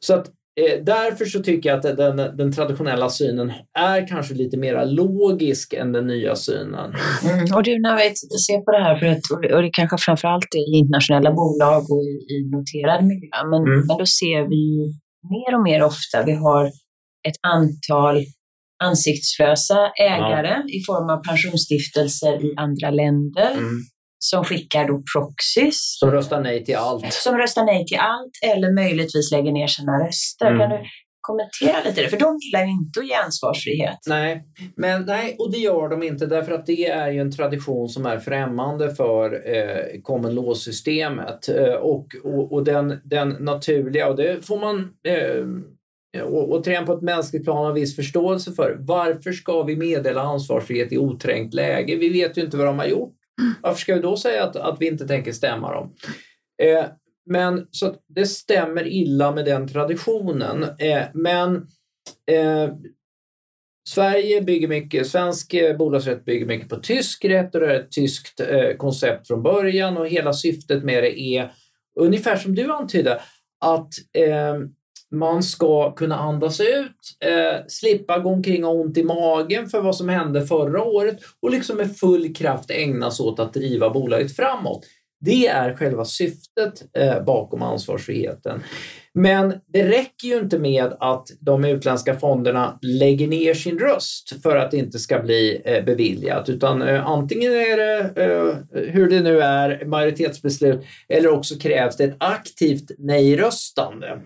Så 0.00 0.14
att 0.14 0.30
därför 0.82 1.24
så 1.24 1.42
tycker 1.42 1.68
jag 1.68 1.76
att 1.76 1.96
den, 1.96 2.36
den, 2.36 2.52
traditionella 2.52 3.08
synen 3.10 3.52
är 3.78 4.08
kanske 4.08 4.34
lite 4.34 4.56
mer 4.56 4.86
logisk 4.86 5.72
än 5.72 5.92
den 5.92 6.06
nya 6.06 6.36
synen. 6.36 6.94
Mm. 7.24 7.54
Och 7.54 7.62
du, 7.62 7.80
när 7.80 7.96
vi 7.96 8.14
ser 8.38 8.64
på 8.64 8.70
det 8.72 8.82
här, 8.82 8.96
för 8.96 9.06
att, 9.06 9.52
och 9.54 9.62
det 9.62 9.70
kanske 9.70 9.96
framförallt 9.98 10.54
i 10.54 10.78
internationella 10.78 11.32
bolag 11.32 11.82
och 11.90 12.02
i, 12.02 12.34
i 12.34 12.36
noterad 12.52 13.04
miljö, 13.04 13.28
men, 13.50 13.62
mm. 13.62 13.86
men 13.86 13.96
då 13.98 14.06
ser 14.06 14.48
vi 14.48 14.64
mer 15.34 15.56
och 15.56 15.62
mer 15.62 15.82
ofta, 15.82 16.22
vi 16.26 16.32
har 16.32 16.66
ett 17.28 17.38
antal 17.42 18.24
ansiktslösa 18.84 19.90
ägare 20.00 20.62
ja. 20.64 20.78
i 20.78 20.84
form 20.86 21.10
av 21.10 21.22
pensionsstiftelser 21.22 22.44
i 22.44 22.54
andra 22.56 22.90
länder. 22.90 23.52
Mm 23.52 23.80
som 24.24 24.44
skickar 24.44 24.88
då 24.88 25.02
proxies. 25.14 25.98
Som 25.98 26.10
röstar 26.10 26.40
nej 26.40 26.64
till 26.64 26.76
allt. 26.76 27.12
Som 27.12 27.38
röstar 27.38 27.64
nej 27.64 27.86
till 27.86 27.98
allt 27.98 28.32
eller 28.54 28.72
möjligtvis 28.72 29.32
lägger 29.32 29.52
ner 29.52 29.66
sina 29.66 30.06
röster. 30.06 30.46
Mm. 30.46 30.58
Kan 30.58 30.70
du 30.70 30.84
kommentera 31.20 31.84
lite 31.84 32.02
det? 32.02 32.08
För 32.08 32.18
de 32.18 32.38
gillar 32.38 32.64
ju 32.64 32.70
inte 32.70 33.00
att 33.00 33.08
ge 33.08 33.14
ansvarsfrihet. 33.14 33.98
Nej, 34.06 34.44
men, 34.76 35.02
nej, 35.02 35.36
och 35.38 35.52
det 35.52 35.58
gör 35.58 35.88
de 35.88 36.02
inte 36.02 36.26
därför 36.26 36.52
att 36.52 36.66
det 36.66 36.86
är 36.86 37.10
ju 37.10 37.20
en 37.20 37.32
tradition 37.32 37.88
som 37.88 38.06
är 38.06 38.18
främmande 38.18 38.94
för 38.94 39.56
eh, 39.56 40.00
common 40.02 40.34
law-systemet. 40.34 41.48
Eh, 41.48 41.74
och, 41.74 42.06
och, 42.24 42.52
och 42.52 42.64
den, 42.64 43.00
den 43.04 43.28
naturliga, 43.28 44.08
och 44.08 44.16
det 44.16 44.46
får 44.46 44.58
man 44.58 44.90
eh, 45.08 46.22
och, 46.22 46.64
träna 46.64 46.86
på 46.86 46.92
ett 46.92 47.02
mänskligt 47.02 47.44
plan 47.44 47.64
har 47.64 47.72
viss 47.72 47.96
förståelse 47.96 48.52
för. 48.52 48.76
Varför 48.80 49.32
ska 49.32 49.62
vi 49.62 49.76
meddela 49.76 50.22
ansvarsfrihet 50.22 50.92
i 50.92 50.98
oträngt 50.98 51.54
läge? 51.54 51.96
Vi 51.96 52.08
vet 52.08 52.38
ju 52.38 52.42
inte 52.42 52.56
vad 52.56 52.66
de 52.66 52.78
har 52.78 52.86
gjort. 52.86 53.14
Varför 53.62 53.80
ska 53.80 53.94
vi 53.94 54.00
då 54.00 54.16
säga 54.16 54.44
att, 54.44 54.56
att 54.56 54.80
vi 54.80 54.86
inte 54.86 55.06
tänker 55.06 55.32
stämma 55.32 55.74
dem? 55.74 55.94
Eh, 56.62 56.84
men 57.26 57.66
så 57.70 57.94
det 58.08 58.26
stämmer 58.26 58.86
illa 58.86 59.32
med 59.32 59.44
den 59.44 59.68
traditionen. 59.68 60.62
Eh, 60.78 61.02
men 61.14 61.56
eh, 62.30 62.74
Sverige 63.88 64.42
bygger 64.42 64.68
mycket, 64.68 65.06
svensk 65.06 65.54
eh, 65.54 65.76
bolagsrätt 65.76 66.24
bygger 66.24 66.46
mycket 66.46 66.68
på 66.68 66.76
tysk 66.76 67.24
rätt 67.24 67.54
och 67.54 67.60
det 67.60 67.74
är 67.74 67.80
ett 67.80 67.92
tyskt 67.92 68.40
eh, 68.40 68.76
koncept 68.76 69.26
från 69.26 69.42
början 69.42 69.96
och 69.96 70.08
hela 70.08 70.32
syftet 70.32 70.84
med 70.84 71.02
det 71.02 71.20
är 71.20 71.52
ungefär 72.00 72.36
som 72.36 72.54
du 72.54 72.72
antydde 72.72 73.20
att 73.60 73.92
eh, 74.18 74.54
man 75.18 75.42
ska 75.42 75.92
kunna 75.94 76.18
andas 76.18 76.60
ut, 76.60 77.16
eh, 77.20 77.66
slippa 77.68 78.18
gå 78.18 78.30
omkring 78.30 78.64
och 78.64 78.70
ha 78.70 78.80
ont 78.80 78.98
i 78.98 79.04
magen 79.04 79.68
för 79.68 79.80
vad 79.80 79.96
som 79.96 80.08
hände 80.08 80.46
förra 80.46 80.82
året 80.82 81.18
och 81.42 81.50
liksom 81.50 81.76
med 81.76 81.96
full 81.96 82.34
kraft 82.34 82.70
ägna 82.70 83.10
sig 83.10 83.26
åt 83.26 83.40
att 83.40 83.54
driva 83.54 83.90
bolaget 83.90 84.36
framåt. 84.36 84.86
Det 85.20 85.46
är 85.46 85.74
själva 85.74 86.04
syftet 86.04 86.96
eh, 86.98 87.24
bakom 87.24 87.62
ansvarsfriheten. 87.62 88.62
Men 89.14 89.54
det 89.66 89.88
räcker 89.88 90.28
ju 90.28 90.38
inte 90.38 90.58
med 90.58 90.92
att 91.00 91.28
de 91.40 91.64
utländska 91.64 92.16
fonderna 92.16 92.78
lägger 92.82 93.28
ner 93.28 93.54
sin 93.54 93.78
röst 93.78 94.42
för 94.42 94.56
att 94.56 94.70
det 94.70 94.76
inte 94.76 94.98
ska 94.98 95.18
bli 95.18 95.62
eh, 95.64 95.84
beviljat, 95.84 96.48
utan 96.48 96.82
eh, 96.82 97.06
antingen 97.06 97.52
är 97.52 97.76
det, 97.76 98.22
eh, 98.22 98.82
hur 98.82 99.10
det 99.10 99.20
nu 99.20 99.40
är, 99.40 99.84
majoritetsbeslut 99.84 100.84
eller 101.08 101.28
också 101.28 101.54
krävs 101.54 101.96
det 101.96 102.04
ett 102.04 102.16
aktivt 102.18 102.90
nej-röstande. 102.98 104.18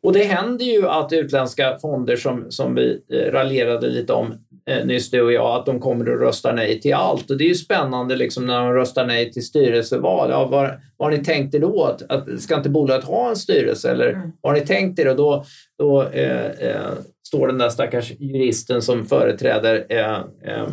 Och 0.00 0.12
det 0.12 0.24
händer 0.24 0.64
ju 0.64 0.88
att 0.88 1.12
utländska 1.12 1.78
fonder 1.78 2.16
som, 2.16 2.46
som 2.48 2.74
vi 2.74 3.00
raljerade 3.32 3.88
lite 3.88 4.12
om 4.12 4.34
eh, 4.70 4.86
nyss 4.86 5.10
du 5.10 5.22
och 5.22 5.32
jag, 5.32 5.46
att 5.46 5.66
de 5.66 5.80
kommer 5.80 6.12
att 6.12 6.20
rösta 6.20 6.52
nej 6.52 6.80
till 6.80 6.94
allt. 6.94 7.30
Och 7.30 7.36
det 7.36 7.44
är 7.44 7.48
ju 7.48 7.54
spännande 7.54 8.16
liksom 8.16 8.46
när 8.46 8.60
de 8.60 8.72
röstar 8.72 9.06
nej 9.06 9.32
till 9.32 9.46
styrelseval. 9.46 10.30
Ja, 10.30 10.46
vad, 10.46 10.70
vad 10.96 11.12
har 11.12 11.18
ni 11.18 11.24
tänkt 11.24 11.54
er 11.54 11.58
då? 11.58 11.84
Att, 11.84 12.10
att, 12.10 12.40
ska 12.40 12.56
inte 12.56 12.70
bolaget 12.70 13.04
ha 13.04 13.28
en 13.28 13.36
styrelse? 13.36 13.90
Eller 13.90 14.08
mm. 14.08 14.32
vad 14.40 14.52
har 14.52 14.60
ni 14.60 14.66
tänkt 14.66 14.98
er? 14.98 15.08
Och 15.08 15.16
då, 15.16 15.44
då 15.78 16.02
eh, 16.02 16.46
eh, 16.46 16.92
står 17.28 17.46
den 17.46 17.58
där 17.58 17.68
stackars 17.68 18.12
juristen 18.18 18.82
som 18.82 19.06
företräder 19.06 19.86
eh, 19.88 20.14
eh 20.44 20.66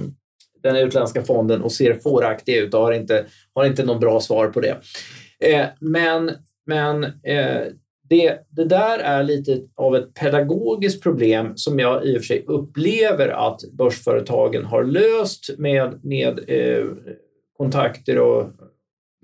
den 0.63 0.75
utländska 0.75 1.21
fonden 1.21 1.61
och 1.61 1.71
ser 1.71 1.93
fåraktig 1.93 2.55
ut 2.55 2.73
och 2.73 2.81
har 2.81 2.91
inte, 2.91 3.25
har 3.55 3.65
inte 3.65 3.85
någon 3.85 3.99
bra 3.99 4.19
svar 4.19 4.47
på 4.47 4.61
det. 4.61 4.77
Eh, 5.39 5.65
men 5.79 6.31
men 6.65 7.03
det, 8.09 8.39
det 8.49 8.65
där 8.65 8.99
är 8.99 9.23
lite 9.23 9.61
av 9.75 9.95
ett 9.95 10.13
pedagogiskt 10.13 11.03
problem 11.03 11.51
som 11.55 11.79
jag 11.79 12.05
i 12.05 12.17
och 12.17 12.21
för 12.21 12.25
sig 12.25 12.45
upplever 12.47 13.29
att 13.29 13.61
börsföretagen 13.71 14.65
har 14.65 14.83
löst 14.83 15.49
med, 15.57 15.99
med 16.03 16.39
eh, 16.47 16.85
kontakter 17.57 18.19
och 18.19 18.49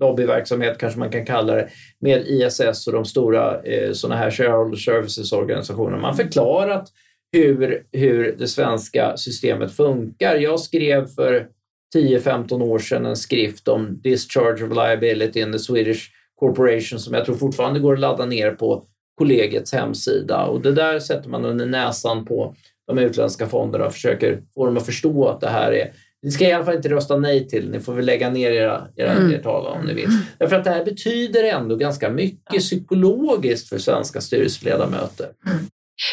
lobbyverksamhet 0.00 0.78
kanske 0.78 0.98
man 0.98 1.10
kan 1.10 1.26
kalla 1.26 1.54
det, 1.54 1.68
med 2.00 2.22
ISS 2.26 2.86
och 2.86 2.92
de 2.92 3.04
stora 3.04 3.62
eh, 3.62 3.92
sådana 3.92 4.16
här 4.16 4.30
shareholder 4.30 4.76
services-organisationerna. 4.76 5.98
Man 5.98 6.16
förklarat 6.16 6.88
hur, 7.32 7.86
hur 7.92 8.36
det 8.38 8.48
svenska 8.48 9.16
systemet 9.16 9.72
funkar. 9.72 10.36
Jag 10.36 10.60
skrev 10.60 11.06
för 11.06 11.48
10-15 11.96 12.62
år 12.62 12.78
sedan 12.78 13.06
en 13.06 13.16
skrift 13.16 13.68
om 13.68 14.00
discharge 14.02 14.64
of 14.64 14.70
liability 14.70 15.40
in 15.40 15.52
the 15.52 15.58
Swedish 15.58 16.10
Corporation 16.40 16.98
som 16.98 17.14
jag 17.14 17.24
tror 17.24 17.34
fortfarande 17.34 17.80
går 17.80 17.92
att 17.92 18.00
ladda 18.00 18.26
ner 18.26 18.50
på 18.50 18.84
kollegiets 19.18 19.72
hemsida. 19.72 20.44
Och 20.44 20.60
det 20.60 20.72
där 20.72 20.98
sätter 20.98 21.28
man 21.28 21.44
under 21.44 21.66
näsan 21.66 22.24
på 22.24 22.54
de 22.86 22.98
utländska 22.98 23.46
fonderna 23.46 23.86
och 23.86 23.92
försöker 23.92 24.42
få 24.54 24.66
dem 24.66 24.76
att 24.76 24.86
förstå 24.86 25.28
att 25.28 25.40
det 25.40 25.48
här 25.48 25.72
är 25.72 25.92
ni 26.22 26.30
ska 26.30 26.48
i 26.48 26.52
alla 26.52 26.64
fall 26.64 26.76
inte 26.76 26.88
rösta 26.88 27.16
nej 27.16 27.48
till 27.48 27.70
Ni 27.70 27.80
får 27.80 27.94
väl 27.94 28.04
lägga 28.04 28.30
ner 28.30 28.50
era, 28.50 28.88
era, 28.96 29.12
mm. 29.12 29.32
era 29.32 29.42
tal 29.42 29.66
om 29.66 29.86
ni 29.86 29.94
vill. 29.94 30.08
Därför 30.38 30.56
att 30.56 30.64
det 30.64 30.70
här 30.70 30.84
betyder 30.84 31.44
ändå 31.44 31.76
ganska 31.76 32.10
mycket 32.10 32.60
psykologiskt 32.60 33.68
för 33.68 33.78
svenska 33.78 34.20
styrelseledamöter. 34.20 35.26
Mm. 35.46 35.64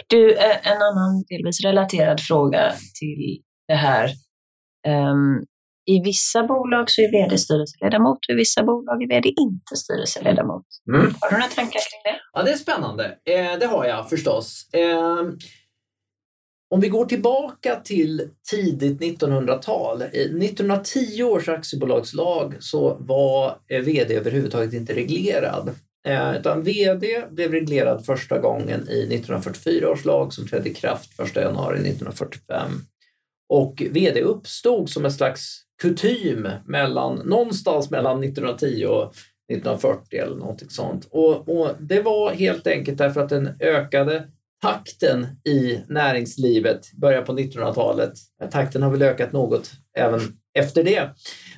Du, 0.07 0.33
eh, 0.33 0.71
en 0.71 0.81
annan 0.81 1.23
delvis 1.29 1.61
relaterad 1.63 2.19
fråga 2.19 2.71
till 2.99 3.41
det 3.67 3.73
här. 3.73 4.09
Um, 4.87 5.45
I 5.89 6.01
vissa 6.03 6.43
bolag 6.43 6.91
så 6.91 7.01
är 7.01 7.11
vd 7.11 7.37
styrelseledamot 7.37 8.17
och 8.17 8.33
i 8.33 8.35
vissa 8.35 8.63
bolag 8.63 9.03
är 9.03 9.07
vd 9.07 9.29
inte 9.29 9.75
styrelseledamot. 9.75 10.65
Mm. 10.89 11.13
Har 11.19 11.29
du 11.29 11.37
några 11.37 11.49
tankar 11.49 11.79
kring 11.79 12.01
det? 12.03 12.19
Ja, 12.33 12.43
det 12.43 12.51
är 12.51 12.57
spännande. 12.57 13.05
Eh, 13.05 13.59
det 13.59 13.65
har 13.65 13.85
jag 13.85 14.09
förstås. 14.09 14.69
Eh, 14.73 15.21
om 16.69 16.79
vi 16.79 16.89
går 16.89 17.05
tillbaka 17.05 17.75
till 17.75 18.29
tidigt 18.51 19.21
1900-tal, 19.21 20.01
i 20.01 20.45
1910 20.45 21.23
års 21.23 21.49
aktiebolagslag 21.49 22.55
så 22.59 22.97
var 22.99 23.57
eh, 23.67 23.81
VD 23.81 24.15
överhuvudtaget 24.15 24.73
inte 24.73 24.95
reglerad. 24.95 25.75
Eh, 26.07 26.35
utan 26.35 26.63
VD 26.63 27.23
blev 27.31 27.51
reglerad 27.51 28.05
första 28.05 28.39
gången 28.39 28.89
i 28.89 28.99
1944 28.99 29.89
års 29.89 30.05
lag 30.05 30.33
som 30.33 30.47
trädde 30.47 30.69
i 30.69 30.73
kraft 30.73 31.19
1 31.19 31.35
januari 31.35 31.75
1945. 31.75 32.71
Och 33.49 33.83
VD 33.91 34.21
uppstod 34.21 34.89
som 34.89 35.05
en 35.05 35.11
slags 35.11 35.66
kutym 35.81 36.47
mellan, 36.65 37.15
någonstans 37.15 37.89
mellan 37.89 38.23
1910 38.23 38.85
och 38.85 39.13
1940 39.53 40.19
eller 40.19 40.35
någonting 40.35 40.69
sånt. 40.69 41.07
Och, 41.11 41.49
och 41.49 41.69
det 41.79 42.01
var 42.01 42.31
helt 42.31 42.67
enkelt 42.67 42.97
därför 42.97 43.21
att 43.21 43.29
den 43.29 43.49
ökade 43.59 44.27
takten 44.61 45.27
i 45.45 45.79
näringslivet 45.87 46.91
början 46.93 47.25
på 47.25 47.33
1900-talet. 47.33 48.13
Takten 48.51 48.83
har 48.83 48.91
väl 48.91 49.01
ökat 49.01 49.31
något 49.31 49.71
även 49.97 50.21
efter 50.59 50.83
det. 50.83 51.09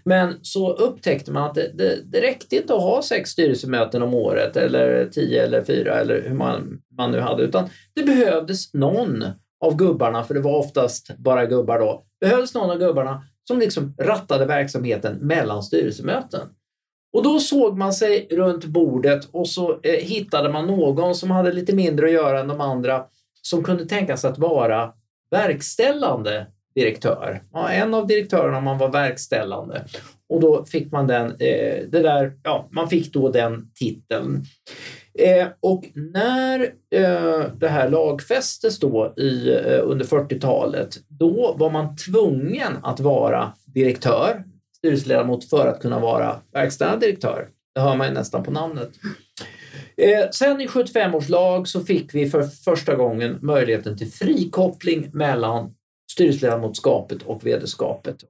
Men 0.04 0.40
så 0.42 0.74
upptäckte 0.74 1.32
man 1.32 1.44
att 1.44 1.56
det, 1.56 1.72
det, 1.74 2.00
det 2.12 2.22
räckte 2.22 2.56
inte 2.56 2.74
att 2.74 2.82
ha 2.82 3.02
sex 3.02 3.30
styrelsemöten 3.30 4.02
om 4.02 4.14
året 4.14 4.58
eller 4.58 5.06
tio 5.06 5.44
eller 5.44 5.64
fyra 5.64 6.00
eller 6.00 6.22
hur 6.22 6.36
man, 6.36 6.82
man 6.98 7.12
nu 7.12 7.20
hade, 7.20 7.44
utan 7.44 7.70
det 7.96 8.04
behövdes 8.04 8.74
någon 8.74 9.24
av 9.66 9.76
gubbarna, 9.76 10.24
för 10.24 10.34
det 10.34 10.42
var 10.42 10.58
oftast 10.58 11.18
bara 11.18 11.46
gubbar 11.46 11.80
då, 11.80 12.04
behövdes 12.22 12.54
någon 12.54 12.72
av 12.72 12.78
gubbarna 12.78 13.24
som 13.50 13.60
liksom 13.60 13.96
rattade 13.98 14.46
verksamheten 14.46 15.16
mellan 15.16 15.64
styrelsemöten. 15.64 16.50
Och 17.14 17.24
då 17.24 17.40
såg 17.40 17.78
man 17.78 17.94
sig 17.94 18.28
runt 18.32 18.66
bordet 18.66 19.30
och 19.32 19.50
så 19.50 19.80
eh, 19.84 20.06
hittade 20.06 20.50
man 20.50 20.68
någon 20.68 21.16
som 21.16 21.32
hade 21.32 21.52
lite 21.52 21.76
mindre 21.76 22.06
att 22.06 22.12
göra 22.12 22.40
än 22.40 22.48
de 22.48 22.62
andra 22.62 23.06
som 23.42 23.64
kunde 23.64 23.86
tänka 23.86 24.18
sig 24.18 24.30
att 24.30 24.38
vara 24.38 24.94
verkställande 25.32 26.48
direktör. 26.76 27.44
Ja, 27.54 27.70
en 27.70 27.94
av 27.94 28.08
direktörerna 28.08 28.58
om 28.58 28.64
man 28.64 28.78
var 28.78 28.92
verkställande. 28.92 29.86
Och 30.30 30.42
då 30.42 30.66
fick 30.66 30.92
man 30.92 31.08
den, 31.08 31.26
eh, 31.26 31.84
det 31.90 32.02
där, 32.02 32.34
ja, 32.44 32.70
man 32.72 32.90
fick 32.90 33.14
då 33.14 33.30
den 33.30 33.72
titeln. 33.76 34.44
Eh, 35.20 35.48
och 35.60 35.86
när 35.96 36.62
eh, 36.96 37.52
det 37.58 37.68
här 37.68 37.90
lagfästes 37.90 38.80
då 38.80 39.14
i, 39.18 39.50
eh, 39.50 39.80
under 39.84 40.06
40-talet, 40.06 40.98
då 41.08 41.56
var 41.58 41.70
man 41.70 41.96
tvungen 41.96 42.78
att 42.84 43.00
vara 43.00 43.54
direktör, 43.66 44.44
styrelseledamot 44.78 45.50
för 45.50 45.68
att 45.68 45.82
kunna 45.82 46.00
vara 46.00 46.40
verkställande 46.54 47.06
direktör. 47.06 47.48
Det 47.76 47.82
hör 47.82 47.96
man 47.96 48.08
ju 48.08 48.14
nästan 48.14 48.44
på 48.44 48.52
namnet. 48.52 48.90
Eh, 49.98 50.30
sen 50.32 50.62
i 50.62 50.68
75 50.68 51.16
års 51.16 51.30
lag 51.30 51.68
så 51.68 51.82
fick 51.82 52.16
vi 52.16 52.30
för 52.30 52.44
första 52.44 52.96
gången 52.96 53.38
möjligheten 53.42 53.98
till 53.98 54.12
frikoppling 54.12 55.10
mellan 55.14 55.76
styrelseledamotskapet 56.12 57.22
och 57.22 57.46
vd 57.46 57.66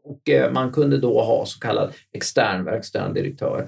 Och 0.04 0.30
eh, 0.30 0.52
man 0.52 0.72
kunde 0.72 0.98
då 0.98 1.22
ha 1.22 1.46
så 1.46 1.60
kallad 1.60 1.94
extern 2.14 2.66
verkställande 2.66 3.22
direktör. 3.22 3.68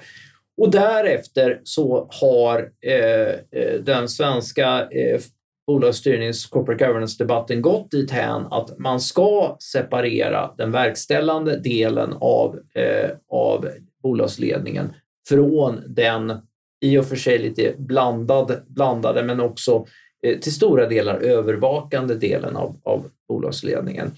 Och 0.58 0.72
därefter 0.72 1.62
så 1.64 2.10
har 2.12 2.72
eh, 2.86 3.62
eh, 3.62 3.80
den 3.84 4.10
svenska 4.10 4.90
eh, 4.90 5.22
bolagsstyrnings 5.68 6.46
corporate 6.46 6.86
governance-debatten 6.86 7.62
gått 7.62 7.92
dit 7.92 8.12
hän 8.12 8.48
att 8.52 8.80
man 8.80 9.02
ska 9.02 9.58
separera 9.60 10.52
den 10.58 10.72
verkställande 10.72 11.60
delen 11.60 12.14
av, 12.20 12.60
eh, 12.76 13.10
av 13.30 13.70
bolagsledningen 14.04 14.94
från 15.30 15.84
den 15.88 16.34
i 16.82 16.98
och 16.98 17.06
för 17.06 17.16
sig 17.16 17.38
lite 17.38 17.76
blandad, 17.78 18.62
blandade 18.68 19.24
men 19.24 19.40
också 19.40 19.86
Eh, 20.28 20.40
till 20.40 20.54
stora 20.54 20.88
delar 20.88 21.16
övervakande 21.20 22.16
delen 22.16 22.58
av, 22.58 22.76
av 22.84 23.10
bolagsledningen. 23.28 24.12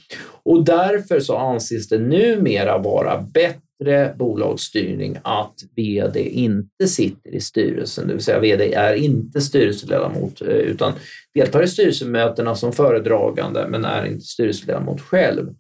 Och 0.44 0.66
därför 0.66 1.20
så 1.20 1.38
anses 1.38 1.90
det 1.90 1.98
numera 1.98 2.78
vara 2.78 3.26
bättre 3.34 4.16
bolagsstyrning 4.18 5.18
att 5.24 5.54
vd 5.76 6.30
inte 6.30 6.88
sitter 6.88 7.36
i 7.36 7.42
styrelsen, 7.42 8.08
det 8.08 8.14
vill 8.14 8.24
säga 8.24 8.40
vd 8.40 8.74
är 8.74 8.94
inte 8.94 9.42
styrelseledamot 9.42 10.42
eh, 10.42 10.48
utan 10.48 10.94
deltar 11.34 11.64
i 11.64 11.68
styrelsemötena 11.68 12.56
som 12.56 12.74
föredragande 12.74 13.68
men 13.70 13.86
är 13.86 14.06
inte 14.06 14.26
styrelseledamot 14.26 15.02
själv. 15.02 15.54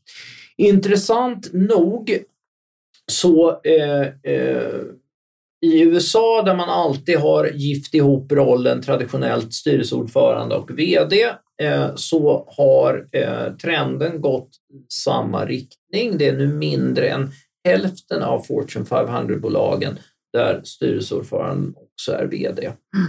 Intressant 0.58 1.54
nog 1.54 2.18
så 3.12 3.62
eh, 3.64 4.34
eh, 4.34 4.82
i 5.64 5.82
USA 5.82 6.41
där 6.45 6.55
man 6.55 6.70
alltid 6.70 7.18
har 7.18 7.45
gift 7.45 7.93
ihop 7.93 8.32
rollen 8.32 8.82
traditionellt 8.82 9.53
styrelseordförande 9.53 10.55
och 10.55 10.80
VD 10.80 11.24
eh, 11.61 11.95
så 11.95 12.53
har 12.57 13.07
eh, 13.11 13.53
trenden 13.53 14.22
gått 14.22 14.49
i 14.74 14.93
samma 14.93 15.45
riktning. 15.45 16.18
Det 16.18 16.28
är 16.28 16.38
nu 16.38 16.47
mindre 16.47 17.09
än 17.09 17.32
hälften 17.66 18.24
av 18.24 18.39
Fortune 18.39 18.86
500-bolagen 18.86 19.99
där 20.34 20.61
styrelseordföranden 20.64 21.74
också 21.78 22.11
är 22.11 22.26
VD. 22.26 22.66
Mm. 22.66 23.07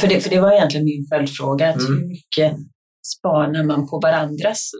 För, 0.00 0.08
det, 0.08 0.20
för 0.20 0.30
det 0.30 0.40
var 0.40 0.52
egentligen 0.52 0.84
min 0.84 1.06
följdfråga. 1.12 1.72
Mm. 1.72 1.86
Hur 1.86 2.08
mycket 2.08 2.56
spanar 3.06 3.64
man 3.64 3.88
på 3.88 3.98
varandras 3.98 4.70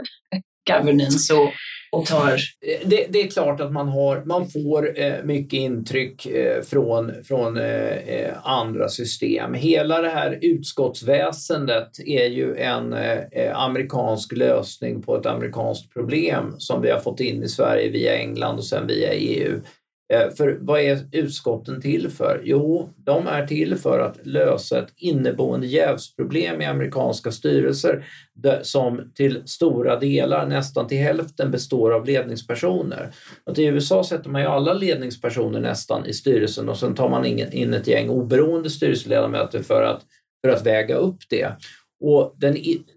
governance 0.70 1.34
och, 1.34 1.50
och 1.92 2.06
tar... 2.06 2.32
Eh, 2.32 2.88
det, 2.88 3.06
det, 3.08 3.22
är 3.22 3.30
klart 3.30 3.60
att 3.60 3.72
man, 3.72 3.88
har, 3.88 4.22
man 4.24 4.48
får 4.48 5.00
eh, 5.00 5.14
mycket 5.24 5.58
intryck 5.58 6.26
eh, 6.26 6.62
från, 6.62 7.12
från 7.24 7.56
eh, 7.56 7.96
eh 7.96 8.34
andra 8.42 8.88
system. 8.88 9.54
Hela 9.54 10.02
det 10.02 10.08
här 10.08 10.38
utskottsväsendet 10.42 11.90
är 12.06 12.26
ju 12.26 12.56
en 12.56 12.92
eh, 12.92 13.18
eh, 13.32 13.58
amerikansk 13.58 14.32
lösning 14.32 15.02
på 15.02 15.16
ett 15.16 15.26
amerikanskt 15.26 15.92
problem 15.92 16.54
som 16.58 16.82
vi 16.82 16.90
har 16.90 17.00
fått 17.00 17.20
in 17.20 17.42
i 17.42 17.48
Sverige 17.48 17.90
via 17.90 18.16
England 18.16 18.56
och 18.56 18.66
sen 18.66 18.86
via 18.86 19.12
EU. 19.12 19.60
Eh, 20.12 20.30
för 20.30 20.58
vad 20.60 20.80
är 20.80 20.98
utskotten 21.12 21.80
till 21.80 22.10
för? 22.10 22.40
Jo, 22.44 22.88
de 22.96 23.26
är 23.26 23.46
till 23.46 23.76
för 23.76 24.00
att 24.00 24.26
lösa 24.26 24.78
ett 24.78 24.92
inneboende 24.96 25.66
jävsproblem 25.66 26.62
i 26.62 26.64
amerikanska 26.64 27.32
styrelser 27.32 28.04
som 28.62 29.12
till 29.14 29.42
stora 29.44 29.98
delar, 29.98 30.46
nästan 30.46 30.86
till 30.86 30.98
hälften, 30.98 31.50
består 31.50 31.92
av 31.92 32.06
ledningspersoner. 32.06 33.10
Att 33.44 33.58
I 33.58 33.64
USA 33.64 34.04
sätter 34.04 34.30
man 34.30 34.40
ju 34.40 34.46
alla 34.46 34.72
ledningspersoner 34.72 35.60
nästan 35.60 36.06
i 36.06 36.12
styrelsen 36.12 36.68
och 36.68 36.76
sen 36.76 36.94
tar 36.94 37.08
man 37.08 37.26
in 37.26 37.74
ett 37.74 37.86
gäng 37.86 38.08
oberoende 38.08 38.70
styrelseledamöter 38.70 39.62
för 39.62 39.82
att, 39.82 40.02
för 40.44 40.52
att 40.52 40.66
väga 40.66 40.96
upp 40.96 41.18
det. 41.28 41.56
Och 42.00 42.34
den, 42.36 42.56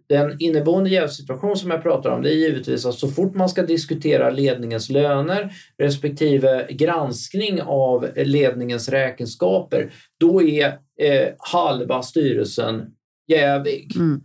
den 0.09 0.35
inneboende 0.39 0.89
jävssituation 0.89 1.57
som 1.57 1.71
jag 1.71 1.83
pratar 1.83 2.09
om 2.09 2.21
det 2.21 2.29
är 2.29 2.37
givetvis 2.37 2.85
att 2.85 2.95
så 2.95 3.07
fort 3.07 3.35
man 3.35 3.49
ska 3.49 3.61
diskutera 3.61 4.29
ledningens 4.29 4.89
löner 4.89 5.53
respektive 5.77 6.67
granskning 6.69 7.61
av 7.61 8.07
ledningens 8.15 8.89
räkenskaper, 8.89 9.91
då 10.19 10.43
är 10.43 10.65
eh, 11.01 11.27
halva 11.37 12.01
styrelsen 12.01 12.85
jävig. 13.27 13.95
Mm. 13.95 14.21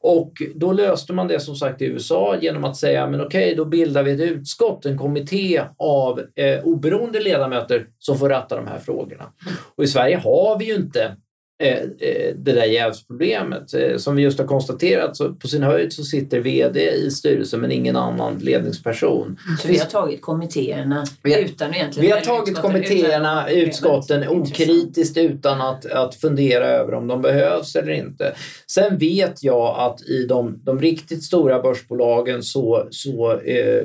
Och 0.00 0.32
då 0.54 0.72
löste 0.72 1.12
man 1.12 1.28
det 1.28 1.40
som 1.40 1.56
sagt 1.56 1.82
i 1.82 1.84
USA 1.84 2.36
genom 2.40 2.64
att 2.64 2.76
säga 2.76 3.10
men 3.10 3.20
okej, 3.20 3.54
då 3.54 3.64
bildar 3.64 4.02
vi 4.02 4.10
ett 4.10 4.30
utskott, 4.30 4.86
en 4.86 4.98
kommitté 4.98 5.62
av 5.78 6.20
eh, 6.34 6.64
oberoende 6.64 7.20
ledamöter 7.20 7.86
som 7.98 8.18
får 8.18 8.28
ratta 8.28 8.56
de 8.56 8.66
här 8.66 8.78
frågorna. 8.78 9.32
Och 9.76 9.84
i 9.84 9.86
Sverige 9.86 10.16
har 10.16 10.58
vi 10.58 10.64
ju 10.64 10.74
inte 10.74 11.16
det 11.58 12.52
där 12.52 12.64
jävsproblemet. 12.64 13.74
Eh, 13.74 13.96
som 13.96 14.16
vi 14.16 14.22
just 14.22 14.38
har 14.38 14.46
konstaterat, 14.46 15.16
så 15.16 15.34
på 15.34 15.48
sin 15.48 15.62
höjd 15.62 15.92
så 15.92 16.04
sitter 16.04 16.40
VD 16.40 16.80
i 16.80 17.10
styrelsen 17.10 17.60
men 17.60 17.72
ingen 17.72 17.96
annan 17.96 18.38
ledningsperson. 18.38 19.38
Så 19.62 19.68
vi 19.68 19.78
har 19.78 19.86
tagit 19.86 20.22
kommittéerna 20.22 21.04
vi, 21.22 21.40
utan 21.40 21.74
egentligen... 21.74 22.06
Vi 22.06 22.12
har 22.12 22.20
tagit 22.20 22.58
kommittéerna, 22.58 23.50
utskotten 23.50 24.28
okritiskt 24.28 25.16
utan 25.16 25.60
att, 25.60 25.86
att 25.86 26.14
fundera 26.14 26.66
över 26.66 26.94
om 26.94 27.06
de 27.06 27.22
behövs 27.22 27.76
eller 27.76 27.92
inte. 27.92 28.34
Sen 28.66 28.98
vet 28.98 29.42
jag 29.42 29.76
att 29.78 30.02
i 30.02 30.26
de, 30.26 30.60
de 30.64 30.80
riktigt 30.80 31.24
stora 31.24 31.62
börsbolagen 31.62 32.42
så, 32.42 32.88
så 32.90 33.32
eh, 33.32 33.82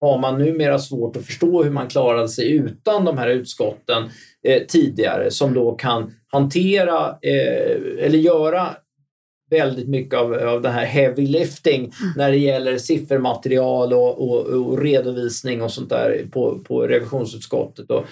har 0.00 0.18
man 0.18 0.38
numera 0.38 0.78
svårt 0.78 1.16
att 1.16 1.26
förstå 1.26 1.62
hur 1.62 1.70
man 1.70 1.88
klarade 1.88 2.28
sig 2.28 2.52
utan 2.52 3.04
de 3.04 3.18
här 3.18 3.28
utskotten 3.28 4.10
eh, 4.48 4.62
tidigare 4.68 5.30
som 5.30 5.54
då 5.54 5.72
kan 5.72 6.14
hantera 6.32 7.08
eh, 7.22 8.04
eller 8.04 8.18
göra 8.18 8.76
väldigt 9.50 9.88
mycket 9.88 10.18
av, 10.18 10.34
av 10.34 10.62
det 10.62 10.68
här 10.68 10.84
heavy 10.84 11.26
lifting 11.26 11.80
mm. 11.80 12.12
när 12.16 12.30
det 12.30 12.36
gäller 12.36 12.78
siffermaterial 12.78 13.92
och, 13.92 14.30
och, 14.30 14.46
och, 14.46 14.82
redovisning 14.82 15.62
och 15.62 15.72
sånt 15.72 15.90
där 15.90 16.26
på, 16.32 16.58
på 16.58 16.86
revisionsutskottet. 16.86 17.90
Och, 17.90 18.04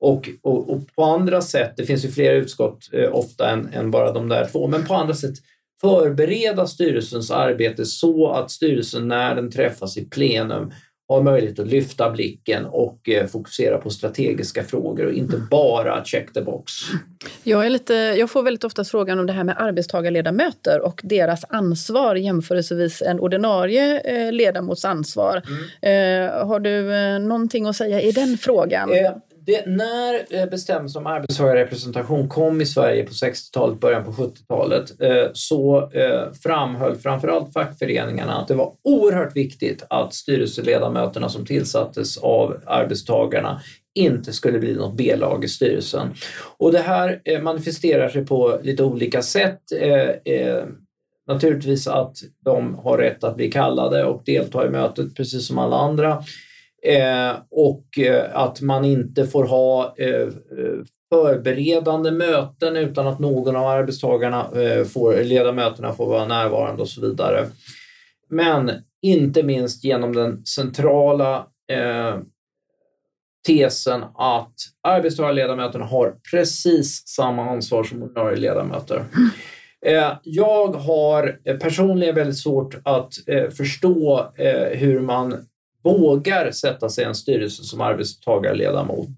och, 0.00 0.28
och, 0.42 0.70
och, 0.70 0.80
på 0.96 1.04
andra 1.04 1.40
sätt, 1.40 1.72
det 1.76 1.86
finns 1.86 2.04
ju 2.04 2.08
fler 2.08 2.34
utskott 2.34 2.78
eh, 2.92 3.14
ofta 3.14 3.50
än, 3.50 3.68
än, 3.72 3.90
bara 3.90 4.12
de 4.12 4.28
där 4.28 4.48
två, 4.52 4.66
men 4.66 4.86
på 4.86 4.94
andra 4.94 5.14
sätt 5.14 5.34
förbereda 5.80 6.66
styrelsens 6.66 7.30
arbete 7.30 7.84
så 7.84 8.28
att 8.28 8.50
styrelsen 8.50 9.08
när 9.08 9.34
den 9.34 9.50
träffas 9.50 9.96
i 9.96 10.04
plenum 10.04 10.72
har 11.08 11.22
möjlighet 11.22 11.58
att 11.58 11.66
lyfta 11.66 12.10
blicken 12.10 12.66
och 12.66 13.08
eh, 13.08 13.26
fokusera 13.26 13.78
på 13.78 13.90
strategiska 13.90 14.64
frågor 14.64 15.06
och 15.06 15.12
inte 15.12 15.36
bara 15.50 16.04
check 16.04 16.32
the 16.32 16.40
box. 16.40 16.72
Jag, 17.42 17.66
är 17.66 17.70
lite, 17.70 17.94
jag 17.94 18.30
får 18.30 18.42
väldigt 18.42 18.64
ofta 18.64 18.84
frågan 18.84 19.18
om 19.18 19.26
det 19.26 19.32
här 19.32 19.44
med 19.44 19.56
arbetstagarledamöter 19.58 20.80
och 20.80 21.00
deras 21.04 21.44
ansvar 21.48 22.14
jämförelsevis 22.14 23.02
en 23.02 23.20
ordinarie 23.20 24.00
eh, 24.00 24.32
ledamots 24.32 24.84
ansvar. 24.84 25.42
Mm. 25.82 26.26
Eh, 26.26 26.46
har 26.46 26.60
du 26.60 26.82
någonting 27.18 27.66
att 27.66 27.76
säga 27.76 28.00
i 28.00 28.12
den 28.12 28.38
frågan? 28.38 28.90
Det, 29.46 29.66
när 29.66 30.26
eh, 30.30 30.46
bestämmelsen 30.46 31.02
om 31.02 31.06
arbetstagarrepresentation 31.06 32.28
kom 32.28 32.60
i 32.60 32.66
Sverige 32.66 33.04
på 33.04 33.12
60-talet, 33.12 33.80
början 33.80 34.04
på 34.04 34.10
70-talet, 34.10 35.00
eh, 35.00 35.30
så 35.32 35.90
eh, 35.90 36.32
framhöll 36.42 36.96
framförallt 36.96 37.52
fackföreningarna 37.52 38.38
att 38.38 38.48
det 38.48 38.54
var 38.54 38.72
oerhört 38.84 39.36
viktigt 39.36 39.86
att 39.90 40.14
styrelseledamöterna 40.14 41.28
som 41.28 41.46
tillsattes 41.46 42.16
av 42.16 42.56
arbetstagarna 42.66 43.60
inte 43.94 44.32
skulle 44.32 44.58
bli 44.58 44.74
något 44.74 44.96
B-lag 44.96 45.44
i 45.44 45.48
styrelsen. 45.48 46.14
Och 46.58 46.72
det 46.72 46.78
här 46.78 47.40
manifesterar 47.40 48.08
sig 48.08 48.26
på 48.26 48.60
lite 48.62 48.84
olika 48.84 49.22
sätt. 49.22 49.60
Naturligtvis 51.28 51.86
att 51.86 52.16
de 52.44 52.74
har 52.74 52.98
rätt 52.98 53.24
att 53.24 53.36
bli 53.36 53.50
kallade 53.50 54.04
och 54.04 54.22
delta 54.26 54.66
i 54.66 54.70
mötet 54.70 55.14
precis 55.16 55.46
som 55.46 55.58
alla 55.58 55.76
andra. 55.76 56.24
Eh, 56.86 57.36
och 57.50 57.98
eh, 57.98 58.24
att 58.32 58.60
man 58.60 58.84
inte 58.84 59.26
får 59.26 59.44
ha 59.44 59.94
eh, 59.98 60.28
förberedande 61.10 62.10
möten 62.10 62.76
utan 62.76 63.06
att 63.06 63.18
någon 63.18 63.56
av 63.56 63.66
arbetstagarna 63.66 64.50
får, 64.92 65.24
ledamöterna 65.24 65.92
får 65.92 66.06
vara 66.06 66.26
närvarande 66.26 66.82
och 66.82 66.88
så 66.88 67.00
vidare. 67.00 67.46
Men 68.30 68.70
inte 69.02 69.42
minst 69.42 69.84
genom 69.84 70.14
den 70.14 70.46
centrala 70.46 71.46
tesen 73.46 74.04
att 74.14 74.54
arbetstagarledamöterna 74.82 75.84
har 75.84 76.14
precis 76.30 77.02
samma 77.06 77.50
ansvar 77.50 77.84
som 77.84 78.02
ordinarie 78.02 78.36
ledamöter. 78.36 79.04
Eh, 79.86 80.12
jag 80.22 80.68
har 80.68 81.38
personligen 81.58 82.14
väldigt 82.14 82.38
svårt 82.38 82.76
att 82.84 83.14
förstå 83.56 84.32
hur 84.72 85.00
man 85.00 85.46
vågar 85.92 86.50
sätta 86.50 86.88
sig 86.88 87.04
i 87.04 87.06
en 87.06 87.14
styrelse 87.14 87.62
som 87.62 87.80
arbetstagarledamot 87.80 89.16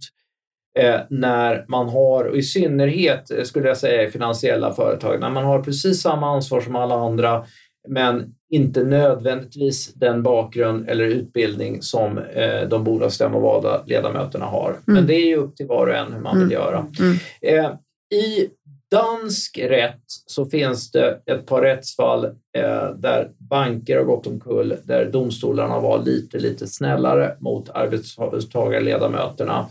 eh, 0.78 1.00
när 1.10 1.64
man 1.68 1.88
har, 1.88 2.24
och 2.24 2.36
i 2.36 2.42
synnerhet 2.42 3.30
eh, 3.30 3.42
skulle 3.42 3.68
jag 3.68 3.76
säga 3.76 4.02
i 4.02 4.10
finansiella 4.10 4.74
företag, 4.74 5.20
när 5.20 5.30
man 5.30 5.44
har 5.44 5.62
precis 5.62 6.02
samma 6.02 6.34
ansvar 6.34 6.60
som 6.60 6.76
alla 6.76 6.94
andra 6.94 7.44
men 7.88 8.34
inte 8.50 8.84
nödvändigtvis 8.84 9.94
den 9.94 10.22
bakgrund 10.22 10.88
eller 10.88 11.04
utbildning 11.04 11.82
som 11.82 12.18
eh, 12.18 12.68
de 12.68 12.84
bolagsstämmovalda 12.84 13.82
ledamöterna 13.86 14.44
har. 14.44 14.68
Mm. 14.68 14.80
Men 14.84 15.06
det 15.06 15.14
är 15.14 15.26
ju 15.26 15.36
upp 15.36 15.56
till 15.56 15.66
var 15.66 15.86
och 15.86 15.94
en 15.94 16.12
hur 16.12 16.20
man 16.20 16.38
vill 16.38 16.52
mm. 16.52 16.52
göra. 16.52 16.86
Mm. 17.00 17.16
Eh, 17.42 17.70
I 18.18 18.48
dansk 18.90 19.58
rätt 19.58 20.04
så 20.26 20.46
finns 20.46 20.90
det 20.90 21.20
ett 21.26 21.46
par 21.46 21.62
rättsfall 21.62 22.24
eh, 22.24 22.90
där 22.96 23.30
banker 23.38 23.96
har 23.96 24.04
gått 24.04 24.26
omkull, 24.26 24.76
där 24.84 25.04
domstolarna 25.04 25.80
var 25.80 26.02
lite, 26.02 26.38
lite 26.38 26.66
snällare 26.66 27.36
mot 27.38 27.68
arbetstagarledamöterna 27.68 29.66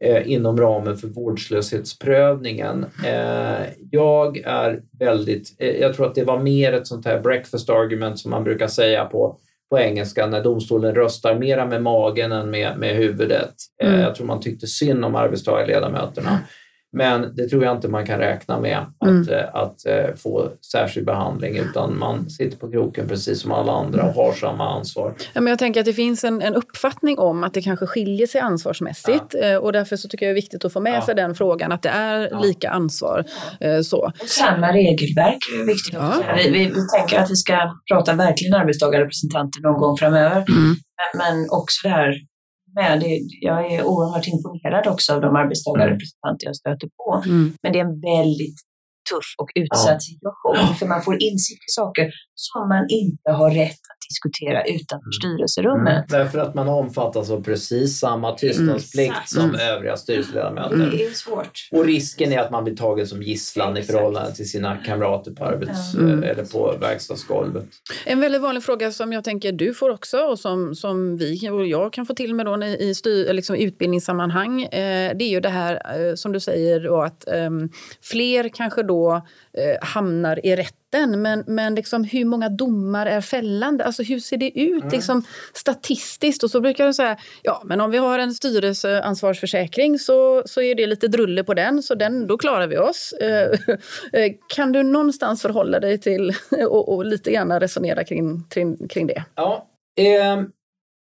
eh, 0.00 0.30
inom 0.30 0.58
ramen 0.60 0.96
för 0.96 1.08
vårdslöshetsprövningen. 1.08 2.86
Eh, 3.04 3.66
jag 3.90 4.36
är 4.36 4.82
väldigt, 4.98 5.56
eh, 5.58 5.80
jag 5.80 5.94
tror 5.94 6.06
att 6.06 6.14
det 6.14 6.24
var 6.24 6.38
mer 6.38 6.72
ett 6.72 6.86
sånt 6.86 7.06
här 7.06 7.20
breakfast 7.20 7.70
argument 7.70 8.18
som 8.18 8.30
man 8.30 8.44
brukar 8.44 8.68
säga 8.68 9.04
på 9.04 9.38
på 9.70 9.78
engelska 9.78 10.26
när 10.26 10.42
domstolen 10.42 10.94
röstar 10.94 11.34
mera 11.34 11.66
med 11.66 11.82
magen 11.82 12.32
än 12.32 12.50
med, 12.50 12.78
med 12.78 12.96
huvudet. 12.96 13.54
Eh, 13.82 13.88
mm. 13.88 14.00
Jag 14.00 14.14
tror 14.14 14.26
man 14.26 14.40
tyckte 14.40 14.66
synd 14.66 15.04
om 15.04 15.14
arbetstagarledamöterna. 15.14 16.40
Men 16.96 17.34
det 17.36 17.48
tror 17.48 17.64
jag 17.64 17.76
inte 17.76 17.88
man 17.88 18.06
kan 18.06 18.18
räkna 18.18 18.60
med 18.60 18.78
att, 18.78 19.08
mm. 19.08 19.28
Eh, 19.28 19.44
att, 19.44 19.54
att, 19.54 19.86
eh, 19.86 20.14
få 20.16 20.48
särskild 20.72 21.06
behandling 21.06 21.56
utan 21.56 21.98
man 21.98 22.30
sitter 22.30 22.58
på 22.58 22.70
kroken 22.70 23.08
precis 23.08 23.40
som 23.40 23.52
alla 23.52 23.72
andra 23.72 24.04
och 24.04 24.14
har 24.14 24.32
samma 24.32 24.70
ansvar. 24.76 25.14
Ja, 25.32 25.40
men 25.40 25.50
jag 25.50 25.58
tänker 25.58 25.80
att 25.80 25.86
det 25.86 25.92
finns 25.92 26.24
en, 26.24 26.42
en 26.42 26.54
uppfattning 26.54 27.18
om 27.18 27.44
att 27.44 27.54
det 27.54 27.62
kanske 27.62 27.86
skiljer 27.86 28.26
sig 28.26 28.40
ansvarsmässigt 28.40 29.24
ja. 29.32 29.40
Eh, 29.40 29.56
och 29.56 29.72
därför 29.72 29.96
så 29.96 30.08
tycker 30.08 30.26
jag 30.26 30.30
det 30.30 30.38
är 30.38 30.42
viktigt 30.42 30.64
att 30.64 30.72
få 30.72 30.80
med 30.80 30.96
ja. 30.96 31.06
sig 31.06 31.14
den 31.14 31.34
frågan 31.34 31.72
att 31.72 31.82
det 31.82 31.88
är 31.88 32.28
ja. 32.30 32.40
lika 32.40 32.70
ansvar. 32.70 33.24
Så. 33.84 34.12
Och 34.20 34.28
samma 34.28 34.72
regelverk 34.72 35.38
är 35.60 35.66
viktigt 35.66 35.94
också. 35.94 36.22
Vi, 36.36 36.50
vi, 36.50 36.64
vi, 36.66 36.88
tänker 36.98 37.18
att 37.18 37.30
vi 37.30 37.36
ska 37.36 37.58
prata 37.92 38.12
verkligen 38.12 38.54
arbetstagarrepresentanter 38.54 39.60
någon 39.62 39.80
gång 39.80 39.96
framöver. 39.96 40.44
Mm. 40.48 40.76
Men, 40.96 41.18
men 41.18 41.50
också 41.50 41.88
det 41.88 41.94
här 41.94 42.14
med. 42.80 43.00
Det, 43.00 43.20
jag 43.40 43.72
är 43.72 43.84
oerhört 43.84 44.26
imponerad 44.34 44.86
också 44.86 45.14
av 45.14 45.20
de 45.20 45.36
arbetstagarrepresentanter 45.36 46.46
jag 46.50 46.56
stöter 46.56 46.88
på. 46.96 47.22
Mm. 47.24 47.52
Men 47.62 47.72
det 47.72 47.78
är 47.78 47.84
en 47.84 48.00
väldigt 48.00 48.58
tuff 49.10 49.28
och 49.38 49.50
utsatt 49.54 50.00
ja. 50.00 50.08
situation, 50.12 50.74
för 50.78 50.86
man 50.86 51.02
får 51.02 51.14
insikt 51.22 51.62
i 51.70 51.72
saker 51.80 52.06
som 52.34 52.68
man 52.68 52.84
inte 52.88 53.30
har 53.40 53.50
rätt 53.50 53.84
diskutera 54.08 54.64
utanför 54.64 55.24
mm. 55.24 55.36
styrelserummet. 55.36 56.10
Mm. 56.12 56.24
Därför 56.24 56.38
att 56.38 56.54
man 56.54 56.68
omfattas 56.68 57.30
av 57.30 57.42
precis 57.42 57.98
samma 57.98 58.32
tystnadsplikt 58.32 59.10
mm. 59.10 59.26
som 59.26 59.44
mm. 59.44 59.60
övriga 59.60 59.96
styrelseledamöter. 59.96 60.74
Mm. 60.74 60.90
Det 60.90 61.04
är 61.04 61.10
svårt. 61.10 61.68
Och 61.72 61.84
risken 61.84 62.32
är 62.32 62.38
att 62.38 62.50
man 62.50 62.64
blir 62.64 62.76
tagen 62.76 63.06
som 63.06 63.22
gisslan 63.22 63.76
Exakt. 63.76 63.90
i 63.90 63.92
förhållande 63.92 64.34
till 64.34 64.50
sina 64.50 64.76
kamrater 64.76 65.30
på 65.30 65.44
arbets 65.44 65.94
mm. 65.94 66.22
eller 66.22 66.44
på 66.44 66.76
verkstadsgolvet. 66.80 67.64
En 68.06 68.20
väldigt 68.20 68.42
vanlig 68.42 68.62
fråga 68.62 68.92
som 68.92 69.12
jag 69.12 69.24
tänker 69.24 69.52
du 69.52 69.74
får 69.74 69.90
också 69.90 70.18
och 70.18 70.38
som, 70.38 70.74
som 70.74 71.16
vi 71.16 71.50
och 71.50 71.66
jag 71.66 71.92
kan 71.92 72.06
få 72.06 72.14
till 72.14 72.34
med 72.34 72.46
då 72.46 72.64
i 72.64 72.94
styr, 72.94 73.32
liksom 73.32 73.56
utbildningssammanhang. 73.56 74.62
Eh, 74.62 75.16
det 75.16 75.24
är 75.24 75.30
ju 75.30 75.40
det 75.40 75.48
här 75.48 76.08
eh, 76.08 76.14
som 76.14 76.32
du 76.32 76.40
säger 76.40 76.80
då, 76.80 77.02
att 77.02 77.28
eh, 77.28 77.50
fler 78.02 78.48
kanske 78.48 78.82
då 78.82 79.14
eh, 79.58 79.86
hamnar 79.86 80.46
i 80.46 80.56
rätt 80.56 80.85
rätten. 80.96 81.22
Men, 81.22 81.44
men 81.46 81.74
liksom, 81.74 82.04
hur 82.04 82.24
många 82.24 82.48
domar 82.48 83.06
är 83.06 83.20
fällande? 83.20 83.84
Alltså, 83.84 84.02
hur 84.02 84.18
ser 84.18 84.36
det 84.36 84.58
ut 84.58 84.82
mm. 84.82 84.88
liksom, 84.92 85.24
statistiskt? 85.52 86.42
Och 86.42 86.50
så 86.50 86.60
brukar 86.60 86.84
de 86.84 86.94
säga 86.94 87.16
ja, 87.42 87.62
men 87.64 87.80
om 87.80 87.90
vi 87.90 87.98
har 87.98 88.18
en 88.18 88.34
styrelseansvarsförsäkring 88.34 89.98
så, 89.98 90.42
så 90.46 90.62
är 90.62 90.74
det 90.74 90.86
lite 90.86 91.08
drulle 91.08 91.44
på 91.44 91.54
den, 91.54 91.82
så 91.82 91.94
den, 91.94 92.26
då 92.26 92.38
klarar 92.38 92.66
vi 92.66 92.78
oss. 92.78 93.12
Eh, 93.12 93.50
eh, 94.12 94.32
kan 94.48 94.72
du 94.72 94.82
någonstans 94.82 95.42
förhålla 95.42 95.80
dig 95.80 95.98
till 95.98 96.32
och, 96.68 96.94
och 96.94 97.04
lite 97.04 97.32
grann 97.32 97.60
resonera 97.60 98.04
kring, 98.04 98.44
kring, 98.50 98.88
kring 98.88 99.06
det? 99.06 99.24
Ja. 99.34 99.68
Eh, 99.98 100.42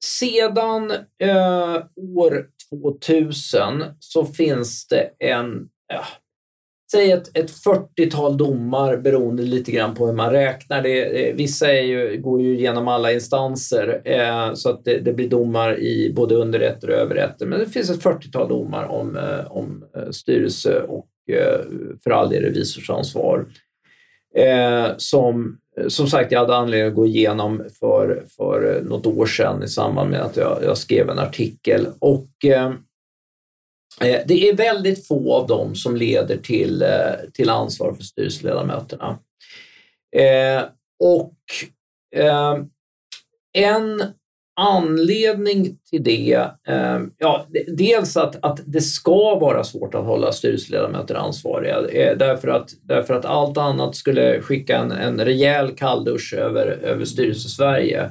sedan 0.05 0.91
eh, 1.19 1.85
år 2.17 2.47
2000 2.71 3.85
så 3.99 4.25
finns 4.25 4.87
det 4.87 5.11
en 5.19 5.69
ja, 5.89 6.05
säg 6.93 7.13
ett, 7.13 7.37
ett 7.37 7.51
40-tal 7.51 8.37
domar 8.37 8.97
beroende 8.97 9.43
lite 9.43 9.73
grann 9.73 9.95
på 9.95 10.07
hur 10.07 10.13
man 10.13 10.31
räknar. 10.31 10.83
Det, 10.83 11.29
eh, 11.29 11.35
vissa 11.35 11.73
är 11.73 11.83
ju, 11.83 12.21
går 12.21 12.43
ju 12.43 12.57
genom 12.57 12.89
alla 12.89 13.13
instanser 13.13 14.03
eh, 14.05 14.55
så 14.55 14.71
att 14.71 14.85
det, 14.85 14.99
det, 14.99 15.13
blir 15.13 15.29
domar 15.29 15.81
i 15.81 16.13
både 16.17 16.35
underrätter 16.35 16.91
och 16.91 16.97
överrätter. 16.97 17.47
Men 17.47 17.59
det 17.59 17.67
finns 17.67 17.91
ett 17.91 18.03
40-tal 18.03 18.49
domar 18.49 18.85
om, 18.85 19.17
eh, 19.17 19.53
om 19.53 19.85
eh, 19.97 20.11
styrelse 20.11 20.81
och 20.81 21.09
eh, 21.31 21.61
för 22.05 22.11
all 22.11 22.31
del 22.31 22.43
revisorsansvar. 22.43 23.47
Eh, 24.37 24.87
som 24.97 25.59
som 25.89 26.07
sagt, 26.07 26.33
jag 26.33 26.41
hade 26.41 26.57
anledning 26.57 26.89
att 26.89 26.95
gå 26.95 27.07
igenom 27.07 27.63
för, 27.81 28.25
för 28.37 28.83
något 28.85 29.07
år 29.07 29.27
sedan 29.27 29.63
i 29.63 29.69
samband 29.69 30.11
med 30.11 30.21
att 30.21 30.37
jag, 30.37 30.59
jag 30.65 30.79
skrev 30.79 31.11
en 31.11 31.19
artikel. 31.19 31.87
Och 31.99 32.29
Eh, 32.45 32.73
Eh, 34.01 34.21
det 34.27 34.49
är 34.49 34.57
väldigt 34.57 35.07
få 35.07 35.35
av 35.35 35.47
dem 35.47 35.75
som 35.75 35.97
leder 35.97 36.37
till, 36.37 36.83
eh, 36.83 36.89
till 37.33 37.51
ansvar 37.51 37.93
för 37.93 38.03
styrelseledamöterna. 38.03 39.19
Eh, 40.17 40.63
och 41.01 41.35
en 43.53 44.03
anledning 44.61 45.79
till 45.91 46.03
det, 46.03 46.49
ja, 47.19 47.47
dels 47.67 48.17
att, 48.17 48.45
att 48.45 48.61
det 48.67 48.81
ska 48.81 49.39
vara 49.39 49.65
svårt 49.65 49.95
att 49.95 50.05
hålla 50.05 50.33
styrelseledamöter 50.33 51.15
ansvariga 51.15 51.81
därför 52.17 52.49
att, 52.49 52.71
därför 52.83 53.15
att 53.15 53.25
allt 53.25 53.59
annat 53.59 53.97
skulle 53.97 54.41
skicka 54.41 54.79
en, 54.79 54.93
en 54.93 55.25
rejäl 55.25 55.71
kalldusch 55.77 56.35
över, 56.35 56.67
över 56.67 57.05
styrelse-Sverige. 57.05 58.11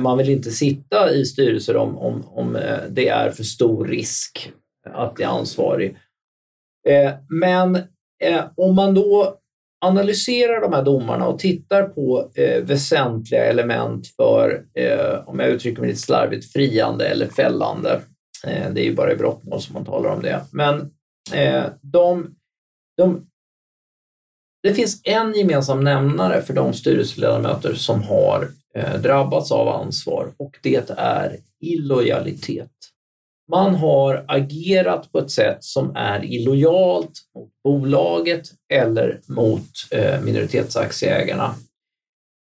Man 0.00 0.18
vill 0.18 0.30
inte 0.30 0.50
sitta 0.50 1.14
i 1.14 1.24
styrelser 1.24 1.76
om, 1.76 1.98
om, 1.98 2.24
om 2.28 2.58
det 2.90 3.08
är 3.08 3.30
för 3.30 3.44
stor 3.44 3.86
risk 3.86 4.52
att 4.88 5.14
bli 5.14 5.24
ansvarig. 5.24 5.96
Eh, 6.88 7.12
men 7.28 7.76
eh, 8.24 8.44
om 8.56 8.74
man 8.74 8.94
då 8.94 9.36
analyserar 9.84 10.60
de 10.60 10.72
här 10.72 10.82
domarna 10.82 11.26
och 11.26 11.38
tittar 11.38 11.82
på 11.82 12.30
eh, 12.34 12.62
väsentliga 12.62 13.44
element 13.44 14.06
för, 14.06 14.64
om 15.26 15.38
jag 15.38 15.48
uttrycker 15.48 15.80
mig 15.80 15.90
lite 15.90 16.02
slarvigt, 16.02 16.52
friande 16.52 17.08
eller 17.08 17.26
fällande. 17.26 18.00
Det 18.44 18.80
är 18.80 18.84
ju 18.84 18.94
bara 18.94 19.12
i 19.12 19.16
brottmål 19.16 19.60
som 19.60 19.74
man 19.74 19.84
talar 19.84 20.10
om 20.10 20.22
det. 20.22 20.40
Men 20.52 20.90
de, 21.80 22.34
de, 22.96 23.26
det 24.62 24.74
finns 24.74 25.00
en 25.04 25.34
gemensam 25.34 25.84
nämnare 25.84 26.42
för 26.42 26.54
de 26.54 26.72
styrelseledamöter 26.72 27.74
som 27.74 28.02
har 28.02 28.48
drabbats 28.98 29.52
av 29.52 29.68
ansvar 29.68 30.32
och 30.36 30.58
det 30.62 30.90
är 30.96 31.36
illojalitet. 31.60 32.70
Man 33.50 33.74
har 33.74 34.24
agerat 34.28 35.12
på 35.12 35.18
ett 35.18 35.30
sätt 35.30 35.64
som 35.64 35.96
är 35.96 36.24
illojalt 36.24 37.12
mot 37.34 37.50
bolaget 37.64 38.42
eller 38.72 39.20
mot 39.28 39.68
eh, 39.90 40.20
minoritetsaktieägarna. 40.20 41.54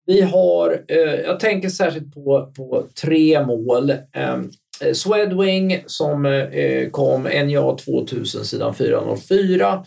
Vi 0.06 0.20
har, 0.20 0.84
eh, 0.88 1.14
jag 1.14 1.40
tänker 1.40 1.68
särskilt 1.68 2.14
på, 2.14 2.52
på 2.56 2.84
tre 3.00 3.44
mål. 3.46 3.90
Ehm, 3.90 4.50
eh, 4.84 4.92
Swedwing 4.92 5.82
som 5.86 6.46
kom 6.90 7.22
NJA 7.22 7.76
2000 7.76 8.44
sidan 8.44 8.74
404. 8.74 9.84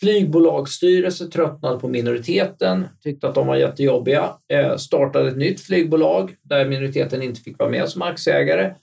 Flygbolagsstyrelse 0.00 1.26
tröttnade 1.26 1.78
på 1.78 1.88
minoriteten, 1.88 2.88
tyckte 3.02 3.28
att 3.28 3.34
de 3.34 3.46
var 3.46 3.56
jättejobbiga, 3.56 4.30
startade 4.78 5.28
ett 5.28 5.36
nytt 5.36 5.60
flygbolag 5.60 6.34
där 6.42 6.66
minoriteten 6.66 7.22
inte 7.22 7.40
fick 7.40 7.58
vara 7.58 7.70
med 7.70 7.88
som 7.88 8.02
aktieägare 8.02 8.74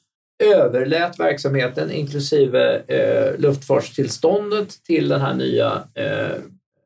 överlät 0.44 1.20
verksamheten 1.20 1.92
inklusive 1.92 2.84
eh, 2.88 3.40
luftfartstillståndet 3.40 4.84
till 4.84 5.10
det 5.10 5.18
här 5.18 5.34
nya, 5.34 5.84
eh, 5.96 6.38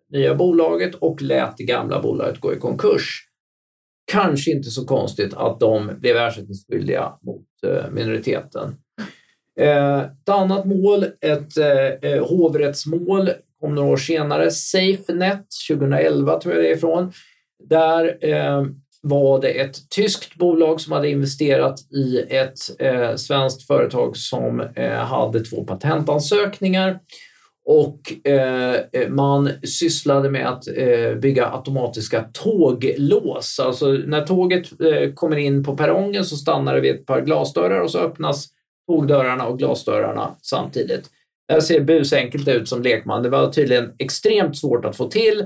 nya 0.10 0.36
bolaget 0.36 0.96
och 0.96 1.22
lät 1.22 1.58
det 1.58 1.64
gamla 1.64 2.02
bolaget 2.02 2.40
gå 2.40 2.54
i 2.54 2.60
konkurs. 2.60 3.28
Kanske 4.12 4.52
inte 4.52 4.70
så 4.70 4.86
konstigt 4.86 5.34
att 5.34 5.60
de 5.60 5.92
blev 6.00 6.18
ersättningsskyldiga 6.18 7.14
mot 7.22 7.48
eh, 7.66 7.92
minoriteten. 7.92 8.76
Eh, 9.60 10.00
ett 10.00 10.30
annat 10.30 10.66
mål, 10.66 11.06
ett 11.22 11.58
eh, 11.58 12.12
eh 12.12 12.28
hovrättsmål, 12.28 13.30
kom 13.60 13.76
några 13.76 13.90
år 13.90 13.98
senare, 13.98 14.52
SafeNet 14.52 15.46
2011 15.70 16.40
tror 16.40 16.54
jag 16.54 16.64
det 16.64 16.70
är 16.70 16.76
ifrån. 16.76 17.12
Där 17.70 18.18
eh, 18.22 18.66
var 19.02 19.42
det 19.42 19.50
ett 19.50 19.90
tyskt 19.90 20.36
bolag 20.36 20.82
som 20.82 20.94
hade 20.94 21.10
investerat 21.10 21.80
i 21.92 22.20
ett 22.30 22.60
eh, 22.80 23.16
svenskt 23.16 23.68
företag 23.68 24.18
som 24.18 24.60
eh, 24.76 24.92
hade 24.92 25.40
två 25.46 25.64
patentansökningar 25.64 27.00
och 27.66 28.28
eh, 28.28 28.76
eh, 28.94 29.10
man 29.10 29.50
sysslade 29.64 30.30
med 30.30 30.50
att 30.50 30.68
eh, 30.68 31.16
bygga 31.16 31.52
automatiska 31.52 32.26
tåglås. 32.34 33.60
Alltså 33.60 33.86
när 33.86 34.26
tåget 34.26 34.82
eh, 34.82 35.14
kommer 35.14 35.38
in 35.38 35.64
på 35.64 35.78
perrongen 35.78 36.26
så 36.26 36.38
stannar 36.38 36.76
det 36.76 36.82
vid 36.82 36.96
ett 36.96 37.06
par 37.06 37.22
glasdörrar 37.22 37.80
och 37.82 37.92
så 37.92 38.00
öppnas 38.00 38.48
tågdörrarna 38.88 39.48
och 39.48 39.58
glasdörrarna 39.60 40.36
samtidigt. 40.42 41.10
Det 41.48 41.62
ser 41.62 41.80
busenkelt 41.82 42.48
ut 42.48 42.70
som 42.70 42.82
lekman. 42.82 43.24
Det 43.24 43.30
var 43.30 43.52
tydligen 43.52 43.92
extremt 43.98 44.58
svårt 44.58 44.86
att 44.86 44.98
få 44.98 45.08
till. 45.08 45.46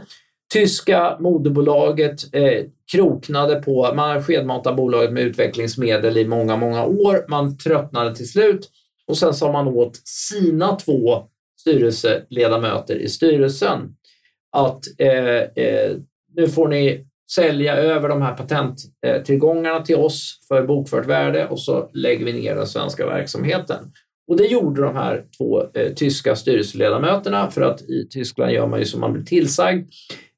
Tyska 0.54 1.18
moderbolaget 1.20 2.36
eh, 2.36 2.66
kroknade 2.92 3.56
på, 3.56 3.94
man 3.96 4.24
skedmatade 4.24 4.76
bolaget 4.76 5.12
med 5.12 5.24
utvecklingsmedel 5.24 6.18
i 6.18 6.28
många, 6.28 6.58
många 6.58 6.86
år. 6.86 7.26
Man 7.28 7.58
tröttnade 7.58 8.16
till 8.16 8.30
slut 8.30 8.70
och 9.08 9.18
sen 9.18 9.34
sa 9.34 9.52
man 9.52 9.68
åt 9.68 9.96
sina 10.04 10.76
två 10.76 11.24
styrelseledamöter 11.60 12.96
i 12.96 13.10
styrelsen 13.10 13.96
att 14.52 14.84
eh, 14.98 15.64
eh, 15.66 15.92
nu 16.36 16.48
får 16.48 16.68
ni 16.68 17.06
sälja 17.32 17.76
över 17.76 18.10
de 18.10 18.22
här 18.22 18.34
patenttillgångarna 18.34 19.80
till 19.80 19.96
oss 19.96 20.40
för 20.48 20.64
bokfört 20.64 21.06
värde 21.06 21.48
och 21.48 21.60
så 21.60 21.90
lägger 21.94 22.26
vi 22.26 22.34
ner 22.34 22.56
den 22.56 22.68
svenska 22.68 23.06
verksamheten. 23.06 23.92
Och 24.28 24.38
det 24.38 24.46
gjorde 24.46 24.82
de 24.82 24.96
här 24.96 25.26
två 25.38 25.64
eh, 25.74 25.94
tyska 25.94 26.36
styrelseledamöterna 26.36 27.52
för 27.52 27.62
att 27.62 27.82
i 27.82 28.08
Tyskland 28.10 28.52
gör 28.52 28.68
man 28.68 28.80
ju 28.80 28.86
som 28.86 29.02
man 29.02 29.14
blir 29.14 29.24
tillsagd. 29.24 29.90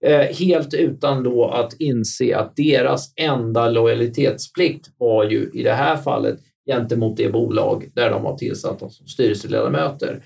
Eh, 0.07 0.35
helt 0.35 0.73
utan 0.73 1.23
då 1.23 1.45
att 1.45 1.73
inse 1.79 2.37
att 2.37 2.55
deras 2.55 3.13
enda 3.15 3.69
lojalitetsplikt 3.69 4.89
var 4.97 5.23
ju 5.23 5.49
i 5.53 5.63
det 5.63 5.73
här 5.73 5.97
fallet 5.97 6.39
gentemot 6.69 7.17
det 7.17 7.29
bolag 7.29 7.89
där 7.93 8.09
de 8.09 8.23
var 8.23 8.37
tillsatta 8.37 8.89
som 8.89 9.07
styrelseledamöter. 9.07 10.23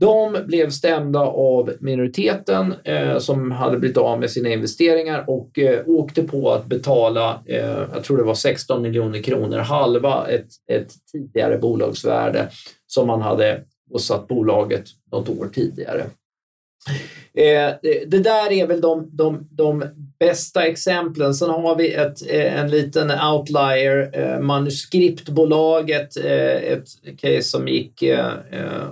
De 0.00 0.36
blev 0.46 0.70
stämda 0.70 1.20
av 1.20 1.72
minoriteten 1.80 2.74
eh, 2.84 3.18
som 3.18 3.50
hade 3.50 3.78
blivit 3.78 3.96
av 3.96 4.20
med 4.20 4.30
sina 4.30 4.48
investeringar 4.48 5.24
och 5.26 5.58
eh, 5.58 5.88
åkte 5.88 6.22
på 6.22 6.52
att 6.52 6.66
betala, 6.66 7.42
eh, 7.46 7.82
jag 7.94 8.04
tror 8.04 8.16
det 8.16 8.24
var 8.24 8.34
16 8.34 8.82
miljoner 8.82 9.22
kronor, 9.22 9.58
halva 9.58 10.26
ett, 10.28 10.48
ett 10.72 10.92
tidigare 11.12 11.58
bolagsvärde 11.58 12.48
som 12.86 13.06
man 13.06 13.22
hade 13.22 13.62
åsatt 13.90 14.28
bolaget 14.28 14.84
något 15.12 15.28
år 15.28 15.48
tidigare. 15.54 16.04
Eh, 17.36 17.74
det 18.06 18.18
där 18.18 18.52
är 18.52 18.66
väl 18.66 18.80
de, 18.80 19.08
de, 19.12 19.48
de 19.50 19.84
bästa 20.18 20.66
exemplen. 20.66 21.34
Sen 21.34 21.50
har 21.50 21.76
vi 21.76 21.94
ett, 21.94 22.30
eh, 22.30 22.60
en 22.60 22.70
liten 22.70 23.10
outlier, 23.10 24.10
eh, 24.12 24.40
manuskriptbolaget, 24.40 26.16
ett 26.16 26.84
case 27.16 27.42
som 27.42 27.68
gick 27.68 28.04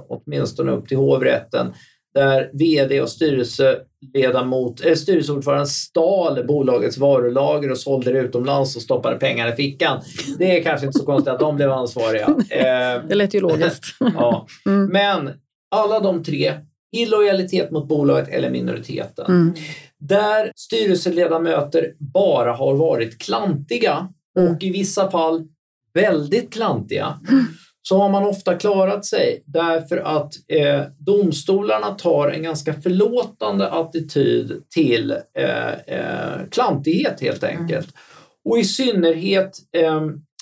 åtminstone 0.09 0.73
upp 0.73 0.89
till 0.89 0.97
hovrätten 0.97 1.73
där 2.15 2.51
vd 2.53 3.01
och 3.01 3.09
styrelseledamot, 3.09 4.87
äh, 4.87 4.95
styrelseordföranden 4.95 5.67
stal 5.67 6.45
bolagets 6.47 6.99
varulager 6.99 7.71
och 7.71 7.79
sålde 7.79 8.13
det 8.13 8.19
utomlands 8.19 8.77
och 8.77 8.83
stoppade 8.83 9.17
pengar 9.17 9.53
i 9.53 9.53
fickan. 9.53 10.01
Det 10.39 10.59
är 10.59 10.63
kanske 10.63 10.87
inte 10.87 10.99
så 10.99 11.07
konstigt 11.07 11.33
att 11.33 11.41
de 11.41 11.57
blev 11.57 11.73
ansvariga. 11.73 12.37
det 13.09 13.15
lät 13.15 13.35
ju 13.35 13.41
logiskt. 13.41 13.85
ja. 14.15 14.47
Mm. 14.67 14.87
Men 14.87 15.31
alla 15.71 16.01
de 16.01 16.25
tre 16.25 16.53
illojalitet 16.93 17.71
mot 17.71 17.89
bolaget 17.89 18.29
eller 18.29 18.51
minoriteten. 18.51 19.27
Mm. 19.27 19.55
Där 19.99 20.53
styrelseledamöter 20.57 21.95
bara 21.99 22.53
har 22.53 22.75
varit 22.75 23.19
klantiga 23.19 24.09
mm. 24.39 24.53
och 24.53 24.63
i 24.63 24.71
vissa 24.71 25.11
fall 25.11 25.47
väldigt 25.95 26.53
klantiga 26.53 27.19
mm. 27.29 27.45
så 27.83 27.99
har 27.99 28.09
man 28.09 28.25
ofta 28.25 28.55
klarat 28.55 29.05
sig 29.05 29.43
därför 29.47 29.97
att 29.97 30.33
eh, 30.49 30.83
domstolarna 30.99 31.91
tar 31.91 32.29
en 32.29 32.43
ganska 32.43 32.75
förlåtande 32.75 33.71
attityd 33.71 34.63
till 34.75 35.11
eh, 35.39 35.73
eh, 35.73 36.41
klantighet 36.51 37.21
helt 37.21 37.45
enkelt. 37.45 37.71
Mm. 37.95 37.97
Och 38.45 38.59
i 38.59 38.65
synnerhet 38.65 39.59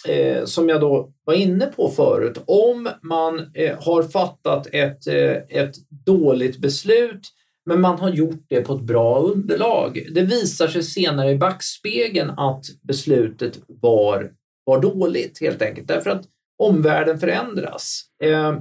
eh, 0.08 0.44
som 0.44 0.68
jag 0.68 0.80
då 0.80 1.12
var 1.24 1.34
inne 1.34 1.66
på 1.66 1.88
förut, 1.88 2.38
om 2.46 2.88
man 3.02 3.50
eh, 3.54 3.82
har 3.82 4.02
fattat 4.02 4.66
ett, 4.72 5.06
eh, 5.06 5.36
ett 5.48 5.74
dåligt 6.06 6.58
beslut 6.58 7.32
men 7.66 7.80
man 7.80 7.98
har 7.98 8.10
gjort 8.10 8.44
det 8.48 8.60
på 8.60 8.74
ett 8.74 8.80
bra 8.80 9.18
underlag. 9.20 10.06
Det 10.14 10.22
visar 10.22 10.68
sig 10.68 10.82
senare 10.82 11.30
i 11.30 11.36
backspegeln 11.36 12.30
att 12.30 12.64
beslutet 12.82 13.58
var, 13.66 14.30
var 14.64 14.80
dåligt 14.80 15.40
helt 15.40 15.62
enkelt 15.62 15.88
därför 15.88 16.10
att 16.10 16.24
omvärlden 16.58 17.18
förändras. 17.18 18.02
Eh, 18.22 18.58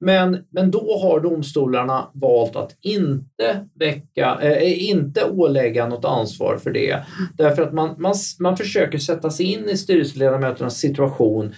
Eh, 0.00 0.06
men, 0.06 0.44
men 0.50 0.70
då 0.70 0.98
har 1.02 1.20
domstolarna 1.20 2.10
valt 2.14 2.56
att 2.56 2.76
inte, 2.80 3.66
väcka, 3.74 4.38
äh, 4.42 4.90
inte 4.90 5.24
ålägga 5.24 5.88
något 5.88 6.04
ansvar 6.04 6.56
för 6.56 6.70
det. 6.70 7.04
Därför 7.34 7.62
att 7.62 7.72
man, 7.72 7.94
man, 7.98 8.14
man 8.40 8.56
försöker 8.56 8.98
sätta 8.98 9.30
sig 9.30 9.46
in 9.46 9.68
i 9.68 9.76
styrelseledamöternas 9.76 10.76
situation 10.76 11.54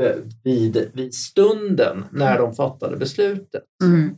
äh, 0.00 0.16
vid, 0.44 0.90
vid 0.94 1.14
stunden 1.14 2.04
när 2.12 2.38
de 2.38 2.54
fattade 2.54 2.96
beslutet. 2.96 3.62
Mm. 3.84 4.16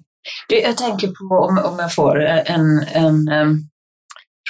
Jag 0.49 0.77
tänker 0.77 1.07
på, 1.07 1.35
om, 1.35 1.73
om 1.73 1.79
jag 1.79 1.95
får 1.95 2.21
en, 2.21 2.81
en, 2.93 3.29
en 3.29 3.69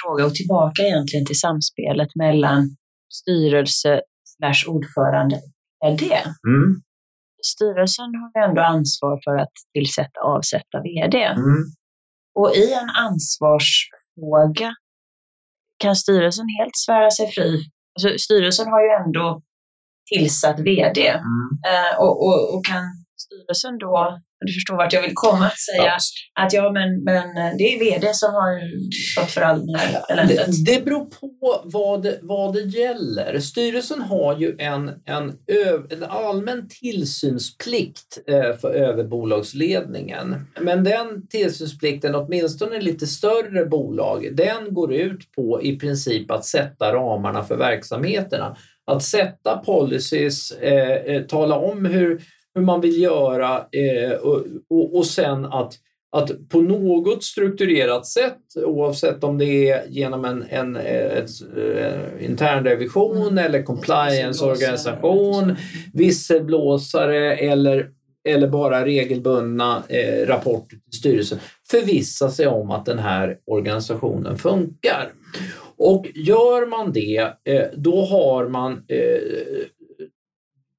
fråga 0.03 0.25
och 0.25 0.35
tillbaka 0.35 0.83
egentligen 0.83 1.25
till 1.25 1.39
samspelet 1.39 2.15
mellan 2.15 2.75
styrelse 3.13 4.01
slash 4.23 4.71
ordförande 4.71 5.35
är 5.85 5.97
det. 5.97 6.23
Mm 6.47 6.81
styrelsen 7.45 8.05
har 8.15 8.49
ändå 8.49 8.61
ansvar 8.61 9.19
för 9.23 9.35
att 9.35 9.53
tillsätta 9.73 10.19
avsätta 10.19 10.81
vd. 10.83 11.23
Mm. 11.23 11.63
Och 12.35 12.55
i 12.55 12.73
en 12.73 12.89
ansvarsfråga 12.89 14.75
kan 15.79 15.95
styrelsen 15.95 16.45
helt 16.59 16.75
svära 16.75 17.11
sig 17.11 17.31
fri. 17.31 17.63
Alltså, 17.95 18.17
styrelsen 18.17 18.67
har 18.67 18.81
ju 18.81 18.89
ändå 19.05 19.41
tillsatt 20.13 20.59
vd 20.59 21.07
mm. 21.07 21.49
eh, 21.67 21.99
och, 21.99 22.25
och, 22.27 22.55
och, 22.55 22.65
kan 22.65 22.83
styrelsen 23.21 23.77
då, 23.77 24.19
du 24.45 24.53
förstår 24.53 24.75
vart 24.75 24.93
jag 24.93 25.01
vill 25.01 25.11
komma, 25.13 25.49
säga 25.49 25.83
ja. 25.83 26.43
att 26.43 26.53
ja 26.53 26.71
men, 26.71 27.03
men 27.03 27.57
det 27.57 27.63
är 27.63 27.79
vd 27.79 28.13
som 28.13 28.33
har 28.33 28.61
stått 29.11 29.31
för 29.31 29.41
all 29.41 29.67
den 29.67 29.75
här 29.75 30.03
eländet. 30.09 30.65
Det, 30.65 30.73
det 30.73 30.85
beror 30.85 31.05
på 31.05 31.61
vad 31.63 32.03
det, 32.03 32.19
vad 32.21 32.53
det 32.53 32.61
gäller. 32.61 33.39
Styrelsen 33.39 34.01
har 34.01 34.37
ju 34.37 34.55
en, 34.59 34.91
en, 35.05 35.33
en 35.89 36.03
allmän 36.03 36.67
tillsynsplikt 36.67 38.19
eh, 38.27 38.57
för 38.57 38.69
över 38.73 39.03
bolagsledningen. 39.03 40.47
Men 40.61 40.83
den 40.83 41.27
tillsynsplikten, 41.27 42.15
åtminstone 42.15 42.75
i 42.75 42.81
lite 42.81 43.07
större 43.07 43.65
bolag, 43.65 44.35
den 44.35 44.73
går 44.73 44.93
ut 44.93 45.31
på 45.35 45.61
i 45.63 45.79
princip 45.79 46.31
att 46.31 46.45
sätta 46.45 46.93
ramarna 46.93 47.43
för 47.43 47.57
verksamheterna 47.57 48.55
att 48.89 49.03
sätta 49.03 49.57
policies, 49.57 50.51
eh, 50.51 51.15
eh, 51.15 51.21
tala 51.21 51.55
om 51.55 51.85
hur, 51.85 52.21
hur 52.59 52.65
man 52.65 52.81
vill 52.81 53.01
göra 53.01 53.57
eh, 53.71 54.11
och, 54.11 54.45
och, 54.69 54.97
och 54.97 55.05
sen 55.05 55.45
att 55.45 55.73
att 56.11 56.49
på 56.49 56.61
något 56.61 57.23
strukturerat 57.23 58.05
sätt, 58.05 58.39
oavsett 58.65 59.23
om 59.23 59.37
det 59.37 59.69
är 59.69 59.87
genom 59.89 60.25
en, 60.25 60.45
en 60.49 60.75
ett, 60.75 61.29
eh, 61.57 62.25
internrevision 62.25 63.27
mm. 63.27 63.37
eller 63.37 63.63
compliance-organisation, 63.63 65.55
visselblåsare 65.93 67.35
eller, 67.35 67.89
eller 68.27 68.47
bara 68.47 68.85
regelbundna 68.85 69.83
eh, 69.89 70.27
rapporter 70.27 70.77
till 70.77 70.99
styrelsen, 70.99 71.39
förvissa 71.71 72.29
sig 72.29 72.47
om 72.47 72.71
att 72.71 72.85
den 72.85 72.99
här 72.99 73.37
organisationen 73.45 74.37
funkar. 74.37 75.11
Och 75.77 76.07
gör 76.15 76.65
man 76.65 76.93
det, 76.93 77.33
eh, 77.43 77.65
då 77.73 78.05
har 78.05 78.47
man, 78.47 78.71
eh, 78.87 79.21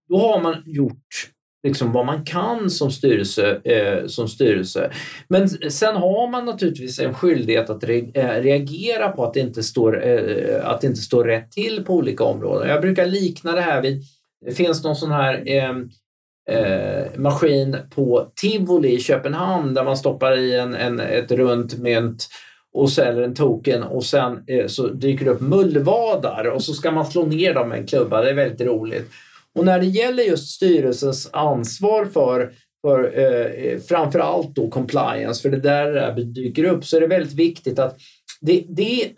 då 0.08 0.18
har 0.18 0.40
man 0.40 0.62
gjort 0.66 1.30
liksom 1.62 1.92
vad 1.92 2.06
man 2.06 2.24
kan 2.24 2.70
som 2.70 2.90
styrelse, 2.90 3.60
eh, 3.64 4.06
som 4.06 4.28
styrelse. 4.28 4.90
Men 5.28 5.48
sen 5.48 5.96
har 5.96 6.30
man 6.30 6.44
naturligtvis 6.44 6.98
en 6.98 7.14
skyldighet 7.14 7.70
att 7.70 7.84
re 7.84 8.10
eh, 8.14 8.42
reagera 8.42 9.08
på 9.08 9.24
att 9.24 9.34
det, 9.34 9.40
inte 9.40 9.62
står, 9.62 10.06
eh, 10.06 10.70
att 10.70 10.80
det 10.80 10.86
inte 10.86 11.00
står 11.00 11.24
rätt 11.24 11.52
till 11.52 11.84
på 11.84 11.94
olika 11.94 12.24
områden. 12.24 12.68
Jag 12.68 12.80
brukar 12.80 13.06
likna 13.06 13.52
det 13.52 13.60
här 13.60 13.82
vid, 13.82 14.02
det 14.46 14.52
finns 14.52 14.84
någon 14.84 14.96
sån 14.96 15.10
här 15.10 15.42
eh, 15.46 15.74
eh, 16.50 17.06
maskin 17.16 17.76
på 17.94 18.32
Tivoli 18.40 18.94
i 18.94 19.00
Köpenhamn 19.00 19.74
där 19.74 19.84
man 19.84 19.96
stoppar 19.96 20.38
i 20.38 20.56
en, 20.56 20.74
en, 20.74 21.00
ett 21.00 21.32
runt 21.32 21.78
mynt 21.78 22.28
och 22.72 22.90
säljer 22.90 23.22
en 23.22 23.34
token 23.34 23.82
och 23.82 24.04
sen 24.04 24.44
eh, 24.46 24.66
så 24.66 24.88
dyker 24.88 25.24
det 25.24 25.30
upp 25.30 25.40
mullvadar 25.40 26.44
och 26.44 26.62
så 26.62 26.72
ska 26.72 26.90
man 26.90 27.06
slå 27.06 27.26
ner 27.26 27.54
dem 27.54 27.68
med 27.68 27.78
en 27.78 27.86
klubba. 27.86 28.22
Det 28.22 28.30
är 28.30 28.34
väldigt 28.34 28.66
roligt. 28.66 29.10
Och 29.60 29.66
när 29.66 29.80
det 29.80 29.86
gäller 29.86 30.22
just 30.22 30.50
styrelsens 30.50 31.30
ansvar 31.32 32.04
för, 32.04 32.52
för 32.82 33.18
eh, 33.18 33.78
framför 33.78 34.18
allt 34.18 34.54
då 34.54 34.70
compliance, 34.70 35.42
för 35.42 35.50
det 35.50 35.60
där 35.60 36.14
det 36.16 36.24
dyker 36.24 36.64
upp, 36.64 36.84
så 36.84 36.96
är 36.96 37.00
det 37.00 37.06
väldigt 37.06 37.32
viktigt 37.32 37.78
att 37.78 37.98
det, 38.40 38.64
det, 38.68 39.10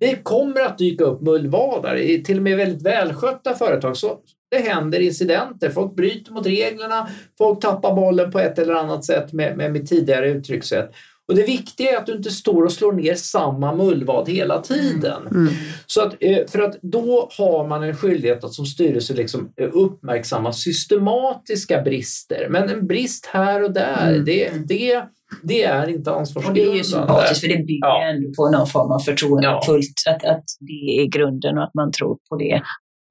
det 0.00 0.16
kommer 0.22 0.60
att 0.60 0.78
dyka 0.78 1.04
upp 1.04 1.20
mullvadar. 1.20 2.22
Till 2.24 2.36
och 2.36 2.42
med 2.42 2.56
väldigt 2.56 2.82
välskötta 2.82 3.54
företag 3.54 3.96
så 3.96 4.18
det 4.50 4.58
händer 4.58 5.00
incidenter. 5.00 5.70
Folk 5.70 5.96
bryter 5.96 6.32
mot 6.32 6.46
reglerna, 6.46 7.08
folk 7.38 7.60
tappar 7.60 7.94
bollen 7.94 8.30
på 8.30 8.38
ett 8.38 8.58
eller 8.58 8.74
annat 8.74 9.04
sätt 9.04 9.32
med, 9.32 9.56
med 9.56 9.72
mitt 9.72 9.88
tidigare 9.88 10.28
uttryckssätt. 10.28 10.90
Och 11.28 11.34
det 11.34 11.42
viktiga 11.42 11.92
är 11.92 11.96
att 11.96 12.06
du 12.06 12.12
inte 12.12 12.30
står 12.30 12.62
och 12.62 12.72
slår 12.72 12.92
ner 12.92 13.14
samma 13.14 13.74
mullvad 13.74 14.28
hela 14.28 14.60
tiden. 14.60 15.22
Mm. 15.22 15.36
mm. 15.36 15.54
Så 15.86 16.02
att, 16.02 16.14
eh, 16.20 16.46
för 16.48 16.58
att 16.58 16.78
då 16.82 17.28
har 17.38 17.68
man 17.68 17.82
en 17.82 17.96
skyldighet 17.96 18.44
att 18.44 18.54
som 18.54 18.66
styrelse 18.66 19.14
liksom 19.14 19.52
eh, 19.60 19.68
uppmärksamma 19.72 20.52
systematiska 20.52 21.82
brister. 21.82 22.46
Men 22.50 22.70
en 22.70 22.86
brist 22.86 23.26
här 23.26 23.62
och 23.62 23.72
där, 23.72 24.12
mm. 24.12 24.24
det, 24.24 24.50
det, 24.68 25.04
det 25.42 25.62
är 25.62 25.88
inte 25.88 26.12
ansvarsgrundande. 26.12 26.60
Och 26.60 26.66
det 26.66 26.74
är 26.74 26.78
ju 26.78 26.84
sympatiskt 26.84 27.40
för 27.40 27.48
det 27.48 27.56
bygger 27.56 27.86
ja. 27.86 28.04
ändå 28.04 28.32
på 28.36 28.50
någon 28.50 28.66
form 28.66 28.92
av 28.92 28.98
förtroendefullt, 28.98 30.02
ja. 30.06 30.14
att, 30.14 30.24
att 30.24 30.44
det 30.60 31.02
är 31.02 31.06
grunden 31.06 31.58
och 31.58 31.64
att 31.64 31.74
man 31.74 31.92
tror 31.92 32.18
på 32.28 32.36
det. 32.36 32.62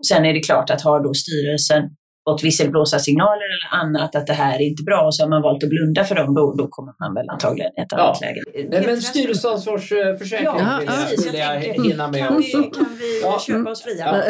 Sen 0.08 0.26
är 0.26 0.34
det 0.34 0.40
klart 0.40 0.70
att 0.70 0.82
har 0.82 1.04
då 1.04 1.14
styrelsen 1.14 1.84
fått 2.30 2.44
visselblåsarsignaler 2.44 3.48
eller 3.54 3.82
annat 3.82 4.16
att 4.16 4.28
det 4.28 4.34
här 4.34 4.56
är 4.56 4.66
inte 4.66 4.84
bra 4.84 5.06
och 5.06 5.16
så 5.16 5.24
har 5.24 5.30
man 5.30 5.42
valt 5.42 5.64
att 5.64 5.70
blunda 5.70 6.04
för 6.04 6.16
dem, 6.16 6.34
då, 6.34 6.54
då 6.58 6.68
kommer 6.68 6.94
man 7.00 7.14
väl 7.14 7.30
antagligen 7.30 7.72
i 7.78 7.82
ett 7.82 7.94
annat 7.94 8.18
ja. 8.22 8.28
läge. 8.28 8.70
Nej, 8.70 8.84
men 8.86 9.02
styrelseansvarsförsäkring 9.02 10.46
ja, 10.46 10.80
vill 11.10 11.34
jag, 11.34 11.56
jag, 11.56 11.68
jag 11.68 11.84
hinna 11.84 12.12
med 12.12 12.28
kan. 12.28 12.38
Vi, 12.38 12.52
kan 12.52 12.98
vi 13.00 13.22
ja. 13.22 13.40
köpa 13.48 13.72
oss 13.72 13.82
fria? 13.82 14.24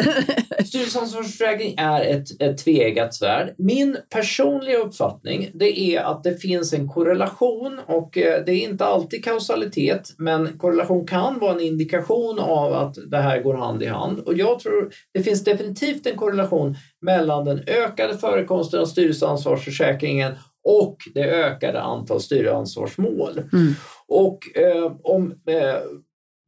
Ja. 0.56 0.64
Styrelseansvarsförsäkring 0.64 1.74
är 1.78 2.00
ett, 2.00 2.42
ett 2.42 2.58
tvegat 2.58 3.14
svärd. 3.14 3.54
Min 3.58 3.96
personliga 4.10 4.78
uppfattning 4.78 5.50
det 5.54 5.80
är 5.80 6.00
att 6.00 6.22
det 6.22 6.36
finns 6.36 6.72
en 6.72 6.88
korrelation 6.88 7.80
och 7.86 8.18
eh, 8.18 8.44
det 8.46 8.52
är 8.52 8.68
inte 8.68 8.84
alltid 8.84 9.24
kausalitet 9.24 10.14
men 10.18 10.58
korrelation 10.58 11.06
kan 11.06 11.38
vara 11.38 11.52
en 11.52 11.60
indikation 11.60 12.38
av 12.38 12.72
att 12.72 12.94
det 13.10 13.18
här 13.18 13.42
går 13.42 13.54
hand 13.54 13.82
i 13.82 13.86
hand 13.86 14.18
och 14.18 14.34
jag 14.34 14.58
tror 14.58 14.90
det 15.14 15.22
finns 15.22 15.44
definitivt 15.44 16.06
en 16.06 16.16
korrelation 16.16 16.76
mellan 17.04 17.44
den 17.44 17.62
ökade 17.66 18.18
förekomsten 18.18 18.80
av 18.80 18.86
styrelseansvarsförsäkringen 18.86 20.32
och 20.64 20.96
det 21.14 21.24
ökade 21.24 21.80
antal 21.80 22.20
styrelseansvarsmål. 22.20 23.42
Mm. 23.52 23.74
Och 24.08 24.38
eh, 24.56 24.92
om 25.02 25.34
eh, 25.48 25.76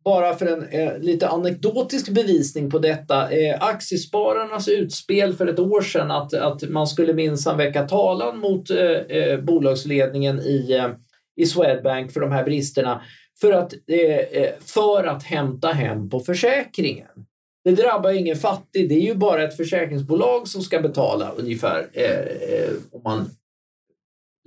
bara 0.04 0.34
för 0.34 0.46
en 0.46 0.68
eh, 0.68 0.98
lite 0.98 1.28
anekdotisk 1.28 2.08
bevisning 2.08 2.70
på 2.70 2.78
detta. 2.78 3.30
Eh, 3.30 3.62
aktiespararnas 3.62 4.68
utspel 4.68 5.34
för 5.34 5.46
ett 5.46 5.58
år 5.58 5.80
sedan 5.80 6.10
att, 6.10 6.34
att 6.34 6.62
man 6.68 6.86
skulle 6.86 7.12
minsann 7.12 7.58
väcka 7.58 7.88
talan 7.88 8.38
mot 8.38 8.70
eh, 8.70 8.78
eh 8.78 9.40
bolagsledningen 9.40 10.40
i, 10.40 10.72
eh, 10.72 10.88
i 11.36 11.46
Swedbank 11.46 12.12
för 12.12 12.20
de 12.20 12.32
här 12.32 12.44
bristerna 12.44 13.02
för 13.40 13.52
att, 13.52 13.72
eh, 13.72 14.48
för 14.60 15.04
att 15.04 15.22
hämta 15.22 15.68
hem 15.68 16.10
på 16.10 16.20
försäkringen. 16.20 17.26
Det 17.66 17.72
drabbar 17.72 18.10
ingen 18.10 18.36
fattig. 18.36 18.88
Det 18.88 18.94
är 18.94 19.00
ju 19.00 19.14
bara 19.14 19.42
ett 19.42 19.56
försäkringsbolag 19.56 20.48
som 20.48 20.62
ska 20.62 20.80
betala 20.80 21.30
ungefär 21.30 21.88
eh, 21.92 22.20
eh, 22.50 22.72
om 22.92 23.02
man 23.04 23.30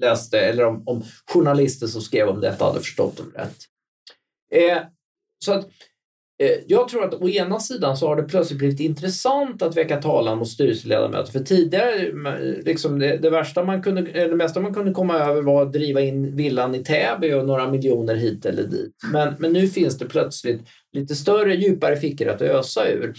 läste 0.01 0.39
eller 0.39 0.65
om, 0.65 0.83
om 0.85 1.03
journalister 1.25 1.87
som 1.87 2.01
skrev 2.01 2.29
om 2.29 2.41
detta 2.41 2.65
hade 2.65 2.79
förstått 2.79 3.17
dem 3.17 3.31
rätt. 3.35 3.57
Eh, 4.51 4.83
så 5.45 5.53
att 5.53 5.69
Eh, 6.43 6.51
jag 6.67 6.87
tror 6.87 7.03
att 7.03 7.13
å 7.13 7.29
ena 7.29 7.59
sidan 7.59 7.97
så 7.97 8.07
har 8.07 8.15
det 8.15 8.23
plötsligt 8.23 8.59
blivit 8.59 8.79
intressant 8.79 9.61
att 9.61 9.77
väcka 9.77 10.01
talan 10.01 10.37
mot 10.37 10.47
styrelseledamöter. 10.47 11.31
För 11.31 11.39
tidigare, 11.39 12.07
eh, 12.07 12.63
liksom 12.65 12.99
det, 12.99 13.17
det, 13.17 13.29
värsta 13.29 13.63
man 13.63 13.83
kunde, 13.83 14.01
det 14.01 14.35
mesta 14.35 14.59
man 14.59 14.73
kunde 14.73 14.91
komma 14.91 15.19
över 15.19 15.41
var 15.41 15.61
att 15.61 15.73
driva 15.73 16.01
in 16.01 16.35
villan 16.35 16.75
i 16.75 16.83
Täby 16.83 17.33
och 17.33 17.45
några 17.45 17.71
miljoner 17.71 18.15
hit 18.15 18.45
eller 18.45 18.63
dit. 18.63 18.93
Men, 19.13 19.33
men 19.39 19.53
nu 19.53 19.67
finns 19.67 19.97
det 19.97 20.05
plötsligt 20.05 20.61
lite 20.93 21.15
större, 21.15 21.55
djupare 21.55 21.95
fickor 21.95 22.27
att 22.27 22.41
ösa 22.41 22.87
ur. 22.89 23.13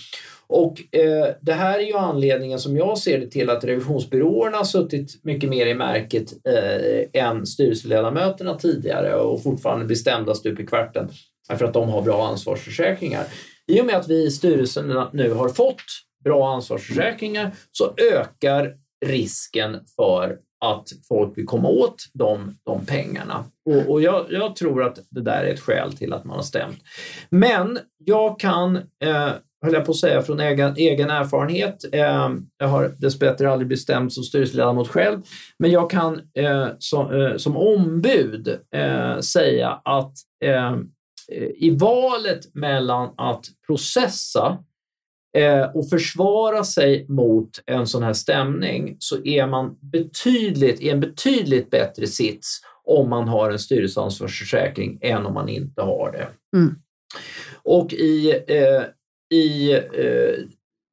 Och 0.46 0.94
eh, 0.94 1.34
det 1.40 1.52
här 1.52 1.78
är 1.78 1.82
ju 1.82 1.96
anledningen 1.96 2.58
som 2.58 2.76
jag 2.76 2.98
ser 2.98 3.18
det 3.18 3.26
till 3.26 3.50
att 3.50 3.64
revisionsbyråerna 3.64 4.56
har 4.56 4.64
suttit 4.64 5.24
mycket 5.24 5.50
mer 5.50 5.66
i 5.66 5.74
märket 5.74 6.32
eh, 6.46 7.22
än 7.22 7.46
styrelseledamöterna 7.46 8.54
tidigare 8.54 9.14
och 9.14 9.42
fortfarande 9.42 9.84
bestämda 9.84 10.34
stup 10.34 10.60
i 10.60 10.66
kvarten 10.66 11.08
för 11.56 11.64
att 11.64 11.74
de 11.74 11.88
har 11.88 12.02
bra 12.02 12.26
ansvarsförsäkringar. 12.26 13.24
I 13.66 13.80
och 13.80 13.86
med 13.86 13.96
att 13.96 14.08
vi 14.08 14.26
i 14.26 14.30
styrelsen 14.30 15.06
nu 15.12 15.32
har 15.32 15.48
fått 15.48 15.82
bra 16.24 16.54
ansvarsförsäkringar 16.54 17.50
så 17.72 17.94
ökar 18.12 18.74
risken 19.06 19.76
för 19.96 20.38
att 20.64 20.88
folk 21.08 21.38
vill 21.38 21.46
komma 21.46 21.68
åt 21.68 21.96
de, 22.12 22.58
de 22.64 22.86
pengarna. 22.86 23.44
Och, 23.70 23.90
och 23.90 24.02
jag, 24.02 24.26
jag, 24.30 24.56
tror 24.56 24.82
att 24.82 24.98
det 25.10 25.20
där 25.20 25.44
är 25.44 25.54
ett 25.54 25.60
skäl 25.60 25.92
till 25.92 26.12
att 26.12 26.24
man 26.24 26.36
har 26.36 26.42
stämt. 26.42 26.78
Men 27.30 27.78
jag 28.04 28.40
kan, 28.40 28.76
eh, 28.76 29.28
höll 29.64 29.74
jag 29.74 29.84
på 29.84 29.92
att 29.92 29.98
säga, 29.98 30.22
från 30.22 30.40
egen, 30.40 30.76
egen 30.76 31.10
erfarenhet, 31.10 31.84
eh, 31.92 32.30
jag 32.58 32.68
har 32.68 32.92
dessbättre 32.98 33.50
aldrig 33.50 33.68
bestämt 33.68 34.12
som 34.12 34.24
styrelseledamot 34.24 34.88
själv, 34.88 35.22
men 35.58 35.70
jag 35.70 35.90
kan 35.90 36.20
eh, 36.34 36.68
som, 36.78 37.20
eh, 37.20 37.36
som 37.36 37.56
ombud 37.56 38.58
eh, 38.74 39.18
säga 39.18 39.80
att 39.84 40.12
eh, 40.44 40.76
i 41.56 41.70
valet 41.70 42.54
mellan 42.54 43.14
att 43.16 43.46
processa 43.66 44.64
eh, 45.36 45.62
och 45.62 45.88
försvara 45.88 46.64
sig 46.64 47.06
mot 47.08 47.50
en 47.66 47.86
sån 47.86 48.02
här 48.02 48.12
stämning 48.12 48.96
så 48.98 49.24
är 49.24 49.46
man 49.46 49.78
betydligt, 49.80 50.80
i 50.80 50.90
en 50.90 51.00
betydligt 51.00 51.70
bättre 51.70 52.06
sits 52.06 52.60
om 52.84 53.10
man 53.10 53.28
har 53.28 53.50
en 53.50 53.58
styrelseansvarsförsäkring 53.58 54.98
än 55.02 55.26
om 55.26 55.34
man 55.34 55.48
inte 55.48 55.82
har 55.82 56.12
det. 56.12 56.28
Mm. 56.58 56.74
Och 57.62 57.92
i, 57.92 58.30
eh, 58.30 58.82
i 59.38 59.72
eh, 59.72 60.34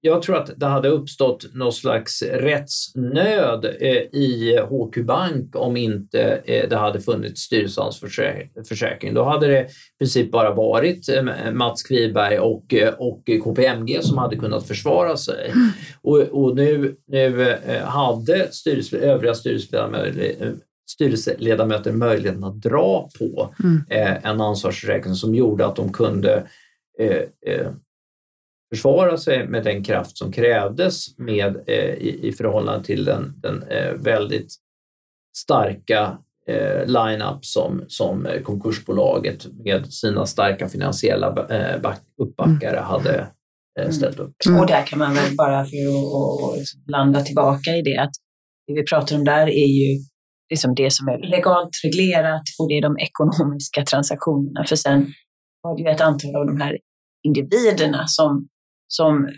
jag 0.08 0.22
tror 0.22 0.38
att 0.38 0.60
det 0.60 0.66
hade 0.66 0.90
uppstått 0.90 1.46
någon 1.54 1.74
slags 1.74 2.24
rättsnöd 2.24 3.66
eh, 3.66 3.98
i 3.98 4.60
HQ 4.70 5.06
Bank 5.06 5.56
om 5.56 5.78
inte 5.78 6.42
eh, 6.46 6.70
det 6.70 6.76
hade 6.76 7.02
funnits 7.02 7.42
styrelseansvarsförsäkring. 7.42 9.14
Då 9.14 9.24
hade 9.24 9.48
det 9.48 9.62
i 9.62 9.68
princip 10.00 10.32
bara 10.32 10.54
varit 10.54 11.10
eh, 11.10 11.52
Mats 11.54 11.84
Kviberg 11.84 12.40
och, 12.40 12.74
och 12.98 13.30
KPMG 13.44 14.04
som 14.04 14.18
hade 14.18 14.36
kunnat 14.36 14.68
försvara 14.68 15.18
sig. 15.18 15.52
Mm. 15.56 15.70
Och, 16.02 16.20
och, 16.20 16.56
nu, 16.56 16.96
nu 17.08 17.56
hade 17.84 18.48
styrelse, 18.52 18.98
övriga 18.98 19.34
styrelseledamöter 19.34 20.54
styrelseledamöter 20.90 21.92
möjligheten 21.92 22.44
att 22.44 22.62
dra 22.62 23.10
på 23.20 23.56
mm. 23.64 23.84
en 24.24 24.42
ansvarsförsäkring 24.42 25.16
som 25.16 25.36
gjorde 25.36 25.66
att 25.66 25.76
de 25.76 25.94
kunde 25.94 26.44
försvara 28.76 29.18
sig 29.18 29.48
med 29.48 29.64
den 29.64 29.84
kraft 29.84 30.18
som 30.18 30.32
krävdes 30.32 31.18
med, 31.18 31.56
eh, 31.68 31.94
i, 31.94 32.20
i 32.24 32.32
förhållande 32.32 32.86
till 32.86 33.06
den, 33.06 33.34
den 33.42 33.64
eh, 33.64 33.94
väldigt 33.94 34.54
starka 35.38 36.18
eh, 36.48 36.86
line-up 36.86 37.46
som, 37.46 37.86
som 37.88 38.28
konkursbolaget 38.44 39.46
med 39.66 39.94
sina 39.94 40.26
starka 40.26 40.70
finansiella 40.70 41.28
eh, 41.28 41.82
back, 41.82 42.00
uppbackare 42.22 42.78
mm. 42.78 42.84
hade 42.84 43.28
eh, 43.80 43.90
ställt 43.90 44.20
upp. 44.20 44.34
Mm. 44.48 44.60
Och 44.60 44.68
där 44.68 44.86
kan 44.86 45.00
man 45.00 45.14
väl 45.14 45.36
bara 45.36 45.66
för 45.66 45.78
att 45.78 46.58
liksom 46.58 46.82
landa 46.88 47.22
tillbaka 47.22 47.72
i 47.72 47.82
det 47.82 47.98
att 47.98 48.12
det 48.68 48.74
vi 48.74 48.84
pratar 48.84 49.16
om 49.16 49.24
där 49.24 49.48
är 49.48 49.68
ju 49.68 50.00
liksom 50.50 50.76
det 50.76 50.94
som 50.94 51.08
är 51.08 51.30
legalt 51.30 51.70
reglerat 51.84 52.44
och 52.60 52.70
det 52.70 52.78
är 52.78 52.82
de 52.82 52.98
ekonomiska 52.98 53.84
transaktionerna. 53.84 54.66
För 54.66 54.76
sen 54.76 55.14
var 55.62 55.78
det 55.78 55.84
ju 55.84 55.90
ett 55.90 56.02
antal 56.02 56.36
av 56.36 56.46
de 56.46 56.62
här 56.62 56.78
individerna 57.24 58.08
som 58.08 58.48
som 58.88 59.30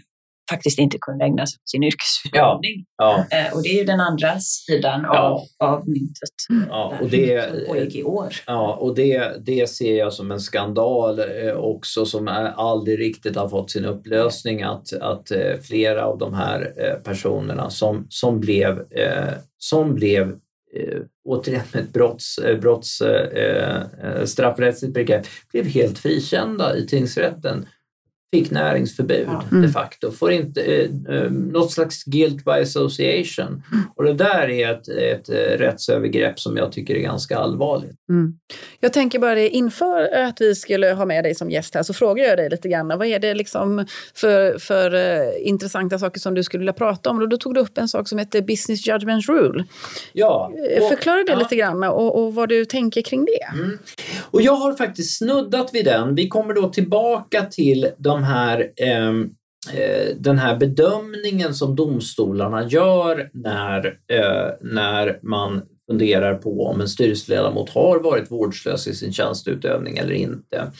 faktiskt 0.49 0.79
inte 0.79 0.97
kunde 1.01 1.25
ägna 1.25 1.45
sig 1.45 1.57
åt 1.57 1.69
sin 1.69 1.83
yrkesutövning. 1.83 2.85
Ja, 2.97 3.25
ja. 3.29 3.37
Eh, 3.37 3.53
och 3.53 3.63
det 3.63 3.69
är 3.69 3.77
ju 3.79 3.83
den 3.83 3.99
andra 3.99 4.39
sidan 4.39 5.01
ja. 5.03 5.19
av, 5.19 5.67
av 5.69 5.89
myntet. 5.89 6.65
Ja, 6.69 6.93
och 7.01 7.09
det, 7.09 7.67
pågick 7.67 7.95
i 7.95 8.03
år. 8.03 8.35
Ja, 8.47 8.73
och 8.73 8.95
det, 8.95 9.45
det 9.45 9.69
ser 9.69 9.97
jag 9.97 10.13
som 10.13 10.31
en 10.31 10.39
skandal 10.39 11.19
eh, 11.19 11.53
också 11.53 12.05
som 12.05 12.27
aldrig 12.55 12.99
riktigt 12.99 13.35
har 13.35 13.49
fått 13.49 13.71
sin 13.71 13.85
upplösning 13.85 14.63
att, 14.63 14.93
att 14.93 15.31
eh, 15.31 15.57
flera 15.61 16.05
av 16.05 16.17
de 16.17 16.33
här 16.33 16.73
personerna 17.03 17.69
som, 17.69 18.07
som 18.09 18.39
blev, 18.39 18.85
som 19.57 19.95
blev 19.95 20.35
återigen 21.25 21.65
ett 21.73 21.93
brotts, 21.93 22.39
brotts 22.61 23.01
straffrättsligt 24.25 24.93
begrepp, 24.93 25.25
blev 25.51 25.65
helt 25.65 25.99
frikända 25.99 26.77
i 26.77 26.87
tingsrätten 26.87 27.65
fick 28.31 28.51
näringsförbud 28.51 29.27
mm. 29.51 29.61
de 29.61 29.67
facto. 29.67 30.11
Får 30.11 30.31
inte, 30.31 30.61
eh, 30.61 30.89
eh, 31.15 31.31
något 31.31 31.71
slags 31.71 32.03
guilt 32.03 32.45
by 32.45 32.51
association. 32.51 33.47
Mm. 33.47 33.83
Och 33.95 34.03
det 34.03 34.13
där 34.13 34.49
är 34.49 34.71
ett, 34.71 34.87
ett 34.87 35.29
eh, 35.29 35.57
rättsövergrepp 35.57 36.39
som 36.39 36.57
jag 36.57 36.71
tycker 36.71 36.95
är 36.95 36.99
ganska 36.99 37.37
allvarligt. 37.37 37.95
Mm. 38.09 38.33
Jag 38.79 38.93
tänker 38.93 39.19
bara 39.19 39.35
det, 39.35 39.49
inför 39.49 40.13
att 40.13 40.41
vi 40.41 40.55
skulle 40.55 40.91
ha 40.91 41.05
med 41.05 41.23
dig 41.23 41.35
som 41.35 41.51
gäst 41.51 41.75
här 41.75 41.83
så 41.83 41.93
frågar 41.93 42.25
jag 42.25 42.37
dig 42.37 42.49
lite 42.49 42.69
grann. 42.69 42.87
Vad 42.87 43.07
är 43.07 43.19
det 43.19 43.33
liksom 43.33 43.85
för, 44.15 44.59
för 44.59 44.93
uh, 44.93 45.47
intressanta 45.47 45.99
saker 45.99 46.19
som 46.19 46.33
du 46.33 46.43
skulle 46.43 46.59
vilja 46.59 46.73
prata 46.73 47.09
om? 47.09 47.19
Och 47.19 47.29
då 47.29 47.37
tog 47.37 47.53
du 47.53 47.59
upp 47.59 47.77
en 47.77 47.87
sak 47.87 48.07
som 48.07 48.17
heter 48.17 48.41
Business 48.41 48.87
Judgment 48.87 49.29
Rule. 49.29 49.65
Ja, 50.13 50.51
och, 50.81 50.89
Förklara 50.89 51.23
det 51.23 51.31
ja. 51.31 51.39
lite 51.39 51.55
grann 51.55 51.83
och, 51.83 52.23
och, 52.23 52.33
vad 52.33 52.49
du 52.49 52.65
tänker 52.65 53.01
kring 53.01 53.25
det. 53.25 53.59
Mm. 53.59 53.77
Och 54.31 54.41
jag 54.41 54.55
har 54.55 54.73
faktiskt 54.73 55.17
snuddat 55.17 55.73
vid 55.73 55.85
den. 55.85 56.15
Vi 56.15 56.27
kommer 56.27 56.53
då 56.53 56.69
tillbaka 56.69 57.45
till 57.45 57.87
de 57.97 58.18
de 58.19 58.23
här, 58.23 58.59
eh, 58.59 60.15
den 60.17 60.37
här 60.37 60.57
bedömningen 60.57 61.53
som 61.53 61.75
domstolarna 61.75 62.67
gör 62.67 63.29
när, 63.33 63.85
eh, 63.85 64.51
när 64.61 65.19
man 65.23 65.61
funderar 65.89 66.35
på 66.35 66.65
om 66.65 66.81
en 66.81 66.87
styrelseledamot 66.87 67.69
har 67.69 67.99
varit 67.99 68.31
vårdslös 68.31 68.87
i 68.87 68.93
sin 68.93 69.13
tjänsteutövning 69.13 69.97
eller 69.97 70.13
inte. 70.13 70.71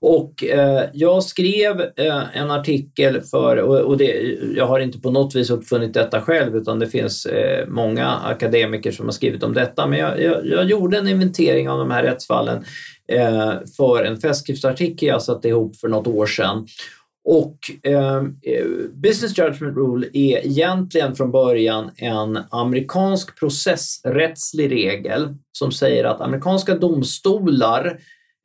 Och 0.00 0.44
eh, 0.44 0.84
jag 0.92 1.24
skrev 1.24 1.80
eh, 1.80 2.36
en 2.36 2.50
artikel 2.50 3.20
för, 3.20 3.56
och, 3.56 3.78
och 3.78 3.96
det, 3.96 4.36
jag 4.56 4.66
har 4.66 4.80
inte 4.80 5.00
på 5.00 5.10
något 5.10 5.34
vis 5.34 5.50
uppfunnit 5.50 5.94
detta 5.94 6.20
själv 6.20 6.56
utan 6.56 6.78
det 6.78 6.86
finns 6.86 7.26
eh, 7.26 7.68
många 7.68 8.06
akademiker 8.06 8.92
som 8.92 9.06
har 9.06 9.12
skrivit 9.12 9.42
om 9.42 9.54
detta, 9.54 9.86
men 9.86 9.98
jag, 9.98 10.22
jag, 10.22 10.46
jag 10.46 10.64
gjorde 10.64 10.98
en 10.98 11.08
inventering 11.08 11.68
av 11.68 11.78
de 11.78 11.90
här 11.90 12.02
rättsfallen 12.02 12.64
Eh, 13.12 13.54
för 13.76 14.04
en 14.04 14.20
festskriftsartikel 14.20 15.08
jag 15.08 15.22
satte 15.22 15.48
ihop 15.48 15.76
för 15.76 15.88
något 15.88 16.06
år 16.06 16.26
sedan. 16.26 16.66
Och 17.28 17.58
eh, 17.82 18.22
Business 18.92 19.38
Judgment 19.38 19.76
Rule 19.76 20.06
är 20.12 20.46
egentligen 20.46 21.16
från 21.16 21.32
början 21.32 21.90
en 21.96 22.38
amerikansk 22.50 23.38
processrättslig 23.38 24.72
regel 24.72 25.34
som 25.52 25.72
säger 25.72 26.04
att 26.04 26.20
amerikanska 26.20 26.74
domstolar 26.74 27.98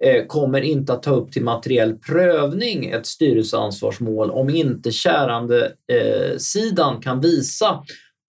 eh, 0.04 0.26
kommer 0.26 0.62
inte 0.62 0.94
att 0.94 1.04
ta 1.04 1.12
upp 1.12 1.32
till 1.32 1.44
materiell 1.44 1.98
prövning 1.98 2.86
ett 2.86 3.06
styrelseansvarsmål 3.06 4.32
om 4.32 4.50
inte 4.50 4.92
kärande 4.92 5.72
eh, 5.92 6.38
sidan 6.38 7.02
kan 7.02 7.22
visa 7.22 7.84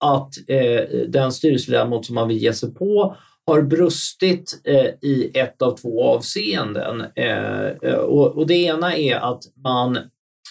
att 0.05 0.33
eh, 0.47 0.99
den 1.07 1.31
styrelseledamot 1.31 2.05
som 2.05 2.15
man 2.15 2.27
vill 2.27 2.37
ge 2.37 2.53
sig 2.53 2.73
på 2.73 3.15
har 3.45 3.61
brustit 3.61 4.61
eh, 4.63 5.09
i 5.09 5.31
ett 5.33 5.61
av 5.61 5.77
två 5.77 6.03
avseenden. 6.03 7.03
Eh, 7.15 7.65
eh 7.65 7.95
och, 7.95 8.37
och, 8.37 8.47
det 8.47 8.53
ena 8.53 8.95
är 8.97 9.15
att 9.15 9.43
man 9.63 9.97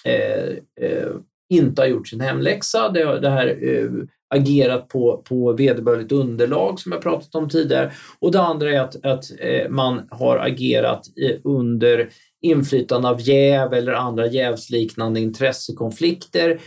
eh, 0.05 0.49
eh, 0.81 1.09
inte 1.51 1.83
har 1.83 1.87
gjort 1.87 2.09
sin 2.09 2.21
hemläxa. 2.21 2.89
Det, 2.89 3.21
det 3.21 3.31
här 3.31 3.59
agerat 4.35 4.89
på, 4.89 5.23
på 5.29 5.53
vederbörligt 5.53 6.13
underlag 6.13 6.81
som 6.81 6.93
jag 6.93 7.03
pratat 7.03 7.35
om 7.35 7.49
tidigare. 7.49 7.93
Och 8.19 8.33
det 8.33 8.41
andra 8.41 8.71
är 8.71 8.81
att, 8.81 9.05
att 9.05 9.25
man 9.69 10.09
har 10.11 10.39
agerat 10.39 11.07
under 11.45 12.09
inflytande 12.43 13.09
av 13.09 13.21
jäv 13.21 13.73
eller 13.73 13.93
andra 13.93 14.27
jävsliknande 14.27 15.21
intressekonflikter. 15.21 16.61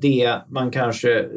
det 0.00 0.36
man 0.48 0.70
kanske 0.70 1.28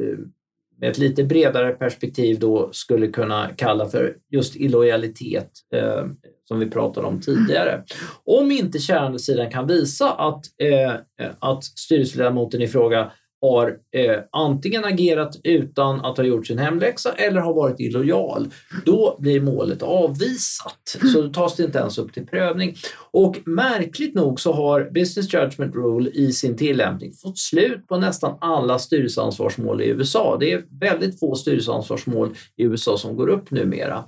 med 0.81 0.89
ett 0.89 0.97
lite 0.97 1.23
bredare 1.23 1.71
perspektiv 1.71 2.39
då 2.39 2.69
skulle 2.73 3.07
kunna 3.07 3.49
kalla 3.55 3.89
för 3.89 4.15
just 4.31 4.55
illojalitet 4.55 5.49
eh, 5.73 6.05
som 6.47 6.59
vi 6.59 6.69
pratade 6.69 7.07
om 7.07 7.21
tidigare. 7.21 7.83
Om 8.25 8.51
inte 8.51 8.79
kärandesidan 8.79 9.49
kan 9.49 9.67
visa 9.67 10.11
att, 10.11 10.45
eh, 10.61 10.93
att 11.39 11.63
styrelseledamoten 11.63 12.61
i 12.61 12.67
fråga 12.67 13.11
har 13.41 13.77
eh, 13.91 14.19
antingen 14.31 14.85
agerat 14.85 15.39
utan 15.43 16.05
att 16.05 16.17
ha 16.17 16.23
gjort 16.23 16.47
sin 16.47 16.57
hemläxa 16.57 17.13
eller 17.13 17.41
har 17.41 17.53
varit 17.53 17.79
illojal, 17.79 18.47
då 18.85 19.17
blir 19.19 19.41
målet 19.41 19.83
avvisat. 19.83 20.97
Så 21.13 21.21
då 21.21 21.29
tas 21.29 21.55
det 21.55 21.63
inte 21.63 21.79
ens 21.79 21.97
upp 21.97 22.13
till 22.13 22.25
prövning. 22.25 22.75
Och 23.11 23.37
märkligt 23.45 24.15
nog 24.15 24.39
så 24.39 24.53
har 24.53 24.89
Business 24.91 25.33
Judgment 25.33 25.75
Rule 25.75 26.09
i 26.09 26.31
sin 26.31 26.57
tillämpning 26.57 27.13
fått 27.13 27.37
slut 27.37 27.87
på 27.87 27.97
nästan 27.97 28.37
alla 28.41 28.79
styrelseansvarsmål 28.79 29.81
i 29.81 29.87
USA. 29.87 30.37
Det 30.39 30.51
är 30.51 30.63
väldigt 30.79 31.19
få 31.19 31.35
styrelseansvarsmål 31.35 32.35
i 32.57 32.63
USA 32.63 32.97
som 32.97 33.15
går 33.15 33.27
upp 33.27 33.51
numera. 33.51 34.03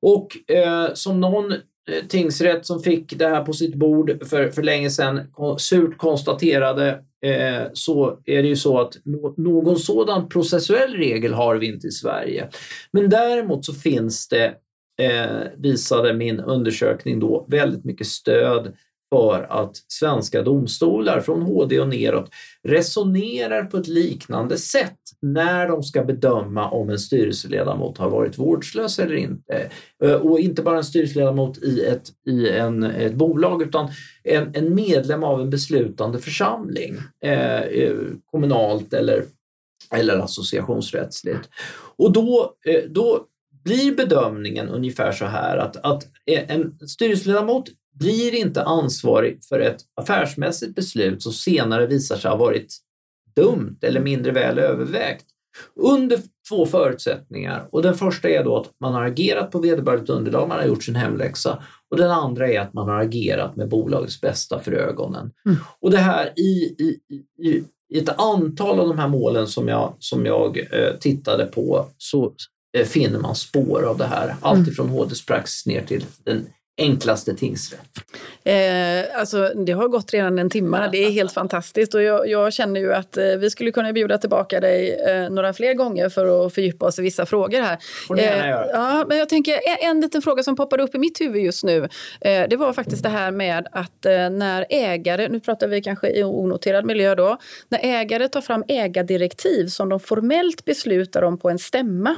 Och 0.00 0.50
eh, 0.50 0.94
som 0.94 1.20
någon 1.20 1.54
Eh, 1.90 2.06
tingsrätt 2.06 2.66
som 2.66 2.80
fick 2.80 3.18
det 3.18 3.28
här 3.28 3.44
på 3.44 3.52
sitt 3.52 3.74
bord 3.74 4.26
för, 4.26 4.50
för 4.50 4.62
länge 4.62 4.90
sedan 4.90 5.20
surt 5.58 5.98
konstaterade 5.98 7.04
Eh, 7.24 7.66
så 7.72 8.18
är 8.24 8.42
det 8.42 8.48
ju 8.48 8.56
så 8.56 8.80
att 8.80 8.96
någon 9.36 9.78
sådan 9.78 10.28
processuell 10.28 10.94
regel 10.94 11.34
har 11.34 11.56
vi 11.56 11.66
inte 11.66 11.86
i 11.86 11.90
Sverige. 11.90 12.48
Men 12.90 13.10
däremot 13.10 13.64
så 13.64 13.74
finns 13.74 14.28
det, 14.28 14.54
eh, 15.00 15.42
visade 15.56 16.14
min 16.14 16.40
undersökning 16.40 17.20
då, 17.20 17.46
väldigt 17.48 17.84
mycket 17.84 18.06
stöd 18.06 18.72
för 19.14 19.46
att 19.50 19.76
svenska 19.88 20.42
domstolar 20.42 21.20
från 21.20 21.42
HD 21.42 21.80
och 21.80 21.88
neråt 21.88 22.30
resonerar 22.62 23.64
på 23.64 23.76
ett 23.76 23.88
liknande 23.88 24.58
sätt 24.58 24.98
när 25.22 25.68
de 25.68 25.82
ska 25.82 26.04
bedöma 26.04 26.70
om 26.70 26.90
en 26.90 26.98
styrelseledamot 26.98 27.98
har 27.98 28.10
varit 28.10 28.38
vårdslös 28.38 28.98
eller 28.98 29.14
inte. 29.14 29.70
Eh, 30.04 30.12
och 30.12 30.40
inte 30.40 30.62
bara 30.62 30.76
en 30.76 30.84
styrelseledamot 30.84 31.58
i 31.58 31.84
ett, 31.84 32.10
i 32.26 32.48
en, 32.48 32.82
ett 32.82 33.14
bolag 33.14 33.62
utan 33.62 33.88
en, 34.24 34.54
en 34.54 34.74
medlem 34.74 35.24
av 35.24 35.40
en 35.40 35.50
beslutande 35.50 36.18
församling, 36.18 36.96
eh, 37.24 37.60
eh 37.60 37.96
kommunalt 38.30 38.92
eller, 38.92 39.24
eller 39.92 40.18
associationsrättsligt. 40.18 41.48
Och 41.96 42.12
då, 42.12 42.54
eh, 42.66 42.82
då 42.90 43.26
blir 43.64 43.96
bedömningen 43.96 44.68
ungefär 44.68 45.12
så 45.12 45.24
här 45.24 45.56
att, 45.56 45.76
att 45.76 46.06
en 46.26 46.78
styrelseledamot 46.88 47.68
blir 47.98 48.34
inte 48.34 48.62
ansvarig 48.62 49.44
för 49.44 49.60
ett 49.60 49.80
affärsmässigt 49.94 50.74
beslut 50.74 51.22
som 51.22 51.32
senare 51.32 51.86
visar 51.86 52.16
sig 52.16 52.30
ha 52.30 52.36
varit 52.36 52.76
dumt 53.36 53.78
eller 53.82 54.00
mindre 54.00 54.32
väl 54.32 54.58
övervägt 54.58 55.24
under 55.74 56.18
två 56.48 56.66
förutsättningar. 56.66 57.68
Och 57.70 57.82
den 57.82 57.94
första 57.94 58.28
är 58.28 58.44
då 58.44 58.56
att 58.56 58.70
man 58.80 58.94
har 58.94 59.04
agerat 59.04 59.50
på 59.50 59.58
vederbörligt 59.58 60.10
underlag, 60.10 60.48
man 60.48 60.58
har 60.58 60.66
gjort 60.66 60.84
sin 60.84 60.96
hemläxa. 60.96 61.62
Och 61.90 61.96
den 61.96 62.10
andra 62.10 62.48
är 62.48 62.60
att 62.60 62.74
man 62.74 62.88
har 62.88 63.00
agerat 63.00 63.56
med 63.56 63.68
bolagets 63.68 64.20
bästa 64.20 64.60
för 64.60 64.72
ögonen. 64.72 65.30
Mm. 65.46 65.58
Och 65.80 65.90
det 65.90 65.98
här 65.98 66.32
i, 66.36 66.74
i, 66.78 67.00
i, 67.38 67.64
i 67.94 67.98
ett 67.98 68.20
antal 68.20 68.80
av 68.80 68.88
de 68.88 68.98
här 68.98 69.08
målen 69.08 69.46
som 69.46 69.68
jag, 69.68 69.94
som 69.98 70.26
jag 70.26 70.58
eh, 70.58 70.96
tittade 71.00 71.46
på 71.46 71.86
så 71.98 72.34
eh, 72.78 72.86
finner 72.86 73.18
man 73.18 73.34
spår 73.34 73.82
av 73.82 73.98
det 73.98 74.06
här. 74.06 74.34
Allt 74.40 74.58
mm. 74.58 74.70
ifrån 74.70 74.88
HDs 74.88 75.26
praxis 75.26 75.66
ner 75.66 75.82
till 75.82 76.04
den 76.24 76.46
enklaste 76.76 77.34
tingsrätt? 77.34 77.80
Eh, 78.44 79.18
alltså, 79.20 79.52
det 79.66 79.72
har 79.72 79.88
gått 79.88 80.12
redan 80.12 80.38
en 80.38 80.50
timme. 80.50 80.88
Det 80.92 81.04
är 81.04 81.10
helt 81.10 81.32
fantastiskt. 81.32 81.94
Och 81.94 82.02
jag, 82.02 82.28
jag 82.28 82.52
känner 82.52 82.80
ju 82.80 82.94
att 82.94 83.16
eh, 83.16 83.24
vi 83.24 83.50
skulle 83.50 83.70
kunna 83.70 83.92
bjuda 83.92 84.18
tillbaka 84.18 84.60
dig 84.60 85.00
eh, 85.08 85.30
några 85.30 85.52
fler 85.52 85.74
gånger 85.74 86.08
för 86.08 86.46
att 86.46 86.54
fördjupa 86.54 86.86
oss 86.86 86.98
i 86.98 87.02
vissa 87.02 87.26
frågor 87.26 87.60
här. 87.60 87.78
Får 88.06 88.18
eh, 88.18 88.48
ja, 88.48 89.04
men 89.08 89.18
jag 89.18 89.28
tänker, 89.28 89.52
en, 89.52 89.90
en 89.90 90.00
liten 90.00 90.22
fråga 90.22 90.42
som 90.42 90.56
poppade 90.56 90.82
upp 90.82 90.94
i 90.94 90.98
mitt 90.98 91.20
huvud 91.20 91.42
just 91.42 91.64
nu. 91.64 91.88
Eh, 92.20 92.48
det 92.48 92.56
var 92.56 92.72
faktiskt 92.72 93.02
det 93.02 93.08
här 93.08 93.30
med 93.30 93.66
att 93.72 94.06
eh, 94.06 94.30
när 94.30 94.66
ägare, 94.70 95.28
nu 95.28 95.40
pratar 95.40 95.68
vi 95.68 95.82
kanske 95.82 96.10
i 96.10 96.24
onoterad 96.24 96.84
miljö 96.84 97.14
då, 97.14 97.38
när 97.68 97.80
ägare 97.82 98.28
tar 98.28 98.40
fram 98.40 98.64
ägardirektiv 98.68 99.66
som 99.66 99.88
de 99.88 100.00
formellt 100.00 100.64
beslutar 100.64 101.22
om 101.22 101.38
på 101.38 101.50
en 101.50 101.58
stämma 101.58 102.16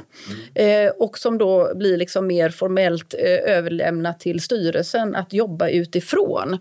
mm. 0.55 0.93
och 0.99 1.17
som 1.17 1.37
då 1.37 1.71
blir 1.75 1.97
liksom 1.97 2.27
mer 2.27 2.49
formellt 2.49 3.13
överlämnat 3.13 4.19
till 4.19 4.41
styrelsen 4.47 5.15
att 5.15 5.33
jobba 5.33 5.69
utifrån. 5.69 6.59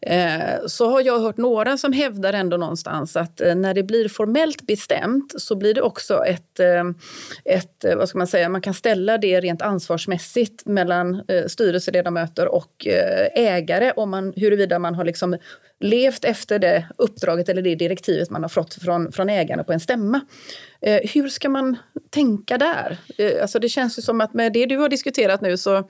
Eh, 0.00 0.66
så 0.66 0.90
har 0.90 1.00
jag 1.00 1.20
hört 1.20 1.36
några 1.36 1.78
som 1.78 1.92
hävdar 1.92 2.32
ändå 2.32 2.56
någonstans 2.56 3.16
att 3.16 3.40
eh, 3.40 3.54
när 3.54 3.74
det 3.74 3.82
blir 3.82 4.08
formellt 4.08 4.62
bestämt 4.62 5.34
så 5.36 5.56
blir 5.56 5.74
det 5.74 5.82
också 5.82 6.24
ett, 6.24 6.60
eh, 6.60 6.84
ett 7.44 7.84
vad 7.96 8.08
ska 8.08 8.18
man 8.18 8.26
säga, 8.26 8.48
man 8.48 8.60
kan 8.60 8.74
ställa 8.74 9.18
det 9.18 9.40
rent 9.40 9.62
ansvarsmässigt 9.62 10.66
mellan 10.66 11.22
styrelseledamöter 11.46 12.48
och 12.48 12.86
ägare 13.34 13.92
om 13.96 14.10
man, 14.10 14.32
huruvida 14.36 14.78
man 14.78 14.94
har 14.94 15.04
liksom 15.04 15.36
levt 15.80 16.24
efter 16.24 16.58
det 16.58 16.86
uppdraget 16.96 17.48
eller 17.48 17.62
det 17.62 17.74
direktivet 17.74 18.30
man 18.30 18.42
har 18.42 18.48
fått 18.48 18.74
från, 18.74 19.12
från 19.12 19.28
ägarna 19.28 19.64
på 19.64 19.72
en 19.72 19.80
stämma. 19.80 20.20
Eh, 20.80 21.00
hur 21.14 21.28
ska 21.28 21.48
man 21.48 21.76
tänka 22.10 22.58
där? 22.58 22.98
Eh, 23.18 23.42
alltså 23.42 23.58
det 23.58 23.68
känns 23.68 23.98
ju 23.98 24.02
som 24.02 24.20
att 24.20 24.34
med 24.34 24.52
det 24.52 24.66
du 24.66 24.76
har 24.76 24.88
diskuterat 24.88 25.40
nu 25.40 25.56
så 25.56 25.88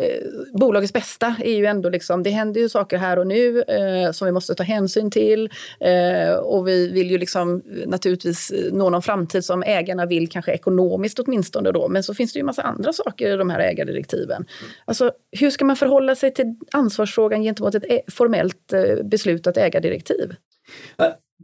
eh, 0.00 0.58
bolagets 0.58 0.92
bästa 0.92 1.36
är 1.44 1.52
ju 1.52 1.66
ändå 1.66 1.88
liksom, 1.88 2.22
det 2.22 2.30
händer 2.30 2.60
ju 2.60 2.68
saker 2.68 2.96
här 2.96 3.18
och 3.18 3.26
nu 3.26 3.62
eh, 3.62 4.12
som 4.12 4.26
vi 4.26 4.32
måste 4.32 4.54
ta 4.54 4.62
hänsyn 4.62 5.10
till. 5.10 5.50
Eh, 5.80 6.34
och 6.34 6.68
vi 6.68 6.88
vill 6.88 7.10
ju 7.10 7.18
liksom 7.18 7.62
eh, 7.76 7.88
naturligtvis 7.88 8.50
eh, 8.50 8.72
nå 8.72 8.90
någon 8.90 9.02
framtid 9.02 9.44
som 9.44 9.62
ägarna 9.62 10.06
vill, 10.06 10.28
kanske 10.28 10.52
ekonomiskt 10.52 11.18
åtminstone 11.18 11.72
då. 11.72 11.88
Men 11.88 12.02
så 12.02 12.14
finns 12.14 12.32
det 12.32 12.38
ju 12.38 12.44
massa 12.44 12.62
andra 12.62 12.92
saker 12.92 13.34
i 13.34 13.36
de 13.36 13.50
här 13.50 13.60
ägardirektiven. 13.60 14.46
Alltså, 14.84 15.12
hur 15.30 15.50
ska 15.50 15.64
man 15.64 15.76
förhålla 15.76 16.14
sig 16.14 16.34
till 16.34 16.54
ansvarsfrågan 16.72 17.42
gentemot 17.42 17.74
ett 17.74 17.84
eh, 17.88 17.98
formellt 18.08 18.72
beslutat 19.04 19.56
ägardirektiv? 19.56 20.34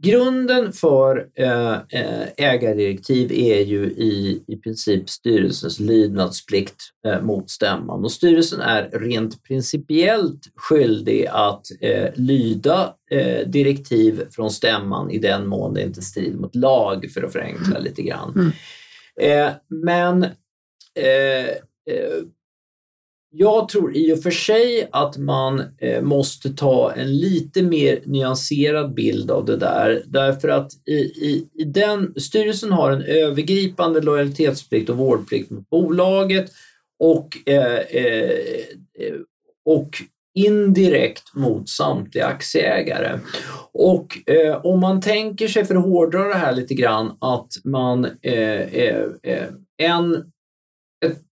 Grunden 0.01 0.73
för 0.73 1.27
eh, 1.35 1.73
eh, 1.73 2.27
ägardirektiv 2.37 3.31
är 3.31 3.61
ju 3.61 3.85
i, 3.85 4.43
i 4.47 4.55
princip 4.55 5.09
styrelsens 5.09 5.79
lydnadsplikt 5.79 6.81
eh, 7.07 7.21
mot 7.21 7.49
stämman 7.49 8.03
och 8.03 8.11
styrelsen 8.11 8.61
är 8.61 8.89
rent 8.89 9.43
principiellt 9.43 10.41
skyldig 10.55 11.27
att 11.31 11.65
lyda 12.15 12.93
direktiv 13.45 14.23
från 14.31 14.51
stämman 14.51 15.11
i 15.11 15.17
den 15.17 15.47
mån 15.47 15.73
det 15.73 15.83
inte 15.83 16.01
strider 16.01 16.37
mot 16.37 16.55
lag 16.55 17.11
för 17.13 17.23
att 17.23 17.31
förenkla 17.31 17.79
lite 17.79 18.01
grann. 18.01 18.53
Mm. 19.19 19.53
Men 19.67 20.25
jag 23.31 23.69
tror 23.69 23.95
i 23.95 24.13
och 24.13 24.23
för 24.23 24.31
sig 24.31 24.89
att 24.91 25.17
man 25.17 25.63
eh, 25.77 26.01
måste 26.01 26.53
ta 26.53 26.93
en 26.93 27.17
lite 27.17 27.63
mer 27.63 27.99
nyanserad 28.05 28.93
bild 28.93 29.31
av 29.31 29.45
det 29.45 29.57
där 29.57 30.03
därför 30.05 30.49
att 30.49 30.71
i, 30.85 30.95
i, 30.99 31.49
i 31.53 31.63
den, 31.63 32.13
styrelsen 32.17 32.71
har 32.71 32.91
en 32.91 33.01
övergripande 33.01 34.01
lojalitetsplikt 34.01 34.89
och 34.89 34.97
vårdplikt 34.97 35.51
mot 35.51 35.69
bolaget 35.69 36.51
och, 36.99 37.37
eh, 37.45 37.77
eh, 37.77 38.31
eh 38.99 39.15
och 39.65 39.89
indirekt 40.35 41.35
mot 41.35 41.69
samtliga 41.69 42.25
aktieägare. 42.25 43.19
Och 43.71 44.29
eh, 44.29 44.65
om 44.65 44.79
man 44.79 45.01
tänker 45.01 45.47
sig, 45.47 45.65
för 45.65 45.75
att 45.75 45.83
hårdra 45.83 46.23
det 46.23 46.35
här 46.35 46.55
lite 46.55 46.73
grann, 46.73 47.17
att 47.21 47.51
man 47.63 48.05
eh, 48.21 48.61
eh, 48.61 49.05
eh 49.23 49.47
en 49.77 50.31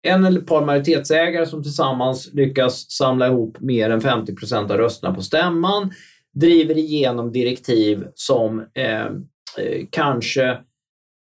en 0.01 0.25
eller 0.25 0.39
ett 0.39 0.47
par 0.47 0.65
majoritetsägare 0.65 1.45
som 1.45 1.63
tillsammans 1.63 2.33
lyckas 2.33 2.91
samla 2.91 3.27
ihop 3.27 3.59
mer 3.59 3.89
än 3.89 4.01
50 4.01 4.35
procent 4.35 4.71
av 4.71 4.77
rösterna 4.77 5.13
på 5.13 5.21
stämman 5.21 5.91
driver 6.33 6.77
igenom 6.77 7.31
direktiv 7.31 8.07
som 8.15 8.59
eh, 8.73 9.05
eh, 9.05 9.85
kanske 9.89 10.49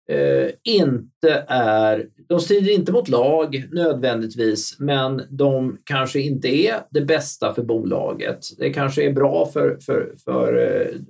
eh, 0.09 0.51
inte 0.65 1.45
är, 1.49 2.07
de 2.29 2.41
strider 2.41 2.73
inte 2.73 2.93
mot 2.93 3.09
lag 3.09 3.69
nödvändigtvis, 3.73 4.77
men 4.79 5.23
de 5.31 5.79
kanske 5.85 6.21
inte 6.21 6.49
är 6.49 6.75
det 6.91 7.01
bästa 7.01 7.55
för 7.55 7.63
bolaget. 7.63 8.39
Det 8.59 8.73
kanske 8.73 9.03
är 9.03 9.13
bra 9.13 9.51
för, 9.53 9.79
för, 9.81 10.15
för 10.25 10.57
eh, 10.57 11.01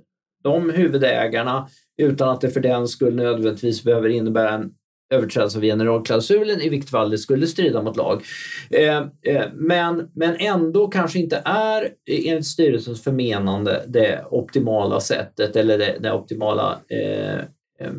de 0.43 0.69
huvudägarna 0.69 1.67
utan 1.97 2.29
att 2.29 2.41
det 2.41 2.49
för 2.49 2.59
den 2.59 2.87
skull 2.87 3.15
nödvändigtvis 3.15 3.83
behöver 3.83 4.09
innebära 4.09 4.49
en 4.49 4.71
överträdelse 5.09 5.57
av 5.57 5.63
generalklausulen 5.63 6.61
i 6.61 6.69
vilket 6.69 6.89
fall 6.89 7.09
det 7.09 7.17
skulle 7.17 7.47
strida 7.47 7.81
mot 7.81 7.97
lag. 7.97 8.23
Eh, 8.69 8.97
eh, 8.97 9.45
men, 9.53 10.09
men 10.15 10.35
ändå 10.35 10.87
kanske 10.87 11.19
inte 11.19 11.41
är 11.45 11.83
eh, 11.83 12.31
enligt 12.31 12.45
styrelsens 12.45 13.03
förmenande 13.03 13.83
det 13.87 14.25
optimala 14.31 14.99
sättet 14.99 15.55
eller 15.55 15.77
det, 15.77 15.97
det 15.99 16.11
optimala 16.11 16.79
eh, 16.89 17.37
eh, 17.79 17.93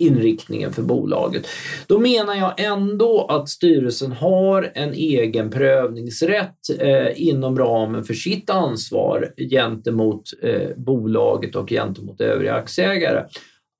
inriktningen 0.00 0.72
för 0.72 0.82
bolaget. 0.82 1.46
Då 1.86 1.98
menar 1.98 2.34
jag 2.34 2.60
ändå 2.60 3.26
att 3.26 3.48
styrelsen 3.48 4.12
har 4.12 4.70
en 4.74 4.92
egen 4.92 5.50
prövningsrätt 5.50 6.56
eh, 6.78 7.22
inom 7.22 7.58
ramen 7.58 8.04
för 8.04 8.14
sitt 8.14 8.50
ansvar 8.50 9.34
gentemot 9.50 10.22
eh, 10.42 10.76
bolaget 10.76 11.56
och 11.56 11.68
gentemot 11.68 12.20
övriga 12.20 12.54
aktieägare 12.54 13.24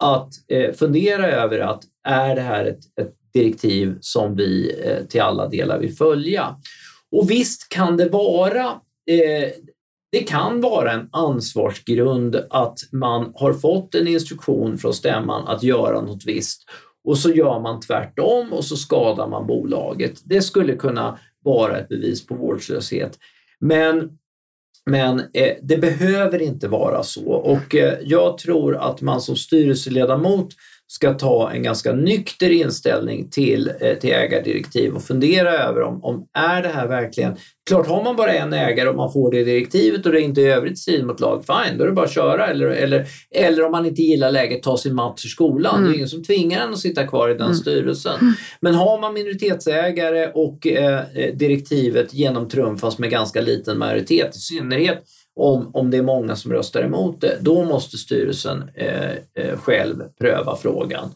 att 0.05 0.29
eh, 0.49 0.73
fundera 0.73 1.31
över 1.31 1.59
att 1.59 1.83
är 2.09 2.35
det 2.35 2.41
här 2.41 2.65
ett, 2.65 3.01
ett 3.01 3.15
direktiv 3.33 3.99
som 4.01 4.37
vi 4.37 4.81
eh, 4.85 5.07
till 5.07 5.21
alla 5.21 5.49
delar 5.49 5.79
vill 5.79 5.97
följa? 5.97 6.57
Och 7.13 7.31
visst 7.31 7.69
kan 7.69 7.97
det 7.97 8.09
vara 8.09 8.65
eh, 9.11 9.51
det 10.13 10.23
kan 10.23 10.61
vara 10.61 10.93
en 10.93 11.09
ansvarsgrund 11.13 12.37
att 12.51 12.79
man 12.93 13.33
har 13.35 13.53
fått 13.53 13.95
en 13.95 14.09
instruktion 14.09 14.79
från 14.79 14.95
stämman 14.95 15.49
att 15.49 15.63
göra 15.63 16.01
något 16.01 16.27
visst 16.27 16.63
och 17.05 17.19
så 17.19 17.31
gör 17.31 17.61
man 17.61 17.81
tvärtom 17.81 18.53
och 18.53 18.65
så 18.65 18.77
skadar 18.77 19.29
man 19.29 19.47
bolaget. 19.47 20.21
Det 20.25 20.43
skulle 20.43 20.77
kunna 20.77 21.19
vara 21.45 21.79
ett 21.79 21.89
bevis 21.89 22.27
på 22.27 22.35
vårdslöshet. 22.35 23.19
Men 23.61 24.19
men 24.87 25.21
eh, 25.21 25.57
det 25.63 25.79
behöver 25.79 26.43
inte 26.43 26.69
vara 26.69 27.03
så 27.03 27.33
och 27.33 27.75
eh, 27.75 27.99
jag 28.03 28.39
tror 28.39 28.77
att 28.77 29.01
man 29.01 29.21
som 29.21 29.37
styrelseledamot 29.37 30.49
ska 30.91 31.15
ta 31.15 31.51
en 31.51 31.63
ganska 31.63 31.93
nykter 31.93 32.51
inställning 32.51 33.31
till, 33.31 33.73
eh, 33.81 33.95
till 33.95 34.11
ägardirektiv 34.11 34.95
och 34.95 35.03
fundera 35.03 35.53
över 35.53 35.83
om, 35.83 36.05
om 36.05 36.27
är 36.39 36.63
det 36.63 36.69
här 36.69 36.89
verkligen... 36.89 37.37
Klart, 37.69 37.87
har 37.87 38.05
man 38.05 38.17
bara 38.17 38.33
en 38.33 38.53
ägare 38.53 38.89
och 38.89 38.97
man 38.97 39.13
får 39.13 39.31
det 39.31 39.45
direktivet 39.45 40.07
och 40.07 40.13
det 40.13 40.21
inte 40.21 40.41
i 40.41 40.47
övrigt 40.47 40.79
strider 40.79 41.05
mot 41.05 41.21
lag, 41.21 41.45
fine, 41.47 41.79
då 41.79 41.85
är 41.85 41.89
det 41.89 41.95
bara 41.95 42.07
att 42.07 42.15
köra. 42.15 42.47
Eller, 42.47 42.67
eller, 42.67 43.07
eller 43.31 43.65
om 43.65 43.73
man 43.73 43.87
inte 43.87 44.03
gillar 44.03 44.31
läget, 44.31 44.63
ta 44.63 44.77
sin 44.77 44.95
mats 44.95 45.25
ur 45.25 45.29
skolan. 45.29 45.75
Mm. 45.75 45.83
Det 45.83 45.87
är 45.87 45.89
mm. 45.89 45.97
ingen 45.97 46.09
som 46.09 46.25
tvingar 46.25 46.67
en 46.67 46.73
att 46.73 46.79
sitta 46.79 47.07
kvar 47.07 47.29
i 47.29 47.33
den 47.33 47.43
mm. 47.43 47.55
styrelsen. 47.55 48.21
Mm. 48.21 48.33
Men 48.61 48.75
har 48.75 49.01
man 49.01 49.15
minoritetsägare 49.15 50.31
och 50.35 50.67
eh, 50.67 51.03
direktivet 51.35 52.15
genomtrumfas 52.15 52.99
med 52.99 53.11
ganska 53.11 53.41
liten 53.41 53.79
majoritet, 53.79 54.37
i 54.37 54.39
synnerhet 54.39 55.05
om, 55.37 55.71
om 55.75 55.91
det 55.91 55.97
är 55.97 56.03
många 56.03 56.37
som 56.37 56.53
röstar 56.53 56.83
emot 56.83 57.21
det, 57.21 57.39
då 57.41 57.65
måste 57.65 57.97
styrelsen 57.97 58.71
eh, 58.75 59.11
eh, 59.11 59.57
själv 59.57 60.03
pröva 60.21 60.57
frågan. 60.57 61.11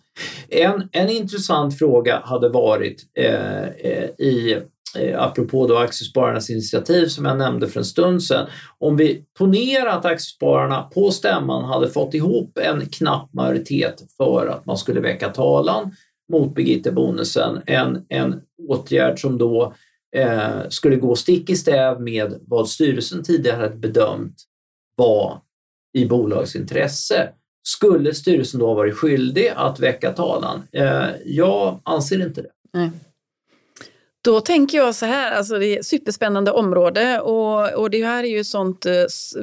En, 0.48 0.88
en 0.92 1.10
intressant 1.10 1.78
fråga 1.78 2.20
hade 2.24 2.48
varit 2.48 3.02
eh, 3.18 3.64
eh 3.64 4.10
i 4.18 4.58
eh, 4.98 5.22
apropå 5.22 5.66
då 5.66 5.76
Aktiespararnas 5.78 6.50
initiativ 6.50 7.06
som 7.06 7.24
jag 7.24 7.38
nämnde 7.38 7.68
för 7.68 7.80
en 7.80 7.84
stund 7.84 8.22
sedan. 8.22 8.46
Om 8.78 8.96
vi 8.96 9.24
ponerar 9.38 9.98
att 9.98 10.04
Aktiespararna 10.04 10.82
på 10.82 11.10
stämman 11.10 11.64
hade 11.64 11.88
fått 11.88 12.14
ihop 12.14 12.58
en 12.58 12.86
knapp 12.86 13.34
majoritet 13.34 14.02
för 14.16 14.46
att 14.46 14.66
man 14.66 14.78
skulle 14.78 15.00
väcka 15.00 15.28
talan 15.28 15.90
mot 16.32 16.54
Birgitte 16.54 16.92
Bonusen, 16.92 17.60
en, 17.66 18.04
en 18.08 18.40
åtgärd 18.68 19.20
som 19.20 19.38
då 19.38 19.74
eh, 20.14 20.68
skulle 20.68 20.96
gå 20.96 21.16
stick 21.16 21.50
i 21.50 21.56
stäv 21.56 22.00
med 22.00 22.38
vad 22.46 22.68
styrelsen 22.68 23.22
tidigare 23.22 23.56
hade 23.56 23.76
bedömt 23.76 24.36
var 24.96 25.40
i 25.94 26.06
bolagets 26.06 26.56
intresse, 26.56 27.32
Skulle 27.66 28.14
styrelsen 28.14 28.60
då 28.60 28.66
ha 28.66 28.74
varit 28.74 28.94
skyldig 28.94 29.52
att 29.56 29.80
väcka 29.80 30.12
talan? 30.12 30.62
Eh, 30.72 31.06
jag 31.24 31.80
anser 31.84 32.26
inte 32.26 32.42
det. 32.42 32.50
Nej. 32.72 32.90
Då 34.24 34.40
tänker 34.40 34.78
jag 34.78 34.94
så 34.94 35.06
här, 35.06 35.32
alltså 35.32 35.58
det 35.58 35.66
är 35.66 35.78
ett 35.78 35.86
superspännande 35.86 36.50
område 36.50 37.20
och, 37.20 37.72
och 37.72 37.90
det 37.90 38.04
här 38.04 38.24
är 38.24 38.28
ju 38.28 38.40
ett 38.40 38.46
sånt, 38.46 38.86
eh, 38.86 38.92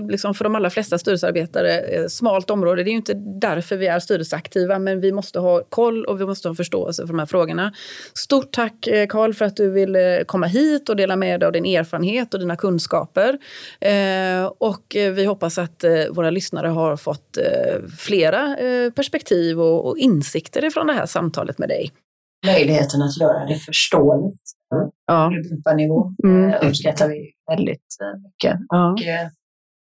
liksom 0.10 0.34
för 0.34 0.44
de 0.44 0.56
allra 0.56 0.70
flesta 0.70 0.98
styrelsearbetare, 0.98 1.80
eh, 1.80 2.08
smalt 2.08 2.50
område. 2.50 2.84
Det 2.84 2.90
är 2.90 2.92
ju 2.92 2.98
inte 2.98 3.14
därför 3.42 3.78
vi 3.78 3.88
är 3.88 4.00
styrelseaktiva, 4.00 4.80
men 4.80 5.02
vi 5.02 5.12
måste 5.12 5.40
ha 5.40 5.64
koll 5.70 6.06
och 6.06 6.22
vi 6.22 6.26
måste 6.26 6.48
ha 6.48 6.56
förståelse 6.56 7.02
för 7.02 7.08
de 7.08 7.20
här 7.20 7.26
frågorna. 7.26 7.74
Stort 8.14 8.52
tack 8.52 8.88
eh, 8.88 9.08
Karl 9.08 9.34
för 9.34 9.46
att 9.46 9.56
du 9.56 9.70
ville 9.70 10.24
komma 10.28 10.46
hit 10.46 10.90
och 10.90 10.96
dela 10.96 11.16
med 11.16 11.40
dig 11.40 11.48
av 11.48 11.54
din 11.54 11.66
erfarenhet 11.66 12.34
och 12.34 12.40
dina 12.40 12.56
kunskaper. 12.56 13.38
Och 14.58 14.84
vi 14.94 15.26
hoppas 15.26 15.58
att 15.58 15.84
våra 16.12 16.30
lyssnare 16.30 16.68
har 16.68 16.98
fått 16.98 17.38
flera 18.00 18.56
perspektiv 18.96 19.62
och, 19.62 19.88
och 19.88 19.98
insikter 19.98 20.66
ifrån 20.66 20.88
det 20.88 20.94
här 20.94 21.06
samtalet 21.06 21.58
med 21.58 21.70
dig 21.70 21.92
möjligheten 22.46 23.02
att 23.02 23.18
göra 23.18 23.46
det 23.46 23.56
förståeligt 23.56 24.42
ja. 25.06 25.30
på 25.30 25.36
Europanivå 25.36 26.12
mm. 26.24 26.50
Eh, 26.50 26.68
uppskattar 26.70 27.10
vi 27.10 27.32
väldigt 27.50 27.88
eh, 28.02 28.22
mycket. 28.24 28.60
Ja. 28.70 28.92
Och, 28.92 29.02
eh, 29.02 29.28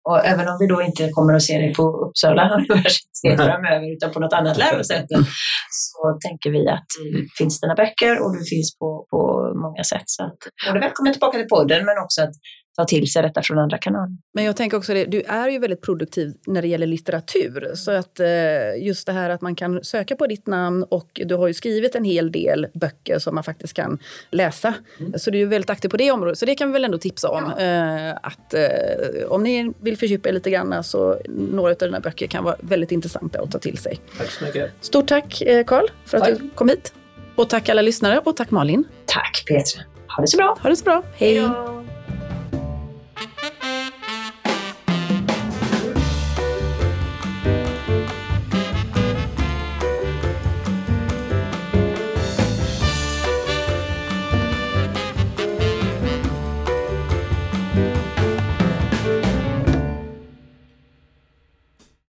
och 0.09 0.27
även 0.27 0.49
om 0.49 0.57
vi 0.61 0.67
då 0.67 0.83
inte 0.83 1.11
kommer 1.11 1.35
att 1.35 1.43
se 1.43 1.59
det 1.59 1.75
på 1.75 1.83
Uppsala 1.83 2.65
universitet 2.71 3.37
framöver 3.37 3.93
utan 3.97 4.11
på 4.11 4.21
något 4.21 4.33
annat 4.33 4.57
lärosäte 4.57 5.15
så 5.71 6.19
tänker 6.29 6.51
vi 6.51 6.69
att 6.69 6.87
det 7.13 7.27
finns 7.39 7.61
dina 7.61 7.75
böcker 7.75 8.23
och 8.23 8.37
du 8.37 8.45
finns 8.45 8.79
på, 8.79 9.07
på 9.11 9.53
många 9.55 9.85
sätt. 9.85 10.03
Så 10.07 10.25
att, 10.25 10.39
både 10.67 10.81
välkommen 10.81 11.13
tillbaka 11.13 11.39
till 11.39 11.49
podden 11.49 11.85
men 11.85 11.99
också 12.05 12.23
att 12.23 12.35
ta 12.77 12.85
till 12.85 13.13
sig 13.13 13.23
detta 13.23 13.43
från 13.43 13.59
andra 13.59 13.79
kanaler. 13.79 14.17
Men 14.35 14.45
jag 14.45 14.57
tänker 14.57 14.77
också 14.77 14.95
det, 14.95 15.05
du 15.05 15.23
är 15.23 15.49
ju 15.49 15.59
väldigt 15.59 15.83
produktiv 15.83 16.35
när 16.47 16.63
det 16.63 16.69
gäller 16.69 16.87
litteratur. 16.87 17.71
Så 17.75 17.91
att 17.91 18.21
eh, 18.21 18.27
just 18.79 19.07
det 19.07 19.13
här 19.13 19.31
att 19.31 19.41
man 19.41 19.55
kan 19.55 19.85
söka 19.85 20.17
på 20.17 20.27
ditt 20.27 20.47
namn 20.47 20.83
och 20.83 21.21
du 21.25 21.35
har 21.35 21.47
ju 21.47 21.55
skrivit 21.55 21.95
en 21.95 22.05
hel 22.05 22.33
del 22.33 22.67
böcker 22.75 23.19
som 23.19 23.35
man 23.35 23.45
faktiskt 23.45 23.75
kan 23.75 23.99
läsa. 24.31 24.75
Mm. 25.01 25.19
Så 25.19 25.31
du 25.31 25.39
är 25.39 25.41
ju 25.41 25.47
väldigt 25.47 25.71
aktiv 25.71 25.89
på 25.89 25.97
det 25.97 26.11
området. 26.11 26.39
Så 26.39 26.47
det 26.47 26.55
kan 26.55 26.69
vi 26.69 26.73
väl 26.73 26.85
ändå 26.85 26.99
tipsa 26.99 27.29
om. 27.29 27.53
Ja. 27.59 27.65
Eh, 27.65 28.15
att 28.23 28.55
eh, 28.55 29.27
om 29.29 29.43
ni 29.43 29.73
vill 29.81 29.97
fördjupa 29.97 30.29
er 30.29 30.33
lite 30.33 30.51
grann 30.51 30.85
så 30.85 31.21
några 31.29 31.71
av 31.71 31.79
dina 31.79 32.01
böcker 32.01 32.27
kan 32.27 32.45
vara 32.45 32.57
väldigt 32.61 32.93
intressanta 32.93 33.41
att 33.41 33.51
ta 33.51 33.59
till 33.59 33.79
sig. 33.79 34.01
Tack 34.19 34.31
så 34.31 34.45
mycket. 34.45 34.71
Stort 34.81 35.09
tack 35.09 35.43
Karl 35.67 35.87
för 36.05 36.19
att 36.19 36.25
tack. 36.25 36.39
du 36.39 36.51
kom 36.55 36.69
hit. 36.69 36.93
Och 37.37 37.49
tack 37.49 37.69
alla 37.69 37.83
lyssnare 37.83 38.19
och 38.25 38.37
tack 38.37 38.51
Malin. 38.51 38.85
Tack 39.07 39.45
Petra. 39.49 39.83
Ha 40.17 40.23
det 40.23 40.29
så 40.29 40.37
bra. 40.37 40.59
Ha 40.63 40.71
det 40.71 40.77
så 40.77 40.85
bra. 40.85 41.03
Hej. 41.17 41.39
Hejdå. 41.39 41.96
Thank 43.17 43.43
you. 43.45 43.56